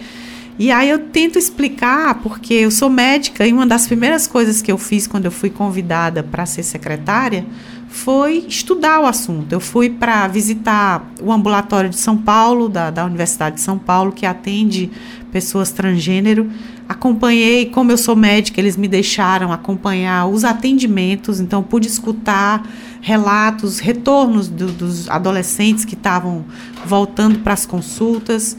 E 0.58 0.72
aí 0.72 0.90
eu 0.90 0.98
tento 0.98 1.38
explicar, 1.38 2.16
porque 2.16 2.52
eu 2.52 2.70
sou 2.72 2.90
médica 2.90 3.46
e 3.46 3.52
uma 3.52 3.64
das 3.66 3.86
primeiras 3.86 4.26
coisas 4.26 4.60
que 4.60 4.72
eu 4.72 4.76
fiz 4.76 5.06
quando 5.06 5.26
eu 5.26 5.30
fui 5.30 5.48
convidada 5.48 6.22
para 6.22 6.44
ser 6.44 6.64
secretária 6.64 7.46
foi 7.92 8.46
estudar 8.48 9.00
o 9.00 9.06
assunto. 9.06 9.52
Eu 9.52 9.60
fui 9.60 9.90
para 9.90 10.26
visitar 10.26 11.12
o 11.20 11.30
ambulatório 11.30 11.90
de 11.90 11.98
São 11.98 12.16
Paulo, 12.16 12.66
da, 12.66 12.90
da 12.90 13.04
Universidade 13.04 13.56
de 13.56 13.60
São 13.60 13.78
Paulo, 13.78 14.12
que 14.12 14.24
atende 14.24 14.90
pessoas 15.30 15.70
transgênero. 15.70 16.50
Acompanhei, 16.88 17.66
como 17.66 17.92
eu 17.92 17.98
sou 17.98 18.16
médica, 18.16 18.58
eles 18.58 18.78
me 18.78 18.88
deixaram 18.88 19.52
acompanhar 19.52 20.26
os 20.26 20.42
atendimentos, 20.42 21.38
então 21.38 21.62
pude 21.62 21.86
escutar 21.86 22.66
relatos, 23.02 23.78
retornos 23.78 24.48
do, 24.48 24.68
dos 24.68 25.10
adolescentes 25.10 25.84
que 25.84 25.94
estavam 25.94 26.46
voltando 26.86 27.40
para 27.40 27.52
as 27.52 27.66
consultas. 27.66 28.56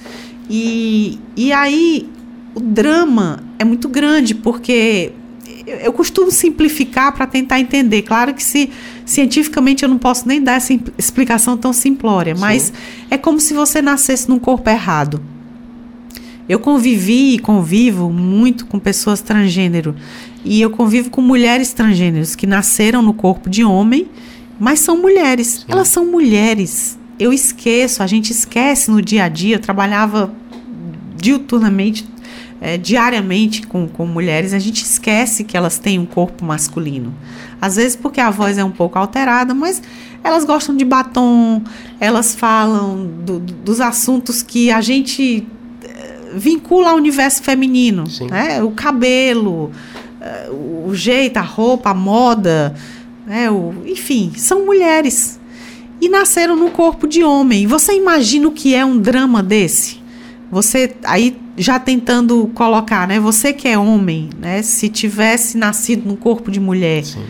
E, 0.48 1.20
e 1.36 1.52
aí 1.52 2.08
o 2.54 2.60
drama 2.60 3.40
é 3.58 3.66
muito 3.66 3.90
grande, 3.90 4.36
porque 4.36 5.12
eu, 5.66 5.78
eu 5.78 5.94
costumo 5.94 6.30
simplificar 6.32 7.14
para 7.14 7.26
tentar 7.26 7.60
entender. 7.60 8.04
Claro 8.04 8.34
que 8.34 8.44
se 8.44 8.70
cientificamente 9.06 9.84
eu 9.84 9.90
não 9.90 9.98
posso 9.98 10.28
nem 10.28 10.42
dar 10.42 10.54
essa 10.54 10.74
explicação 10.98 11.58
tão 11.58 11.74
simplória, 11.74 12.36
Sim. 12.36 12.42
mas 12.42 12.74
é 13.10 13.18
como 13.18 13.40
se 13.40 13.54
você 13.54 13.82
nascesse 13.82 14.30
num 14.30 14.40
corpo 14.40 14.70
errado. 14.70 15.22
Eu 16.48 16.60
convivi 16.60 17.36
e 17.36 17.40
convivo 17.40 18.10
muito 18.10 18.66
com 18.66 18.78
pessoas 18.78 19.22
transgênero 19.22 19.96
e 20.44 20.62
eu 20.62 20.70
convivo 20.70 21.10
com 21.10 21.22
mulheres 21.22 21.72
transgêneros 21.72 22.36
que 22.36 22.46
nasceram 22.46 23.02
no 23.02 23.14
corpo 23.14 23.50
de 23.50 23.64
homem, 23.64 24.08
mas 24.60 24.80
são 24.82 25.02
mulheres. 25.02 25.48
Sim. 25.48 25.66
Elas 25.70 25.88
são 25.88 26.06
mulheres. 26.06 26.98
Eu 27.18 27.32
esqueço, 27.32 28.04
a 28.04 28.08
gente 28.08 28.32
esquece 28.32 28.92
no 28.92 29.02
dia 29.02 29.24
a 29.24 29.30
dia. 29.30 29.56
Eu 29.56 29.60
trabalhava 29.60 30.34
diuturnamente 31.16 32.06
é, 32.64 32.78
diariamente 32.78 33.68
com, 33.68 33.90
com 33.90 34.06
mulheres, 34.06 34.54
a 34.54 34.58
gente 34.58 34.84
esquece 34.84 35.44
que 35.44 35.58
elas 35.58 35.78
têm 35.78 36.00
um 36.00 36.06
corpo 36.06 36.46
masculino. 36.46 37.14
Às 37.62 37.76
vezes 37.76 37.98
porque 37.98 38.22
a 38.22 38.30
voz 38.32 38.58
é 38.58 38.64
um 38.64 38.72
pouco 38.72 38.98
alterada, 38.98 39.54
mas 39.54 39.82
elas 40.24 40.46
gostam 40.46 40.74
de 40.74 40.86
batom, 40.86 41.62
elas 42.00 42.34
falam 42.34 43.06
do, 43.06 43.38
dos 43.38 43.82
assuntos 43.82 44.42
que 44.42 44.72
a 44.72 44.80
gente 44.80 45.46
eh, 45.84 46.22
vincula 46.36 46.92
ao 46.92 46.96
universo 46.96 47.44
feminino, 47.44 48.06
né? 48.32 48.64
O 48.64 48.72
cabelo, 48.72 49.70
eh, 50.22 50.50
o 50.50 50.96
jeito, 50.96 51.36
a 51.36 51.42
roupa, 51.42 51.90
a 51.90 51.94
moda, 51.94 52.74
né? 53.28 53.52
o, 53.52 53.74
enfim, 53.86 54.32
são 54.38 54.66
mulheres 54.66 55.38
e 56.00 56.08
nasceram 56.08 56.56
no 56.56 56.72
corpo 56.72 57.08
de 57.10 57.26
homem. 57.26 57.68
Você 57.68 57.94
imagina 57.94 58.48
o 58.48 58.54
que 58.54 58.74
é 58.74 58.86
um 58.86 58.98
drama 58.98 59.44
desse? 59.44 60.02
Você 60.50 60.96
aí 61.04 61.43
já 61.58 61.80
tentando 61.80 62.50
colocar, 62.54 63.08
né? 63.08 63.20
Você 63.20 63.54
que 63.54 63.68
é 63.68 63.78
homem, 63.78 64.30
né? 64.40 64.62
Se 64.62 64.90
tivesse 64.90 65.58
nascido 65.58 66.08
no 66.08 66.18
corpo 66.18 66.50
de 66.50 66.60
mulher, 66.60 67.06
Sim. 67.06 67.24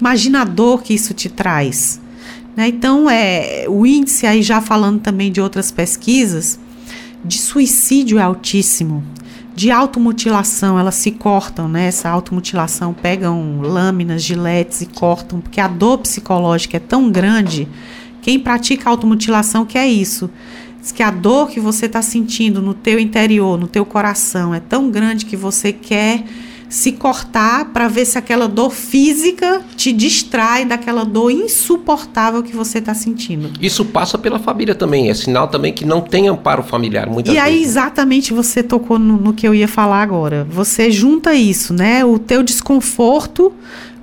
imagina 0.00 0.42
a 0.42 0.44
dor 0.44 0.82
que 0.82 0.94
isso 0.94 1.14
te 1.14 1.28
traz. 1.28 2.00
Né? 2.56 2.68
Então, 2.68 3.08
é, 3.08 3.66
o 3.68 3.86
índice 3.86 4.26
aí 4.26 4.42
já 4.42 4.60
falando 4.60 5.00
também 5.00 5.30
de 5.30 5.40
outras 5.40 5.70
pesquisas, 5.70 6.58
de 7.24 7.38
suicídio 7.38 8.18
é 8.18 8.22
altíssimo. 8.22 9.04
De 9.54 9.70
automutilação, 9.72 10.78
elas 10.78 10.94
se 10.94 11.10
cortam, 11.10 11.68
né? 11.68 11.86
Essa 11.86 12.08
automutilação 12.08 12.94
pegam 12.94 13.60
lâminas, 13.60 14.22
giletes 14.22 14.82
e 14.82 14.86
cortam, 14.86 15.40
porque 15.40 15.60
a 15.60 15.66
dor 15.66 15.98
psicológica 15.98 16.76
é 16.76 16.80
tão 16.80 17.10
grande. 17.10 17.66
Quem 18.22 18.38
pratica 18.38 18.88
automutilação 18.88 19.64
quer 19.64 19.86
isso 19.86 20.30
Diz 20.88 20.92
que 20.92 21.02
a 21.02 21.10
dor 21.10 21.50
que 21.50 21.60
você 21.60 21.84
está 21.84 22.00
sentindo 22.00 22.62
no 22.62 22.72
teu 22.72 22.98
interior, 22.98 23.58
no 23.58 23.66
teu 23.66 23.84
coração, 23.84 24.54
é 24.54 24.60
tão 24.60 24.90
grande 24.90 25.26
que 25.26 25.36
você 25.36 25.70
quer 25.70 26.24
se 26.66 26.92
cortar 26.92 27.66
para 27.66 27.88
ver 27.88 28.06
se 28.06 28.16
aquela 28.16 28.48
dor 28.48 28.70
física 28.70 29.60
te 29.76 29.92
distrai 29.92 30.64
daquela 30.64 31.04
dor 31.04 31.30
insuportável 31.30 32.42
que 32.42 32.56
você 32.56 32.78
está 32.78 32.94
sentindo. 32.94 33.50
Isso 33.60 33.84
passa 33.84 34.16
pela 34.16 34.38
família 34.38 34.74
também, 34.74 35.10
é 35.10 35.14
sinal 35.14 35.48
também 35.48 35.74
que 35.74 35.84
não 35.84 36.00
tem 36.00 36.26
amparo 36.26 36.62
familiar 36.62 37.06
muitas 37.06 37.34
e 37.34 37.36
vezes. 37.36 37.52
Aí 37.52 37.62
exatamente 37.62 38.32
você 38.32 38.62
tocou 38.62 38.98
no, 38.98 39.18
no, 39.18 39.34
que 39.34 39.46
eu 39.46 39.54
ia 39.54 39.68
falar 39.68 40.00
agora. 40.00 40.46
Você 40.50 40.90
junta 40.90 41.34
isso, 41.34 41.74
né? 41.74 42.02
O 42.02 42.18
teu 42.18 42.42
desconforto 42.42 43.52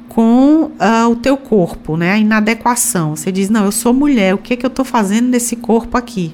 com 0.08 0.72
uh, 0.80 1.10
o 1.10 1.16
teu 1.16 1.36
corpo, 1.36 1.98
né? 1.98 2.12
A 2.12 2.18
inadequação. 2.20 3.16
Você 3.16 3.32
diz, 3.32 3.50
não, 3.50 3.66
eu 3.66 3.72
sou 3.72 3.92
mulher, 3.92 4.36
o 4.36 4.38
que, 4.38 4.54
é 4.54 4.56
que 4.56 4.66
eu 4.66 4.70
estou 4.70 4.86
fazendo 4.86 5.30
nesse 5.30 5.56
corpo 5.56 5.98
aqui? 5.98 6.32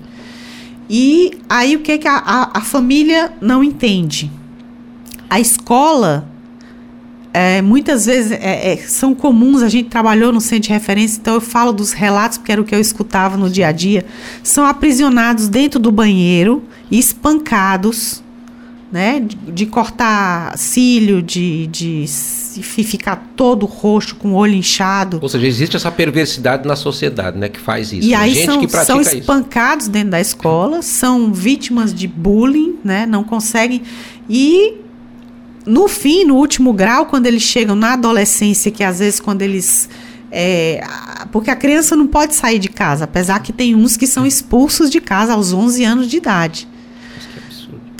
E 0.93 1.39
aí 1.47 1.77
o 1.77 1.79
que, 1.79 1.97
que 1.99 2.07
a, 2.07 2.17
a, 2.17 2.57
a 2.57 2.61
família 2.61 3.31
não 3.39 3.63
entende? 3.63 4.29
A 5.29 5.39
escola, 5.39 6.27
é, 7.33 7.61
muitas 7.61 8.07
vezes 8.07 8.33
é, 8.33 8.73
é, 8.73 8.75
são 8.75 9.15
comuns, 9.15 9.63
a 9.63 9.69
gente 9.69 9.87
trabalhou 9.87 10.33
no 10.33 10.41
centro 10.41 10.63
de 10.63 10.73
referência, 10.73 11.17
então 11.17 11.35
eu 11.35 11.39
falo 11.39 11.71
dos 11.71 11.93
relatos, 11.93 12.37
porque 12.37 12.51
era 12.51 12.59
o 12.59 12.65
que 12.65 12.75
eu 12.75 12.79
escutava 12.81 13.37
no 13.37 13.49
dia 13.49 13.69
a 13.69 13.71
dia. 13.71 14.05
São 14.43 14.65
aprisionados 14.65 15.47
dentro 15.47 15.79
do 15.79 15.93
banheiro, 15.93 16.61
espancados, 16.91 18.21
né? 18.91 19.19
De, 19.19 19.35
de 19.51 19.65
cortar 19.65 20.57
cílio, 20.57 21.21
de, 21.21 21.67
de 21.67 22.05
ficar 22.61 23.31
todo 23.35 23.65
roxo, 23.65 24.15
com 24.15 24.33
o 24.33 24.35
olho 24.35 24.53
inchado. 24.53 25.19
Ou 25.21 25.29
seja, 25.29 25.47
existe 25.47 25.75
essa 25.77 25.91
perversidade 25.91 26.67
na 26.67 26.75
sociedade, 26.75 27.37
né? 27.37 27.47
Que 27.47 27.59
faz 27.59 27.93
isso. 27.93 28.07
E 28.07 28.13
aí 28.13 28.33
gente 28.33 28.45
são, 28.45 28.59
que 28.59 28.85
são 28.85 29.01
espancados 29.01 29.85
isso. 29.85 29.91
dentro 29.91 30.11
da 30.11 30.19
escola, 30.19 30.81
são 30.81 31.31
vítimas 31.31 31.93
de 31.93 32.07
bullying, 32.07 32.75
né? 32.83 33.05
Não 33.05 33.23
conseguem. 33.23 33.81
E 34.29 34.75
no 35.65 35.87
fim, 35.87 36.25
no 36.25 36.35
último 36.35 36.73
grau, 36.73 37.05
quando 37.05 37.27
eles 37.27 37.43
chegam 37.43 37.75
na 37.75 37.93
adolescência, 37.93 38.71
que 38.71 38.83
às 38.83 38.99
vezes 38.99 39.19
quando 39.19 39.41
eles 39.41 39.87
é, 40.31 40.81
porque 41.31 41.51
a 41.51 41.55
criança 41.55 41.95
não 41.95 42.07
pode 42.07 42.35
sair 42.35 42.57
de 42.57 42.69
casa, 42.69 43.03
apesar 43.03 43.39
que 43.39 43.51
tem 43.51 43.75
uns 43.75 43.97
que 43.97 44.07
são 44.07 44.25
expulsos 44.25 44.89
de 44.89 45.01
casa 45.01 45.33
aos 45.33 45.51
11 45.51 45.83
anos 45.83 46.07
de 46.07 46.17
idade. 46.17 46.67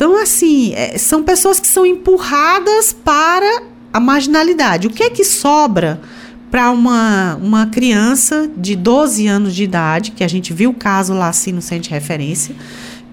Então, 0.01 0.17
assim, 0.19 0.73
é, 0.73 0.97
são 0.97 1.21
pessoas 1.21 1.59
que 1.59 1.67
são 1.67 1.85
empurradas 1.85 2.91
para 2.91 3.61
a 3.93 3.99
marginalidade. 3.99 4.87
O 4.87 4.89
que 4.89 5.03
é 5.03 5.11
que 5.11 5.23
sobra 5.23 6.01
para 6.49 6.71
uma, 6.71 7.35
uma 7.35 7.67
criança 7.67 8.49
de 8.57 8.75
12 8.75 9.27
anos 9.27 9.53
de 9.53 9.63
idade, 9.63 10.09
que 10.09 10.23
a 10.23 10.27
gente 10.27 10.53
viu 10.53 10.71
o 10.71 10.73
caso 10.73 11.13
lá 11.13 11.29
assim 11.29 11.51
no 11.51 11.61
centro 11.61 11.83
de 11.83 11.89
referência, 11.91 12.55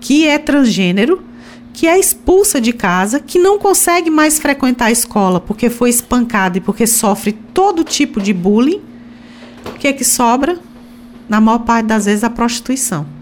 que 0.00 0.26
é 0.26 0.38
transgênero, 0.38 1.22
que 1.74 1.86
é 1.86 2.00
expulsa 2.00 2.58
de 2.58 2.72
casa, 2.72 3.20
que 3.20 3.38
não 3.38 3.58
consegue 3.58 4.08
mais 4.08 4.38
frequentar 4.38 4.86
a 4.86 4.90
escola 4.90 5.40
porque 5.40 5.68
foi 5.68 5.90
espancada 5.90 6.56
e 6.56 6.60
porque 6.62 6.86
sofre 6.86 7.32
todo 7.52 7.84
tipo 7.84 8.18
de 8.18 8.32
bullying. 8.32 8.80
O 9.66 9.72
que 9.72 9.88
é 9.88 9.92
que 9.92 10.04
sobra? 10.04 10.58
Na 11.28 11.38
maior 11.38 11.58
parte 11.58 11.84
das 11.84 12.06
vezes 12.06 12.24
a 12.24 12.30
prostituição. 12.30 13.17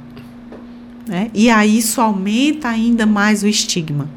Né? 1.07 1.31
E 1.33 1.49
aí 1.49 1.79
isso 1.79 2.01
aumenta 2.01 2.69
ainda 2.69 3.07
mais 3.07 3.43
o 3.43 3.47
estigma. 3.47 4.09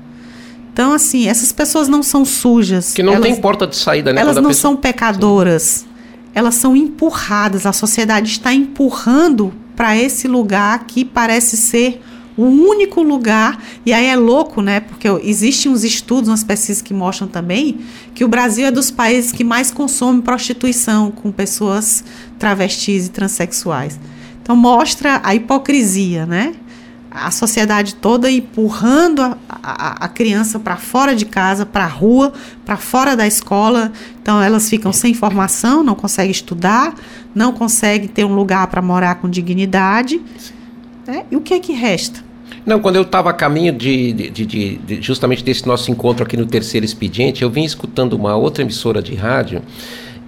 Então, 0.73 0.93
assim, 0.93 1.27
essas 1.27 1.51
pessoas 1.51 1.87
não 1.87 2.01
são 2.01 2.23
sujas. 2.23 2.93
Que 2.93 3.03
não 3.03 3.13
elas, 3.13 3.27
tem 3.27 3.35
porta 3.35 3.67
de 3.67 3.75
saída, 3.75 4.13
né? 4.13 4.21
Elas 4.21 4.37
não 4.37 4.49
pessoa... 4.49 4.73
são 4.73 4.75
pecadoras. 4.75 5.63
Sim. 5.63 5.85
Elas 6.33 6.55
são 6.55 6.75
empurradas. 6.75 7.65
A 7.65 7.73
sociedade 7.73 8.31
está 8.31 8.53
empurrando 8.53 9.53
para 9.75 9.97
esse 9.97 10.27
lugar 10.27 10.85
que 10.85 11.03
parece 11.03 11.57
ser 11.57 12.01
o 12.39 12.45
único 12.45 13.03
lugar, 13.03 13.61
e 13.85 13.91
aí 13.91 14.05
é 14.05 14.15
louco, 14.15 14.61
né? 14.61 14.79
Porque 14.79 15.09
existem 15.23 15.69
uns 15.69 15.83
estudos, 15.83 16.29
umas 16.29 16.41
pesquisas 16.41 16.81
que 16.81 16.93
mostram 16.93 17.27
também 17.27 17.81
que 18.15 18.23
o 18.23 18.29
Brasil 18.29 18.65
é 18.65 18.71
dos 18.71 18.89
países 18.89 19.33
que 19.33 19.43
mais 19.43 19.71
consome 19.71 20.21
prostituição 20.21 21.11
com 21.11 21.33
pessoas 21.33 22.01
travestis 22.37 23.07
e 23.07 23.09
transexuais. 23.09 23.99
Então 24.41 24.55
mostra 24.55 25.19
a 25.21 25.35
hipocrisia, 25.35 26.25
né? 26.25 26.53
A 27.11 27.31
sociedade 27.31 27.95
toda 27.95 28.29
empurrando 28.29 29.21
a, 29.21 29.37
a, 29.49 30.05
a 30.05 30.07
criança 30.07 30.59
para 30.59 30.77
fora 30.77 31.15
de 31.15 31.25
casa, 31.25 31.65
para 31.65 31.85
a 31.85 31.87
rua, 31.87 32.33
para 32.65 32.77
fora 32.77 33.15
da 33.15 33.25
escola. 33.25 33.91
Então 34.21 34.41
elas 34.41 34.69
ficam 34.69 34.93
sem 34.93 35.13
formação, 35.13 35.83
não 35.83 35.95
conseguem 35.95 36.31
estudar, 36.31 36.93
não 37.33 37.51
conseguem 37.51 38.07
ter 38.07 38.25
um 38.25 38.35
lugar 38.35 38.67
para 38.67 38.81
morar 38.81 39.15
com 39.15 39.29
dignidade. 39.29 40.21
Né? 41.07 41.25
E 41.31 41.35
o 41.35 41.41
que 41.41 41.53
é 41.53 41.59
que 41.59 41.73
resta? 41.73 42.23
Não, 42.65 42.79
quando 42.79 42.97
eu 42.97 43.01
estava 43.01 43.31
a 43.31 43.33
caminho 43.33 43.73
de, 43.73 44.13
de, 44.13 44.45
de, 44.45 44.75
de, 44.77 45.01
justamente 45.01 45.43
desse 45.43 45.65
nosso 45.65 45.89
encontro 45.89 46.23
aqui 46.23 46.37
no 46.37 46.45
terceiro 46.45 46.85
expediente, 46.85 47.41
eu 47.41 47.49
vim 47.49 47.63
escutando 47.63 48.13
uma 48.13 48.35
outra 48.35 48.63
emissora 48.63 49.01
de 49.01 49.15
rádio 49.15 49.61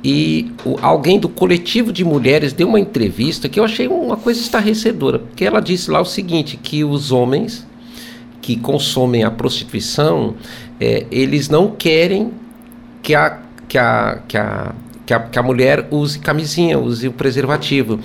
e 0.04 0.52
alguém 0.82 1.20
do 1.20 1.30
coletivo 1.30 1.92
de 1.92 2.04
mulheres 2.04 2.54
deu 2.54 2.68
uma 2.68 2.80
entrevista 2.80 3.48
que 3.48 3.60
eu 3.60 3.64
achei 3.64 3.88
uma 3.88 4.18
coisa 4.18 4.40
estarrecedora, 4.40 5.20
porque 5.20 5.46
ela 5.46 5.60
disse 5.60 5.92
lá 5.92 6.02
o 6.02 6.06
seguinte, 6.06 6.58
que 6.58 6.84
os 6.84 7.12
homens 7.12 7.68
que 8.42 8.56
consomem 8.56 9.24
a 9.24 9.30
prostituição, 9.30 10.36
é, 10.80 11.06
eles 11.12 11.50
não 11.50 11.70
querem 11.70 12.32
que 13.04 13.14
a, 13.14 13.40
que 13.68 13.78
a, 13.78 14.22
que 14.28 14.38
a 14.38 14.74
que 15.06 15.14
a, 15.14 15.20
que 15.20 15.40
a 15.40 15.44
mulher 15.44 15.88
use 15.92 16.20
camisinha, 16.20 16.80
use 16.80 17.08
o 17.08 17.12
preservativo. 17.12 18.00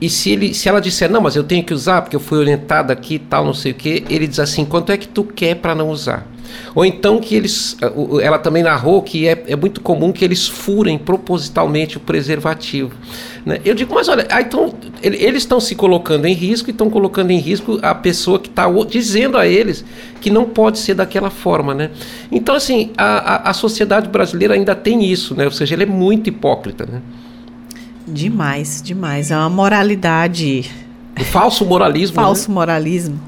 E 0.00 0.08
se, 0.08 0.30
ele, 0.30 0.52
se 0.54 0.68
ela 0.68 0.80
disser, 0.80 1.10
não, 1.10 1.20
mas 1.20 1.36
eu 1.36 1.44
tenho 1.44 1.62
que 1.62 1.72
usar 1.72 2.02
porque 2.02 2.16
eu 2.16 2.20
fui 2.20 2.38
orientada 2.38 2.92
aqui 2.92 3.14
e 3.14 3.18
tal, 3.18 3.44
não 3.44 3.54
sei 3.54 3.72
o 3.72 3.74
que, 3.74 4.04
ele 4.08 4.26
diz 4.26 4.40
assim, 4.40 4.64
quanto 4.64 4.90
é 4.90 4.96
que 4.96 5.06
tu 5.06 5.22
quer 5.22 5.56
para 5.56 5.74
não 5.74 5.90
usar? 5.90 6.26
Ou 6.74 6.84
então 6.84 7.18
que 7.18 7.34
eles. 7.34 7.76
Ela 8.22 8.38
também 8.38 8.62
narrou 8.62 9.02
que 9.02 9.26
é, 9.26 9.44
é 9.46 9.56
muito 9.56 9.80
comum 9.80 10.12
que 10.12 10.24
eles 10.24 10.46
furem 10.46 10.98
propositalmente 10.98 11.96
o 11.96 12.00
preservativo. 12.00 12.92
Né? 13.44 13.60
Eu 13.64 13.74
digo, 13.74 13.94
mas 13.94 14.08
olha, 14.08 14.26
ah, 14.30 14.40
então 14.40 14.74
eles 15.02 15.42
estão 15.42 15.60
se 15.60 15.74
colocando 15.74 16.26
em 16.26 16.34
risco 16.34 16.68
e 16.68 16.72
estão 16.72 16.90
colocando 16.90 17.30
em 17.30 17.38
risco 17.38 17.78
a 17.82 17.94
pessoa 17.94 18.38
que 18.38 18.48
está 18.48 18.66
dizendo 18.88 19.38
a 19.38 19.46
eles 19.46 19.84
que 20.20 20.30
não 20.30 20.44
pode 20.44 20.78
ser 20.78 20.94
daquela 20.94 21.30
forma. 21.30 21.74
Né? 21.74 21.90
Então, 22.30 22.54
assim, 22.54 22.90
a, 22.96 23.48
a, 23.48 23.50
a 23.50 23.54
sociedade 23.54 24.08
brasileira 24.08 24.54
ainda 24.54 24.74
tem 24.74 25.04
isso, 25.04 25.34
né? 25.34 25.44
ou 25.44 25.50
seja, 25.50 25.74
ela 25.74 25.82
é 25.82 25.86
muito 25.86 26.28
hipócrita. 26.28 26.86
Né? 26.86 27.00
Demais, 28.06 28.82
demais. 28.82 29.30
É 29.30 29.36
uma 29.36 29.50
moralidade. 29.50 30.70
O 31.18 31.24
falso 31.24 31.64
moralismo. 31.64 32.14
falso 32.14 32.48
né? 32.48 32.54
moralismo. 32.54 33.20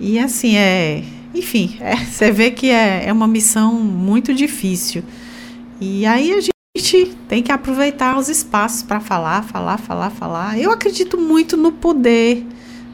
E 0.00 0.18
assim, 0.18 0.56
é 0.56 1.02
enfim, 1.34 1.76
é, 1.80 1.96
você 1.96 2.30
vê 2.32 2.50
que 2.50 2.70
é, 2.70 3.06
é 3.06 3.12
uma 3.12 3.28
missão 3.28 3.74
muito 3.74 4.34
difícil. 4.34 5.02
E 5.80 6.04
aí 6.06 6.32
a 6.32 6.40
gente 6.40 7.16
tem 7.28 7.42
que 7.42 7.52
aproveitar 7.52 8.18
os 8.18 8.28
espaços 8.28 8.82
para 8.82 9.00
falar, 9.00 9.44
falar, 9.44 9.78
falar, 9.78 10.10
falar. 10.10 10.58
Eu 10.58 10.70
acredito 10.70 11.18
muito 11.18 11.56
no 11.56 11.72
poder 11.72 12.44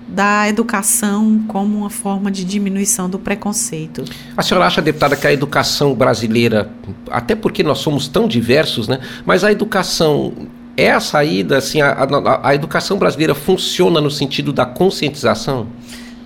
da 0.06 0.48
educação 0.48 1.44
como 1.48 1.78
uma 1.78 1.90
forma 1.90 2.30
de 2.30 2.44
diminuição 2.44 3.08
do 3.08 3.18
preconceito. 3.18 4.04
A 4.36 4.42
senhora 4.42 4.66
acha, 4.66 4.82
deputada, 4.82 5.16
que 5.16 5.26
a 5.26 5.32
educação 5.32 5.94
brasileira, 5.94 6.70
até 7.10 7.34
porque 7.34 7.62
nós 7.62 7.78
somos 7.78 8.06
tão 8.06 8.28
diversos, 8.28 8.86
né? 8.86 9.00
Mas 9.24 9.44
a 9.44 9.50
educação 9.50 10.34
é 10.76 10.90
a 10.90 11.00
saída, 11.00 11.56
assim, 11.56 11.80
a, 11.80 11.92
a, 11.92 12.48
a 12.48 12.54
educação 12.54 12.98
brasileira 12.98 13.34
funciona 13.34 14.00
no 14.00 14.10
sentido 14.10 14.52
da 14.52 14.66
conscientização? 14.66 15.68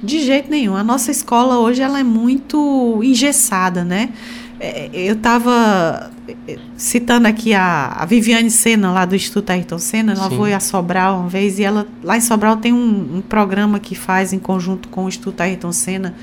De 0.02 0.20
jeito 0.20 0.50
nenhum. 0.50 0.76
A 0.76 0.84
nossa 0.84 1.10
escola 1.10 1.58
hoje 1.58 1.82
ela 1.82 1.98
é 1.98 2.04
muito 2.04 3.00
engessada, 3.02 3.84
né? 3.84 4.10
É, 4.60 4.90
eu 4.92 5.14
estava 5.14 6.10
é, 6.46 6.58
citando 6.76 7.28
aqui 7.28 7.54
a, 7.54 7.92
a, 7.96 8.04
Viviane 8.04 8.50
Sena, 8.50 8.90
lá 8.90 9.04
do 9.04 9.14
Instituto 9.14 9.50
Ayrton 9.50 9.78
Senna, 9.78 10.12
ela 10.14 10.28
Sim. 10.28 10.36
foi 10.36 10.52
a 10.52 10.58
Sobral 10.58 11.20
uma 11.20 11.28
vez, 11.28 11.60
e 11.60 11.64
ela 11.64 11.86
lá 12.02 12.16
em 12.16 12.20
Sobral 12.20 12.56
tem 12.56 12.72
um, 12.72 13.18
um 13.18 13.20
programa 13.20 13.78
que 13.78 13.94
faz 13.94 14.32
em 14.32 14.38
conjunto 14.38 14.88
com 14.88 15.04
o 15.04 15.08
Instituto 15.08 15.40
Ayrton 15.40 15.70
Senna, 15.70 16.14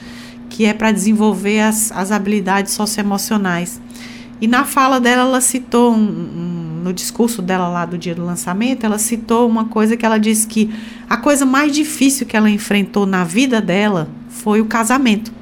que 0.50 0.66
é 0.66 0.74
para 0.74 0.92
desenvolver 0.92 1.62
as, 1.62 1.94
as 1.94 2.12
habilidades 2.12 2.74
socioemocionais. 2.74 3.82
E 4.42 4.48
na 4.48 4.66
fala 4.66 5.00
dela, 5.00 5.22
ela 5.24 5.40
citou 5.40 5.94
um, 5.94 5.98
um 5.98 6.55
no 6.86 6.94
discurso 6.94 7.42
dela 7.42 7.68
lá 7.68 7.84
do 7.84 7.98
dia 7.98 8.14
do 8.14 8.24
lançamento, 8.24 8.86
ela 8.86 9.00
citou 9.00 9.50
uma 9.50 9.66
coisa 9.66 9.98
que 9.98 10.06
ela 10.06 10.20
disse 10.20 10.46
que 10.46 10.70
a 11.10 11.18
coisa 11.18 11.44
mais 11.44 11.72
difícil 11.72 12.28
que 12.28 12.38
ela 12.38 12.48
enfrentou 12.48 13.08
na 13.08 13.24
vida 13.24 13.60
dela 13.60 14.08
foi 14.30 14.62
o 14.62 14.66
casamento. 14.66 15.34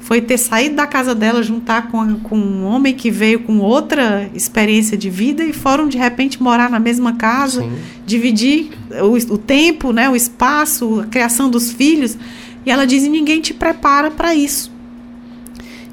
Foi 0.00 0.20
ter 0.20 0.36
saído 0.36 0.74
da 0.74 0.84
casa 0.84 1.14
dela, 1.14 1.40
juntar 1.40 1.86
com, 1.86 2.16
com 2.16 2.36
um 2.36 2.64
homem 2.64 2.92
que 2.92 3.12
veio 3.12 3.44
com 3.44 3.60
outra 3.60 4.28
experiência 4.34 4.98
de 4.98 5.08
vida 5.08 5.44
e 5.44 5.52
foram 5.52 5.86
de 5.86 5.96
repente 5.96 6.42
morar 6.42 6.68
na 6.68 6.80
mesma 6.80 7.12
casa, 7.12 7.62
Sim. 7.62 7.70
dividir 8.04 8.70
o, 8.90 9.34
o 9.34 9.38
tempo, 9.38 9.92
né, 9.92 10.10
o 10.10 10.16
espaço, 10.16 10.98
a 10.98 11.06
criação 11.06 11.48
dos 11.48 11.70
filhos. 11.70 12.18
E 12.66 12.72
ela 12.72 12.84
diz: 12.84 13.04
e 13.04 13.08
ninguém 13.08 13.40
te 13.40 13.54
prepara 13.54 14.10
para 14.10 14.34
isso. 14.34 14.72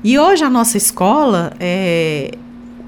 E 0.03 0.17
hoje 0.17 0.43
a 0.43 0.49
nossa 0.49 0.77
escola, 0.77 1.53
é, 1.59 2.31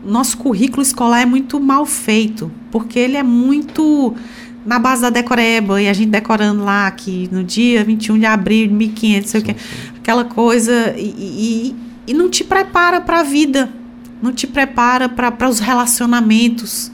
nosso 0.04 0.38
currículo 0.38 0.82
escolar 0.82 1.22
é 1.22 1.26
muito 1.26 1.60
mal 1.60 1.86
feito, 1.86 2.52
porque 2.72 2.98
ele 2.98 3.18
é 3.18 3.24
muito 3.24 4.16
na 4.66 4.78
base 4.78 5.02
da 5.02 5.10
decoreba, 5.10 5.82
e 5.82 5.90
a 5.90 5.94
gente 5.94 6.10
decorando 6.10 6.64
lá 6.64 6.90
que 6.92 7.28
no 7.32 7.44
dia 7.44 7.84
21 7.84 8.20
de 8.20 8.26
abril 8.26 8.68
de 8.68 8.74
1500, 8.74 9.30
sei 9.30 9.42
o 9.42 9.44
que, 9.44 9.56
aquela 9.98 10.24
coisa, 10.24 10.94
e, 10.98 11.08
e, 11.08 11.76
e 12.08 12.14
não 12.14 12.30
te 12.30 12.44
prepara 12.44 13.02
para 13.02 13.22
a 13.22 13.24
vida, 13.24 13.72
não 14.22 14.32
te 14.32 14.46
prepara 14.46 15.10
para 15.10 15.50
os 15.50 15.60
relacionamentos. 15.60 16.92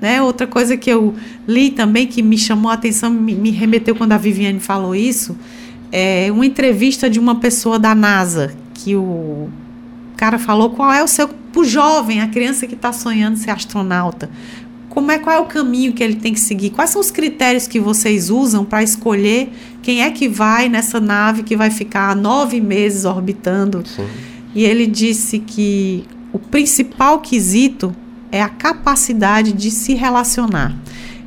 Né? 0.00 0.20
Outra 0.20 0.46
coisa 0.46 0.76
que 0.76 0.90
eu 0.90 1.14
li 1.46 1.70
também 1.70 2.06
que 2.06 2.20
me 2.20 2.36
chamou 2.36 2.70
a 2.70 2.74
atenção, 2.74 3.10
me, 3.10 3.34
me 3.34 3.50
remeteu 3.50 3.94
quando 3.94 4.12
a 4.12 4.18
Viviane 4.18 4.58
falou 4.58 4.94
isso, 4.94 5.36
é 5.92 6.30
uma 6.32 6.44
entrevista 6.44 7.08
de 7.08 7.20
uma 7.20 7.36
pessoa 7.36 7.78
da 7.78 7.94
NASA, 7.94 8.52
que 8.74 8.96
o 8.96 9.48
cara 10.16 10.38
falou 10.38 10.70
qual 10.70 10.92
é 10.92 11.02
o 11.02 11.08
seu 11.08 11.28
para 11.28 11.60
o 11.60 11.64
jovem, 11.64 12.20
a 12.20 12.26
criança 12.26 12.66
que 12.66 12.74
está 12.74 12.92
sonhando 12.92 13.36
ser 13.36 13.50
astronauta, 13.50 14.28
como 14.94 15.10
é 15.10 15.18
qual 15.18 15.36
é 15.36 15.40
o 15.40 15.46
caminho 15.46 15.92
que 15.92 16.02
ele 16.02 16.14
tem 16.14 16.32
que 16.32 16.40
seguir? 16.40 16.70
Quais 16.70 16.90
são 16.90 17.00
os 17.00 17.10
critérios 17.10 17.66
que 17.66 17.80
vocês 17.80 18.30
usam 18.30 18.64
para 18.64 18.82
escolher 18.82 19.52
quem 19.82 20.02
é 20.02 20.10
que 20.10 20.28
vai 20.28 20.68
nessa 20.68 21.00
nave 21.00 21.42
que 21.42 21.56
vai 21.56 21.68
ficar 21.68 22.14
nove 22.14 22.60
meses 22.60 23.04
orbitando? 23.04 23.82
Sim. 23.84 24.06
E 24.54 24.64
ele 24.64 24.86
disse 24.86 25.40
que 25.40 26.04
o 26.32 26.38
principal 26.38 27.20
quesito 27.20 27.94
é 28.30 28.40
a 28.40 28.48
capacidade 28.48 29.52
de 29.52 29.70
se 29.70 29.94
relacionar. 29.94 30.76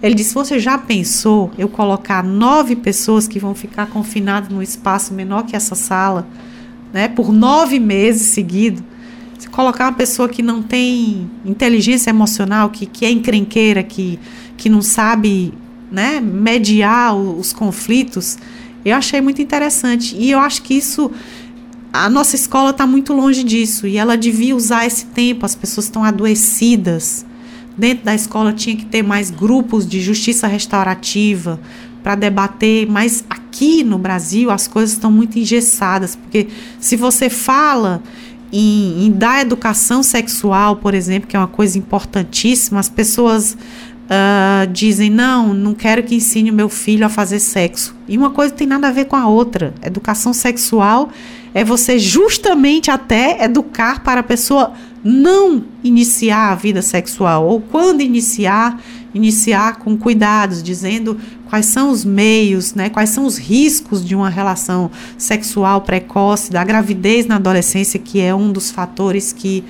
Ele 0.02 0.16
disse: 0.16 0.34
Você 0.34 0.60
já 0.60 0.78
pensou 0.78 1.52
eu 1.58 1.68
colocar 1.68 2.24
nove 2.24 2.74
pessoas 2.74 3.28
que 3.28 3.40
vão 3.40 3.54
ficar 3.54 3.88
confinadas 3.88 4.50
num 4.50 4.62
espaço 4.62 5.14
menor 5.14 5.44
que 5.44 5.56
essa 5.56 5.76
sala, 5.76 6.26
né, 6.94 7.08
por 7.08 7.32
nove 7.32 7.80
meses 7.80 8.28
seguidos? 8.28 8.84
Se 9.38 9.48
colocar 9.48 9.86
uma 9.86 9.94
pessoa 9.94 10.28
que 10.28 10.42
não 10.42 10.64
tem 10.64 11.30
inteligência 11.46 12.10
emocional, 12.10 12.70
que, 12.70 12.86
que 12.86 13.06
é 13.06 13.12
encrenqueira, 13.12 13.84
que, 13.84 14.20
que 14.56 14.70
não 14.70 14.82
sabe 14.82 15.54
né, 15.92 16.20
mediar 16.20 17.16
os 17.16 17.54
conflitos, 17.54 18.38
eu 18.84 18.96
achei 18.96 19.22
muito 19.22 19.42
interessante. 19.42 20.16
E 20.18 20.32
eu 20.32 20.40
acho 20.40 20.62
que 20.64 20.74
isso. 20.74 21.12
A 21.94 22.10
nossa 22.10 22.36
escola 22.36 22.72
está 22.72 22.86
muito 22.86 23.14
longe 23.14 23.44
disso 23.44 23.88
e 23.88 23.98
ela 23.98 24.18
devia 24.18 24.56
usar 24.56 24.86
esse 24.86 25.06
tempo. 25.06 25.46
As 25.46 25.56
pessoas 25.56 25.86
estão 25.86 26.04
adoecidas. 26.04 27.26
Dentro 27.78 28.06
da 28.06 28.16
escola 28.16 28.54
tinha 28.54 28.76
que 28.76 28.86
ter 28.86 29.04
mais 29.04 29.30
grupos 29.30 29.88
de 29.88 30.02
justiça 30.02 30.48
restaurativa 30.48 31.60
para 32.08 32.16
debater, 32.16 32.90
mas 32.90 33.26
aqui 33.30 33.84
no 33.84 33.98
Brasil 33.98 34.50
as 34.50 34.66
coisas 34.66 34.94
estão 34.94 35.12
muito 35.12 35.38
engessadas, 35.38 36.16
porque 36.16 36.48
se 36.80 36.96
você 36.96 37.30
fala 37.30 38.02
em, 38.50 39.06
em 39.06 39.12
dar 39.12 39.42
educação 39.42 40.02
sexual, 40.02 40.78
por 40.78 40.94
exemplo, 40.94 41.28
que 41.28 41.36
é 41.36 41.40
uma 41.40 41.50
coisa 41.50 41.78
importantíssima, 41.78 42.80
as 42.80 42.88
pessoas 42.88 43.58
uh, 44.06 44.72
dizem: 44.72 45.10
não, 45.10 45.54
não 45.54 45.74
quero 45.74 46.02
que 46.02 46.16
ensine 46.16 46.50
o 46.50 46.54
meu 46.54 46.70
filho 46.70 47.06
a 47.06 47.10
fazer 47.10 47.42
sexo. 47.42 47.94
E 48.08 48.18
uma 48.18 48.30
coisa 48.30 48.54
tem 48.54 48.66
nada 48.66 48.88
a 48.88 48.92
ver 48.92 49.04
com 49.04 49.18
a 49.18 49.28
outra. 49.28 49.74
Educação 49.84 50.32
sexual 50.32 51.10
é 51.54 51.62
você 51.62 52.00
justamente 52.00 52.90
até 52.90 53.44
educar 53.44 54.02
para 54.02 54.22
a 54.22 54.24
pessoa 54.24 54.72
não 55.04 55.64
iniciar 55.84 56.52
a 56.52 56.56
vida 56.56 56.82
sexual, 56.82 57.46
ou 57.46 57.62
quando 57.62 58.02
iniciar, 58.02 58.82
iniciar 59.14 59.78
com 59.78 59.98
cuidados, 59.98 60.62
dizendo 60.62 61.18
quais 61.50 61.66
são 61.68 61.90
os 61.90 62.04
meios, 62.06 62.74
né, 62.74 62.90
quais 62.90 63.10
são 63.10 63.26
os 63.26 63.38
riscos 63.38 64.06
de 64.06 64.16
uma 64.16 64.30
relação 64.30 64.92
sexual 65.18 65.82
precoce, 65.82 66.52
da 66.52 66.64
gravidez 66.64 67.26
na 67.26 67.36
adolescência, 67.36 68.00
que 68.00 68.20
é 68.20 68.34
um 68.34 68.52
dos 68.52 68.72
fatores 68.72 69.34
que 69.34 69.64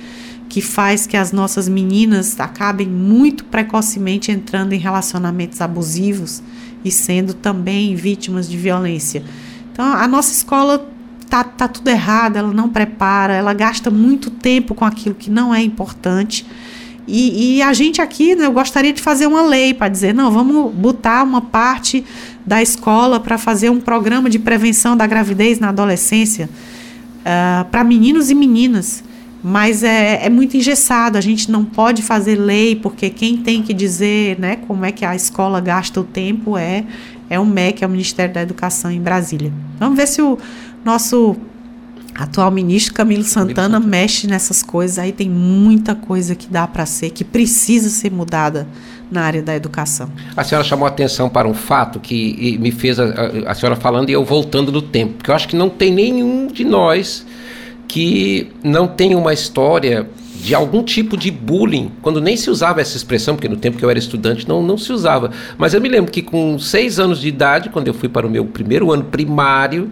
que 0.48 0.62
faz 0.62 1.06
que 1.06 1.16
as 1.16 1.30
nossas 1.30 1.68
meninas 1.68 2.40
acabem 2.40 2.88
muito 2.88 3.44
precocemente 3.44 4.32
entrando 4.32 4.72
em 4.72 4.78
relacionamentos 4.78 5.60
abusivos 5.60 6.42
e 6.82 6.90
sendo 6.90 7.34
também 7.34 7.94
vítimas 7.94 8.48
de 8.48 8.56
violência. 8.56 9.22
Então, 9.70 9.84
a 9.84 10.08
nossa 10.08 10.32
escola 10.32 10.90
tá, 11.28 11.44
tá 11.44 11.68
tudo 11.68 11.88
errado, 11.88 12.36
ela 12.36 12.52
não 12.52 12.68
prepara, 12.68 13.34
ela 13.34 13.52
gasta 13.52 13.90
muito 13.90 14.30
tempo 14.30 14.74
com 14.74 14.84
aquilo 14.84 15.14
que 15.14 15.30
não 15.30 15.54
é 15.54 15.62
importante. 15.62 16.46
E, 17.08 17.56
e 17.56 17.62
a 17.62 17.72
gente 17.72 18.02
aqui, 18.02 18.34
né, 18.34 18.44
eu 18.44 18.52
gostaria 18.52 18.92
de 18.92 19.00
fazer 19.00 19.26
uma 19.26 19.42
lei 19.42 19.72
para 19.72 19.88
dizer, 19.88 20.14
não, 20.14 20.30
vamos 20.30 20.72
botar 20.74 21.22
uma 21.24 21.40
parte 21.40 22.04
da 22.44 22.60
escola 22.62 23.18
para 23.18 23.38
fazer 23.38 23.70
um 23.70 23.80
programa 23.80 24.28
de 24.28 24.38
prevenção 24.38 24.96
da 24.96 25.06
gravidez 25.06 25.58
na 25.58 25.70
adolescência 25.70 26.46
uh, 26.46 27.20
ah, 27.24 27.66
para 27.70 27.82
meninos 27.82 28.30
e 28.30 28.34
meninas 28.34 29.02
mas 29.42 29.82
é, 29.82 30.26
é 30.26 30.28
muito 30.28 30.56
engessado, 30.56 31.16
a 31.16 31.20
gente 31.20 31.50
não 31.50 31.64
pode 31.64 32.02
fazer 32.02 32.34
lei, 32.34 32.74
porque 32.74 33.08
quem 33.08 33.36
tem 33.36 33.62
que 33.62 33.72
dizer 33.72 34.38
né, 34.38 34.56
como 34.56 34.84
é 34.84 34.90
que 34.90 35.04
a 35.04 35.14
escola 35.14 35.60
gasta 35.60 36.00
o 36.00 36.04
tempo 36.04 36.58
é, 36.58 36.84
é 37.30 37.38
o 37.38 37.46
MEC, 37.46 37.84
é 37.84 37.86
o 37.86 37.90
Ministério 37.90 38.34
da 38.34 38.42
Educação 38.42 38.90
em 38.90 39.00
Brasília. 39.00 39.52
Vamos 39.78 39.96
ver 39.96 40.08
se 40.08 40.20
o 40.20 40.36
nosso 40.84 41.36
atual 42.18 42.50
ministro 42.50 42.92
Camilo 42.92 43.22
Santana, 43.22 43.74
Camilo 43.74 43.90
mexe 43.90 44.26
nessas 44.26 44.62
coisas, 44.62 44.98
aí 44.98 45.12
tem 45.12 45.30
muita 45.30 45.94
coisa 45.94 46.34
que 46.34 46.48
dá 46.48 46.66
para 46.66 46.84
ser, 46.84 47.10
que 47.10 47.22
precisa 47.22 47.88
ser 47.88 48.10
mudada 48.10 48.66
na 49.10 49.22
área 49.22 49.40
da 49.40 49.54
educação. 49.54 50.10
A 50.36 50.42
senhora 50.42 50.66
chamou 50.66 50.86
a 50.86 50.88
atenção 50.88 51.28
para 51.28 51.48
um 51.48 51.54
fato 51.54 52.00
que 52.00 52.58
me 52.60 52.72
fez 52.72 52.98
a, 52.98 53.04
a, 53.04 53.52
a 53.52 53.54
senhora 53.54 53.76
falando 53.76 54.10
e 54.10 54.12
eu 54.12 54.24
voltando 54.24 54.72
no 54.72 54.82
tempo, 54.82 55.14
porque 55.14 55.30
eu 55.30 55.34
acho 55.34 55.46
que 55.46 55.56
não 55.56 55.70
tem 55.70 55.92
nenhum 55.92 56.48
de 56.48 56.64
nós 56.64 57.24
que 57.86 58.50
não 58.62 58.86
tem 58.86 59.14
uma 59.14 59.32
história 59.32 60.08
de 60.40 60.54
algum 60.54 60.82
tipo 60.82 61.16
de 61.16 61.30
bullying, 61.30 61.90
quando 62.00 62.20
nem 62.20 62.36
se 62.36 62.48
usava 62.48 62.80
essa 62.80 62.96
expressão, 62.96 63.34
porque 63.34 63.48
no 63.48 63.56
tempo 63.56 63.76
que 63.76 63.84
eu 63.84 63.90
era 63.90 63.98
estudante 63.98 64.46
não, 64.48 64.62
não 64.62 64.78
se 64.78 64.92
usava. 64.92 65.30
Mas 65.56 65.74
eu 65.74 65.80
me 65.80 65.88
lembro 65.88 66.12
que 66.12 66.22
com 66.22 66.58
seis 66.58 66.98
anos 66.98 67.20
de 67.20 67.28
idade, 67.28 67.70
quando 67.70 67.88
eu 67.88 67.94
fui 67.94 68.08
para 68.08 68.26
o 68.26 68.30
meu 68.30 68.44
primeiro 68.44 68.92
ano 68.92 69.04
primário, 69.04 69.90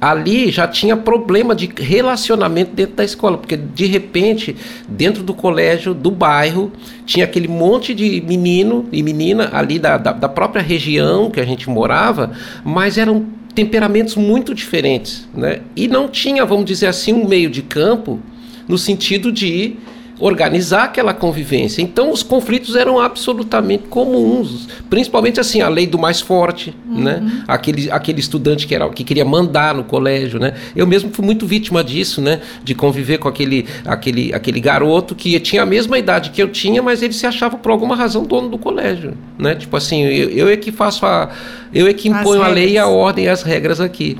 ali 0.00 0.50
já 0.50 0.68
tinha 0.68 0.96
problema 0.96 1.54
de 1.54 1.70
relacionamento 1.76 2.72
dentro 2.74 2.94
da 2.94 3.04
escola, 3.04 3.38
porque 3.38 3.56
de 3.56 3.86
repente, 3.86 4.54
dentro 4.86 5.22
do 5.22 5.32
colégio, 5.32 5.94
do 5.94 6.10
bairro, 6.10 6.70
tinha 7.06 7.24
aquele 7.24 7.48
monte 7.48 7.94
de 7.94 8.20
menino 8.20 8.86
e 8.92 9.02
menina 9.02 9.48
ali 9.52 9.78
da, 9.78 9.96
da, 9.96 10.12
da 10.12 10.28
própria 10.28 10.62
região 10.62 11.30
que 11.30 11.40
a 11.40 11.44
gente 11.44 11.70
morava, 11.70 12.32
mas 12.62 12.98
eram 12.98 13.24
temperamentos 13.54 14.14
muito 14.16 14.54
diferentes, 14.54 15.26
né? 15.34 15.60
E 15.74 15.88
não 15.88 16.08
tinha, 16.08 16.44
vamos 16.44 16.66
dizer 16.66 16.88
assim, 16.88 17.14
um 17.14 17.26
meio 17.26 17.48
de 17.48 17.62
campo 17.62 18.20
no 18.68 18.78
sentido 18.78 19.30
de 19.30 19.76
organizar 20.18 20.84
aquela 20.84 21.12
convivência. 21.12 21.82
Então 21.82 22.10
os 22.10 22.22
conflitos 22.22 22.74
eram 22.74 22.98
absolutamente 22.98 23.84
comuns, 23.84 24.68
principalmente 24.88 25.38
assim 25.38 25.60
a 25.60 25.68
lei 25.68 25.86
do 25.86 25.98
mais 25.98 26.20
forte, 26.20 26.74
uhum. 26.88 27.02
né? 27.02 27.42
Aquele, 27.46 27.90
aquele 27.90 28.20
estudante 28.20 28.66
que 28.66 28.74
era 28.74 28.88
que 28.88 29.04
queria 29.04 29.24
mandar 29.24 29.74
no 29.74 29.84
colégio, 29.84 30.40
né? 30.40 30.54
Eu 30.74 30.86
mesmo 30.86 31.10
fui 31.12 31.24
muito 31.24 31.46
vítima 31.46 31.84
disso, 31.84 32.20
né? 32.20 32.40
De 32.64 32.74
conviver 32.74 33.18
com 33.18 33.28
aquele 33.28 33.66
aquele 33.84 34.32
aquele 34.34 34.60
garoto 34.60 35.14
que 35.14 35.38
tinha 35.40 35.62
a 35.62 35.66
mesma 35.66 35.98
idade 35.98 36.30
que 36.30 36.42
eu 36.42 36.48
tinha, 36.48 36.82
mas 36.82 37.02
ele 37.02 37.12
se 37.12 37.26
achava 37.26 37.56
por 37.58 37.70
alguma 37.70 37.94
razão 37.94 38.24
dono 38.24 38.48
do 38.48 38.58
colégio, 38.58 39.14
né? 39.38 39.54
Tipo 39.54 39.76
assim, 39.76 40.02
eu, 40.02 40.30
eu 40.30 40.48
é 40.48 40.56
que 40.56 40.72
faço 40.72 41.04
a 41.04 41.30
eu 41.74 41.86
é 41.86 41.92
que 41.92 42.08
imponho 42.08 42.42
a 42.42 42.48
lei, 42.48 42.78
a 42.78 42.86
ordem 42.86 43.26
e 43.26 43.28
as 43.28 43.42
regras 43.42 43.80
aqui. 43.80 44.16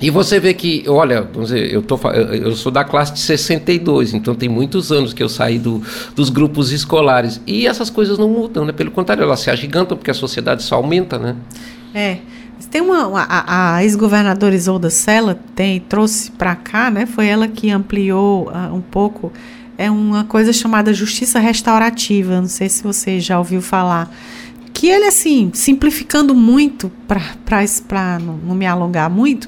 E 0.00 0.08
você 0.08 0.40
vê 0.40 0.54
que, 0.54 0.84
olha, 0.88 1.22
vamos 1.22 1.50
dizer, 1.50 1.70
eu, 1.70 1.82
tô, 1.82 1.98
eu 2.10 2.56
sou 2.56 2.72
da 2.72 2.82
classe 2.82 3.12
de 3.12 3.20
62, 3.20 4.14
então 4.14 4.34
tem 4.34 4.48
muitos 4.48 4.90
anos 4.90 5.12
que 5.12 5.22
eu 5.22 5.28
saí 5.28 5.58
do, 5.58 5.82
dos 6.16 6.30
grupos 6.30 6.72
escolares. 6.72 7.40
E 7.46 7.66
essas 7.66 7.90
coisas 7.90 8.18
não 8.18 8.28
mudam, 8.28 8.64
né? 8.64 8.72
Pelo 8.72 8.90
contrário, 8.90 9.22
elas 9.22 9.40
se 9.40 9.50
agigantam 9.50 9.96
porque 9.96 10.10
a 10.10 10.14
sociedade 10.14 10.62
só 10.62 10.76
aumenta, 10.76 11.18
né? 11.18 11.36
É. 11.94 12.18
Tem 12.70 12.80
uma. 12.80 13.20
A, 13.20 13.76
a 13.76 13.84
ex-governadora 13.84 14.54
Isolda 14.54 14.90
Sela 14.90 15.38
tem, 15.54 15.80
trouxe 15.80 16.30
para 16.30 16.54
cá, 16.54 16.90
né? 16.90 17.04
Foi 17.04 17.26
ela 17.26 17.48
que 17.48 17.70
ampliou 17.70 18.48
uh, 18.48 18.74
um 18.74 18.80
pouco. 18.80 19.32
É 19.76 19.90
uma 19.90 20.24
coisa 20.24 20.52
chamada 20.52 20.94
justiça 20.94 21.38
restaurativa. 21.38 22.40
Não 22.40 22.48
sei 22.48 22.68
se 22.68 22.82
você 22.82 23.18
já 23.18 23.38
ouviu 23.38 23.60
falar 23.60 24.10
que 24.72 24.88
ele 24.88 25.04
assim 25.04 25.50
simplificando 25.52 26.34
muito 26.34 26.90
para 27.06 28.18
não, 28.18 28.38
não 28.38 28.54
me 28.54 28.64
alongar 28.66 29.10
muito 29.10 29.46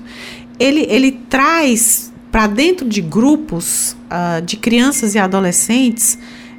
ele, 0.62 0.86
ele 0.88 1.12
traz 1.28 2.12
para 2.30 2.46
dentro 2.46 2.88
de 2.88 3.02
grupos 3.02 3.96
uh, 4.06 4.40
de 4.40 4.56
crianças 4.56 5.14
e 5.14 5.18
adolescentes 5.18 6.18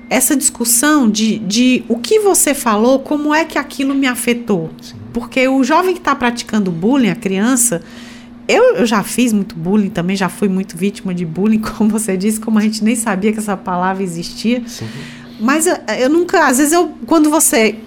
essa 0.09 0.35
discussão 0.35 1.09
de, 1.09 1.39
de 1.39 1.83
o 1.87 1.97
que 1.97 2.19
você 2.19 2.53
falou, 2.53 2.99
como 2.99 3.33
é 3.33 3.45
que 3.45 3.57
aquilo 3.57 3.95
me 3.95 4.05
afetou. 4.05 4.69
Sim. 4.81 4.95
Porque 5.11 5.47
o 5.47 5.63
jovem 5.63 5.93
que 5.93 5.99
está 5.99 6.13
praticando 6.13 6.69
bullying, 6.71 7.09
a 7.09 7.15
criança, 7.15 7.81
eu, 8.47 8.75
eu 8.75 8.85
já 8.85 9.01
fiz 9.01 9.33
muito 9.33 9.55
bullying, 9.55 9.89
também 9.89 10.15
já 10.15 10.29
fui 10.29 10.49
muito 10.49 10.77
vítima 10.77 11.13
de 11.13 11.25
bullying, 11.25 11.59
como 11.77 11.89
você 11.89 12.15
disse, 12.15 12.39
como 12.39 12.59
a 12.59 12.61
gente 12.61 12.83
nem 12.83 12.95
sabia 12.95 13.31
que 13.31 13.39
essa 13.39 13.57
palavra 13.57 14.03
existia. 14.03 14.61
Sim. 14.67 14.87
Mas 15.39 15.65
eu, 15.65 15.77
eu 15.97 16.09
nunca, 16.09 16.45
às 16.47 16.57
vezes 16.57 16.73
eu, 16.73 16.89
quando 17.07 17.29
você 17.29 17.77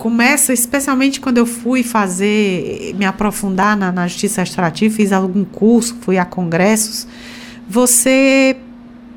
começa, 0.00 0.54
especialmente 0.54 1.20
quando 1.20 1.36
eu 1.36 1.44
fui 1.44 1.82
fazer, 1.82 2.94
me 2.96 3.04
aprofundar 3.04 3.76
na, 3.76 3.92
na 3.92 4.08
justiça 4.08 4.42
extrativa, 4.42 4.94
fiz 4.94 5.12
algum 5.12 5.44
curso, 5.44 5.94
fui 6.00 6.16
a 6.16 6.24
congressos, 6.24 7.06
você 7.68 8.56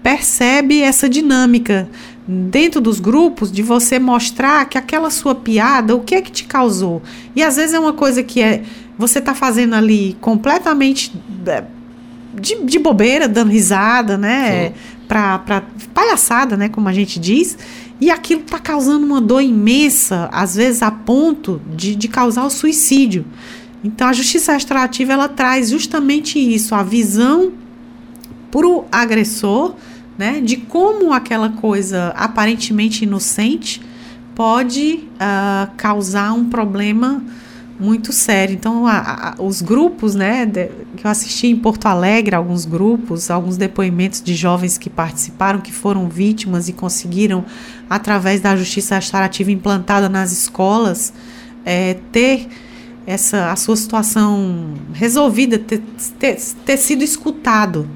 percebe 0.04 0.82
essa 0.82 1.08
dinâmica 1.08 1.88
dentro 2.28 2.82
dos 2.82 3.00
grupos 3.00 3.50
de 3.50 3.64
você 3.64 3.98
mostrar 3.98 4.66
que 4.66 4.78
aquela 4.78 5.10
sua 5.10 5.34
piada, 5.34 5.96
o 5.96 6.02
que 6.02 6.16
é 6.16 6.22
que 6.22 6.34
te 6.34 6.44
causou? 6.44 7.02
E 7.34 7.42
às 7.42 7.56
vezes 7.56 7.74
é 7.74 7.80
uma 7.80 7.94
coisa 7.94 8.22
que 8.22 8.42
é 8.42 8.64
você 8.98 9.20
está 9.20 9.34
fazendo 9.34 9.76
ali 9.76 10.18
completamente 10.20 11.14
é, 11.48 11.64
de, 12.34 12.62
de, 12.62 12.78
bobeira, 12.78 13.26
dando 13.26 13.52
risada, 13.52 14.18
né? 14.18 14.74
Para 15.08 15.64
palhaçada, 15.94 16.58
né? 16.58 16.68
Como 16.68 16.90
a 16.90 16.94
gente 16.94 17.20
diz. 17.22 17.58
E 18.02 18.10
aquilo 18.10 18.42
está 18.42 18.60
causando 18.60 19.06
uma 19.06 19.22
dor 19.22 19.42
imensa, 19.42 20.30
às 20.32 20.56
vezes 20.56 20.82
a 20.82 20.92
ponto 20.92 21.62
de, 21.76 21.96
de 21.96 22.08
causar 22.08 22.46
o 22.46 22.50
suicídio. 22.50 23.26
Então 23.84 24.08
a 24.08 24.14
justiça 24.14 24.54
restaurativa 24.54 25.14
ela 25.14 25.28
traz 25.28 25.70
justamente 25.70 26.40
isso, 26.40 26.74
a 26.74 26.84
visão 26.84 27.52
para 28.50 28.68
o 28.68 28.86
agressor, 28.92 29.76
né, 30.18 30.40
de 30.42 30.58
como 30.58 31.12
aquela 31.12 31.50
coisa 31.50 32.14
aparentemente 32.16 33.04
inocente 33.04 33.82
pode 34.36 35.04
uh, 35.16 35.72
causar 35.76 36.34
um 36.34 36.50
problema 36.50 37.24
muito 37.84 38.14
sério. 38.14 38.56
Então, 38.56 38.88
a, 38.88 39.36
a, 39.38 39.44
os 39.44 39.62
grupos, 39.62 40.16
né, 40.16 40.46
de, 40.46 40.70
que 40.96 41.06
eu 41.06 41.12
assisti 41.12 41.48
em 41.48 41.56
Porto 41.56 41.86
Alegre, 41.86 42.34
alguns 42.36 42.66
grupos, 42.66 43.30
alguns 43.30 43.58
depoimentos 43.58 44.22
de 44.22 44.34
jovens 44.34 44.78
que 44.78 44.90
participaram, 44.90 45.60
que 45.60 45.74
foram 45.74 46.08
vítimas 46.08 46.70
e 46.70 46.74
conseguiram, 46.74 47.44
através 47.90 48.40
da 48.40 48.56
justiça 48.56 48.96
restaurativa 48.96 49.52
implantada 49.52 50.08
nas 50.08 50.32
escolas, 50.32 51.14
é, 51.66 51.98
ter 52.12 52.48
essa 53.06 53.52
a 53.52 53.56
sua 53.58 53.76
situação 53.76 54.76
resolvida, 54.94 55.60
ter, 55.60 55.82
ter, 56.18 56.38
ter 56.66 56.78
sido 56.78 57.04
escutado, 57.04 57.88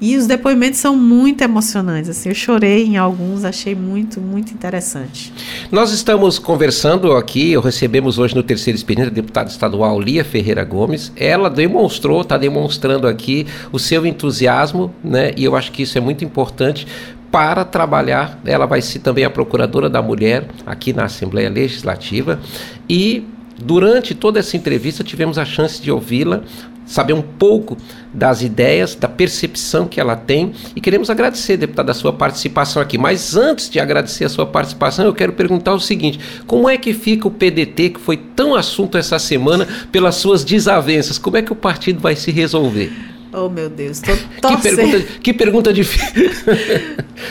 e 0.00 0.16
os 0.16 0.26
depoimentos 0.26 0.78
são 0.78 0.96
muito 0.96 1.42
emocionantes. 1.42 2.10
Assim, 2.10 2.28
eu 2.28 2.34
chorei 2.34 2.84
em 2.84 2.96
alguns, 2.96 3.44
achei 3.44 3.74
muito, 3.74 4.20
muito 4.20 4.52
interessante. 4.52 5.32
Nós 5.70 5.92
estamos 5.92 6.38
conversando 6.38 7.12
aqui, 7.12 7.58
recebemos 7.58 8.18
hoje 8.18 8.34
no 8.34 8.42
terceiro 8.42 8.76
expediente 8.76 9.10
a 9.10 9.12
deputada 9.12 9.50
estadual 9.50 10.00
Lia 10.00 10.24
Ferreira 10.24 10.64
Gomes. 10.64 11.12
Ela 11.16 11.48
demonstrou, 11.48 12.20
está 12.20 12.36
demonstrando 12.36 13.06
aqui 13.06 13.46
o 13.72 13.78
seu 13.78 14.06
entusiasmo, 14.06 14.94
né? 15.02 15.32
E 15.36 15.44
eu 15.44 15.56
acho 15.56 15.72
que 15.72 15.82
isso 15.82 15.96
é 15.96 16.00
muito 16.00 16.24
importante 16.24 16.86
para 17.30 17.64
trabalhar. 17.64 18.40
Ela 18.44 18.66
vai 18.66 18.82
ser 18.82 19.00
também 19.00 19.24
a 19.24 19.30
procuradora 19.30 19.88
da 19.88 20.00
mulher 20.02 20.48
aqui 20.64 20.92
na 20.92 21.04
Assembleia 21.04 21.50
Legislativa 21.50 22.40
e 22.88 23.24
Durante 23.58 24.14
toda 24.14 24.38
essa 24.38 24.56
entrevista 24.56 25.02
tivemos 25.02 25.38
a 25.38 25.44
chance 25.44 25.80
de 25.80 25.90
ouvi-la, 25.90 26.42
saber 26.86 27.12
um 27.12 27.22
pouco 27.22 27.76
das 28.14 28.40
ideias, 28.40 28.94
da 28.94 29.08
percepção 29.08 29.86
que 29.86 30.00
ela 30.00 30.16
tem 30.16 30.52
e 30.74 30.80
queremos 30.80 31.10
agradecer, 31.10 31.56
deputada, 31.56 31.92
a 31.92 31.94
sua 31.94 32.12
participação 32.12 32.80
aqui. 32.80 32.96
Mas 32.96 33.36
antes 33.36 33.68
de 33.68 33.80
agradecer 33.80 34.24
a 34.24 34.28
sua 34.28 34.46
participação, 34.46 35.04
eu 35.04 35.12
quero 35.12 35.32
perguntar 35.32 35.74
o 35.74 35.80
seguinte: 35.80 36.20
como 36.46 36.68
é 36.68 36.78
que 36.78 36.94
fica 36.94 37.28
o 37.28 37.30
PDT, 37.30 37.90
que 37.90 38.00
foi 38.00 38.16
tão 38.16 38.54
assunto 38.54 38.96
essa 38.96 39.18
semana, 39.18 39.66
pelas 39.90 40.14
suas 40.14 40.44
desavenças? 40.44 41.18
Como 41.18 41.36
é 41.36 41.42
que 41.42 41.52
o 41.52 41.56
partido 41.56 42.00
vai 42.00 42.14
se 42.14 42.30
resolver? 42.30 42.92
Oh, 43.32 43.50
meu 43.50 43.68
Deus, 43.68 44.00
tô 44.00 44.12
que 44.48 44.62
pergunta, 44.62 45.00
que 45.20 45.32
pergunta 45.32 45.72
difícil. 45.72 46.16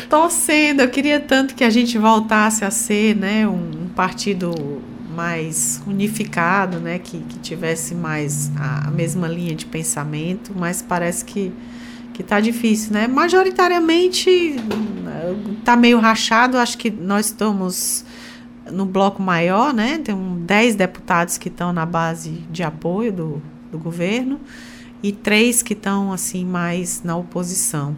torcendo, 0.08 0.82
eu 0.82 0.90
queria 0.90 1.20
tanto 1.20 1.56
que 1.56 1.64
a 1.64 1.70
gente 1.70 1.98
voltasse 1.98 2.64
a 2.64 2.70
ser 2.70 3.16
né, 3.16 3.48
um, 3.48 3.86
um 3.86 3.88
partido 3.96 4.54
mais 5.16 5.82
unificado, 5.88 6.80
né, 6.80 7.00
que, 7.00 7.20
que 7.20 7.40
tivesse 7.40 7.96
mais 7.96 8.52
a, 8.58 8.88
a, 8.88 8.92
mesma 8.92 9.28
linha 9.28 9.56
de 9.56 9.66
pensamento, 9.66 10.52
mas 10.56 10.82
parece 10.82 11.24
que 11.24 11.52
que 12.14 12.24
tá 12.24 12.40
difícil, 12.40 12.94
né? 12.94 13.10
Majoritariamente 13.10 14.56
tá 15.66 15.76
meio 15.76 16.00
rachado, 16.00 16.58
acho 16.58 16.78
que 16.78 16.90
nós 16.90 17.26
estamos 17.26 18.06
no 18.72 18.86
bloco 18.86 19.22
maior, 19.22 19.74
né? 19.74 19.98
Tem 19.98 20.16
um 20.16 20.40
10 20.46 20.76
deputados 20.76 21.38
que 21.38 21.50
estão 21.50 21.74
na 21.74 21.86
base 21.86 22.44
de 22.50 22.64
apoio 22.64 23.12
do, 23.12 23.42
do 23.72 23.78
governo 23.78 24.40
e 25.04 25.12
três 25.12 25.62
que 25.62 25.74
estão 25.74 26.12
assim 26.12 26.46
mais 26.46 27.04
na 27.04 27.16
oposição. 27.16 27.96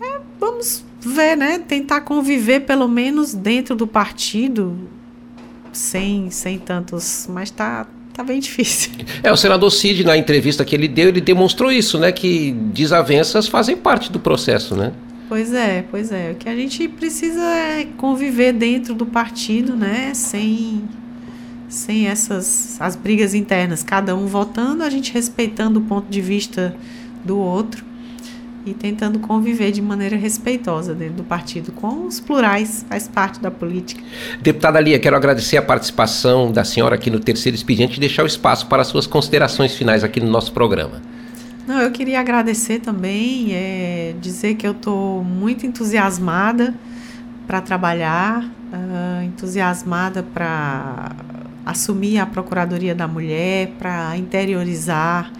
É, 0.00 0.18
vamos 0.40 0.84
ver, 1.00 1.36
né? 1.36 1.58
Tentar 1.58 2.00
conviver 2.00 2.60
pelo 2.60 2.88
menos 2.88 3.34
dentro 3.34 3.76
do 3.76 3.86
partido 3.86 4.76
sem, 5.76 6.30
sem 6.30 6.58
tantos. 6.58 7.26
Mas 7.30 7.50
tá, 7.50 7.86
tá 8.12 8.24
bem 8.24 8.40
difícil. 8.40 8.92
É, 9.22 9.30
o 9.30 9.36
senador 9.36 9.70
Cid, 9.70 10.04
na 10.04 10.16
entrevista 10.16 10.64
que 10.64 10.74
ele 10.74 10.88
deu, 10.88 11.08
ele 11.08 11.20
demonstrou 11.20 11.70
isso, 11.70 11.98
né? 11.98 12.12
Que 12.12 12.52
desavenças 12.52 13.46
fazem 13.46 13.76
parte 13.76 14.10
do 14.10 14.18
processo, 14.18 14.74
né? 14.74 14.92
Pois 15.28 15.52
é, 15.52 15.84
pois 15.90 16.12
é. 16.12 16.32
O 16.32 16.34
que 16.36 16.48
a 16.48 16.54
gente 16.54 16.88
precisa 16.88 17.42
é 17.42 17.86
conviver 17.96 18.52
dentro 18.52 18.94
do 18.94 19.06
partido, 19.06 19.76
né? 19.76 20.12
Sem, 20.14 20.84
sem 21.68 22.06
essas 22.06 22.80
as 22.80 22.96
brigas 22.96 23.34
internas. 23.34 23.82
Cada 23.82 24.14
um 24.14 24.26
votando, 24.26 24.82
a 24.82 24.90
gente 24.90 25.12
respeitando 25.12 25.80
o 25.80 25.82
ponto 25.82 26.08
de 26.08 26.20
vista 26.20 26.76
do 27.24 27.38
outro 27.38 27.84
e 28.66 28.74
tentando 28.74 29.20
conviver 29.20 29.70
de 29.70 29.80
maneira 29.80 30.16
respeitosa 30.16 30.92
dentro 30.92 31.14
do 31.14 31.24
partido 31.24 31.70
com 31.70 32.06
os 32.06 32.18
plurais, 32.18 32.84
faz 32.88 33.06
parte 33.06 33.40
da 33.40 33.50
política. 33.50 34.02
Deputada 34.42 34.80
Lia, 34.80 34.98
quero 34.98 35.14
agradecer 35.14 35.56
a 35.56 35.62
participação 35.62 36.50
da 36.50 36.64
senhora 36.64 36.96
aqui 36.96 37.08
no 37.08 37.20
terceiro 37.20 37.54
expediente 37.54 37.96
e 37.96 38.00
deixar 38.00 38.24
o 38.24 38.26
espaço 38.26 38.66
para 38.66 38.82
suas 38.82 39.06
considerações 39.06 39.76
finais 39.76 40.02
aqui 40.02 40.18
no 40.18 40.28
nosso 40.28 40.52
programa. 40.52 41.00
Não, 41.66 41.80
eu 41.80 41.90
queria 41.92 42.20
agradecer 42.20 42.80
também, 42.80 43.52
é, 43.52 44.14
dizer 44.20 44.54
que 44.56 44.66
eu 44.66 44.72
estou 44.72 45.22
muito 45.22 45.64
entusiasmada 45.64 46.74
para 47.46 47.60
trabalhar, 47.60 48.42
uh, 48.42 49.24
entusiasmada 49.24 50.22
para 50.22 51.12
assumir 51.64 52.18
a 52.18 52.26
Procuradoria 52.26 52.94
da 52.94 53.06
Mulher, 53.06 53.72
para 53.78 54.16
interiorizar 54.16 55.30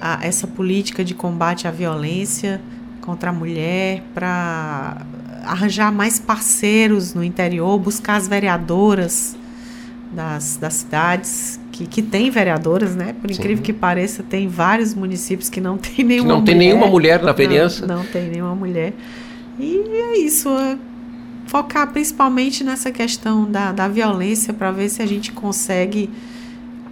a, 0.00 0.18
essa 0.22 0.46
política 0.46 1.04
de 1.04 1.14
combate 1.14 1.68
à 1.68 1.70
violência 1.70 2.60
contra 3.00 3.30
a 3.30 3.32
mulher, 3.32 4.02
para 4.14 4.98
arranjar 5.44 5.92
mais 5.92 6.18
parceiros 6.18 7.14
no 7.14 7.24
interior, 7.24 7.78
buscar 7.78 8.16
as 8.16 8.28
vereadoras 8.28 9.36
das, 10.12 10.56
das 10.56 10.74
cidades 10.74 11.60
que, 11.72 11.86
que 11.86 12.02
têm 12.02 12.30
vereadoras, 12.30 12.94
né? 12.94 13.14
Por 13.20 13.30
incrível 13.30 13.58
Sim. 13.58 13.62
que 13.62 13.72
pareça, 13.72 14.22
tem 14.22 14.48
vários 14.48 14.94
municípios 14.94 15.48
que 15.48 15.60
não 15.60 15.78
tem 15.78 16.04
nenhuma 16.04 16.28
que 16.28 16.38
não 16.38 16.44
tem 16.44 16.54
nenhuma 16.54 16.86
mulher 16.86 17.22
na 17.22 17.32
vereança. 17.32 17.86
Não, 17.86 17.98
não 17.98 18.04
tem 18.04 18.28
nenhuma 18.28 18.54
mulher. 18.54 18.92
E 19.58 19.76
é 19.76 20.18
isso, 20.18 20.48
é 20.48 20.76
focar 21.46 21.90
principalmente 21.90 22.62
nessa 22.62 22.92
questão 22.92 23.50
da, 23.50 23.72
da 23.72 23.88
violência 23.88 24.52
para 24.52 24.70
ver 24.70 24.88
se 24.88 25.02
a 25.02 25.06
gente 25.06 25.32
consegue 25.32 26.08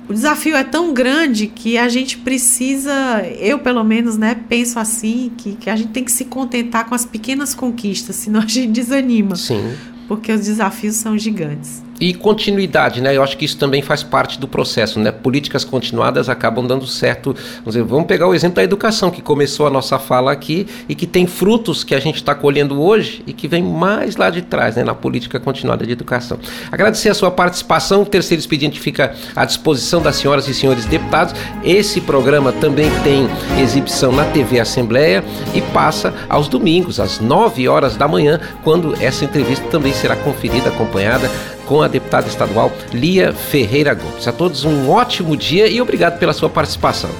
o 0.09 0.15
desafio 0.15 0.57
é 0.57 0.65
tão 0.65 0.95
grande 0.95 1.47
que 1.47 1.77
a 1.77 1.89
gente 1.89 2.17
precisa, 2.19 2.93
eu 3.39 3.59
pelo 3.59 3.85
menos, 3.85 4.17
né, 4.17 4.35
penso 4.49 4.79
assim, 4.79 5.31
que, 5.37 5.55
que 5.55 5.69
a 5.69 5.77
gente 5.77 5.91
tem 5.91 6.03
que 6.03 6.13
se 6.13 6.25
contentar 6.25 6.89
com 6.89 6.95
as 6.95 7.05
pequenas 7.05 7.55
conquistas, 7.55 8.17
senão 8.17 8.41
a 8.41 8.47
gente 8.47 8.73
desanima. 8.73 9.37
Sim. 9.37 9.75
Porque 10.09 10.33
os 10.33 10.47
desafios 10.47 10.97
são 10.97 11.19
gigantes. 11.19 11.83
E 12.01 12.15
continuidade, 12.15 13.01
né? 13.01 13.17
Eu 13.17 13.23
acho 13.23 13.37
que 13.37 13.45
isso 13.45 13.57
também 13.57 13.83
faz 13.83 14.03
parte 14.03 14.39
do 14.39 14.47
processo, 14.47 15.01
né? 15.01 15.11
Políticas 15.11 15.65
continuadas 15.65 16.29
acabam 16.29 16.65
dando 16.67 16.87
certo. 16.87 17.35
Vamos, 17.35 17.75
dizer, 17.75 17.83
vamos 17.83 18.07
pegar 18.07 18.29
o 18.29 18.35
exemplo 18.35 18.57
da 18.57 18.63
educação, 18.63 19.11
que 19.11 19.21
começou 19.21 19.67
a 19.67 19.71
nossa 19.71 19.99
fala 19.99 20.31
aqui 20.31 20.67
e 20.89 20.95
que 20.95 21.07
tem 21.07 21.27
frutos 21.27 21.83
que 21.83 21.95
a 21.95 22.01
gente 22.01 22.17
está 22.17 22.35
colhendo 22.35 22.81
hoje 22.81 23.23
e 23.27 23.33
que 23.33 23.49
vem 23.49 23.63
mais 23.63 24.17
lá 24.17 24.31
de 24.31 24.43
trás, 24.43 24.77
né? 24.77 24.85
Na 24.85 24.95
política 24.95 25.41
continuada 25.41 25.85
de 25.85 25.93
educação. 25.93 26.39
Agradecer 26.71 27.09
a 27.09 27.15
sua 27.15 27.31
participação. 27.31 28.03
O 28.03 28.07
terceiro 28.07 28.41
expediente 28.41 28.79
fica 28.79 29.15
à 29.35 29.45
disposição 29.45 30.01
das 30.01 30.17
senhoras 30.17 30.47
e 30.47 30.55
senhores 30.55 30.85
deputados. 30.85 31.35
Esse 31.65 32.01
programa 32.01 32.53
também 32.53 32.91
tem 33.03 33.29
exibição 33.61 34.13
na 34.13 34.25
TV 34.27 34.61
Assembleia 34.61 35.25
e 35.53 35.61
passa 35.61 36.15
aos 36.29 36.47
domingos, 36.47 37.01
às 37.01 37.19
9 37.19 37.67
horas 37.69 37.97
da 37.97 38.07
manhã, 38.07 38.41
quando 38.63 38.95
essa 39.03 39.25
entrevista 39.25 39.67
também 39.69 39.93
será 39.93 40.15
conferida, 40.15 40.69
acompanhada 40.69 41.29
com 41.69 41.83
a 41.83 41.89
deputada 41.89 42.27
estadual 42.27 42.73
Lia 42.93 43.33
Ferreira 43.33 43.93
Gomes. 43.93 44.27
A 44.27 44.33
todos 44.33 44.65
um 44.65 44.91
ótimo 44.91 45.37
dia 45.37 45.69
e 45.69 45.81
obrigado 45.81 46.19
pela 46.19 46.33
sua 46.33 46.49
participação. 46.49 47.11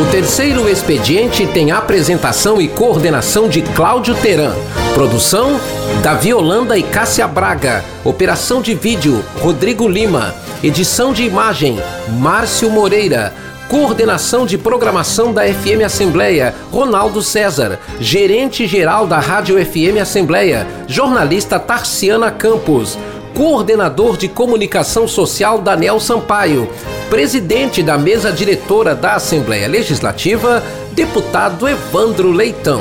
O 0.00 0.10
terceiro 0.10 0.68
expediente 0.68 1.46
tem 1.46 1.70
apresentação 1.70 2.60
e 2.60 2.68
coordenação 2.68 3.48
de 3.48 3.62
Cláudio 3.62 4.14
Teran. 4.16 4.54
Produção: 4.94 5.60
Davi 6.02 6.32
Holanda 6.32 6.76
e 6.76 6.82
Cássia 6.82 7.26
Braga. 7.28 7.84
Operação 8.04 8.60
de 8.60 8.74
vídeo: 8.74 9.24
Rodrigo 9.40 9.86
Lima. 9.86 10.34
Edição 10.62 11.12
de 11.12 11.22
imagem: 11.22 11.78
Márcio 12.18 12.70
Moreira. 12.70 13.32
Coordenação 13.68 14.46
de 14.46 14.56
Programação 14.56 15.32
da 15.32 15.42
FM 15.42 15.84
Assembleia, 15.84 16.54
Ronaldo 16.70 17.20
César. 17.20 17.80
Gerente-geral 17.98 19.08
da 19.08 19.18
Rádio 19.18 19.56
FM 19.64 20.00
Assembleia, 20.00 20.66
jornalista 20.86 21.58
Tarciana 21.58 22.30
Campos. 22.30 22.96
Coordenador 23.34 24.16
de 24.16 24.28
Comunicação 24.28 25.08
Social, 25.08 25.58
Daniel 25.58 25.98
Sampaio. 25.98 26.70
Presidente 27.10 27.82
da 27.82 27.98
mesa 27.98 28.30
diretora 28.30 28.94
da 28.94 29.14
Assembleia 29.14 29.66
Legislativa, 29.66 30.62
deputado 30.92 31.68
Evandro 31.68 32.30
Leitão. 32.30 32.80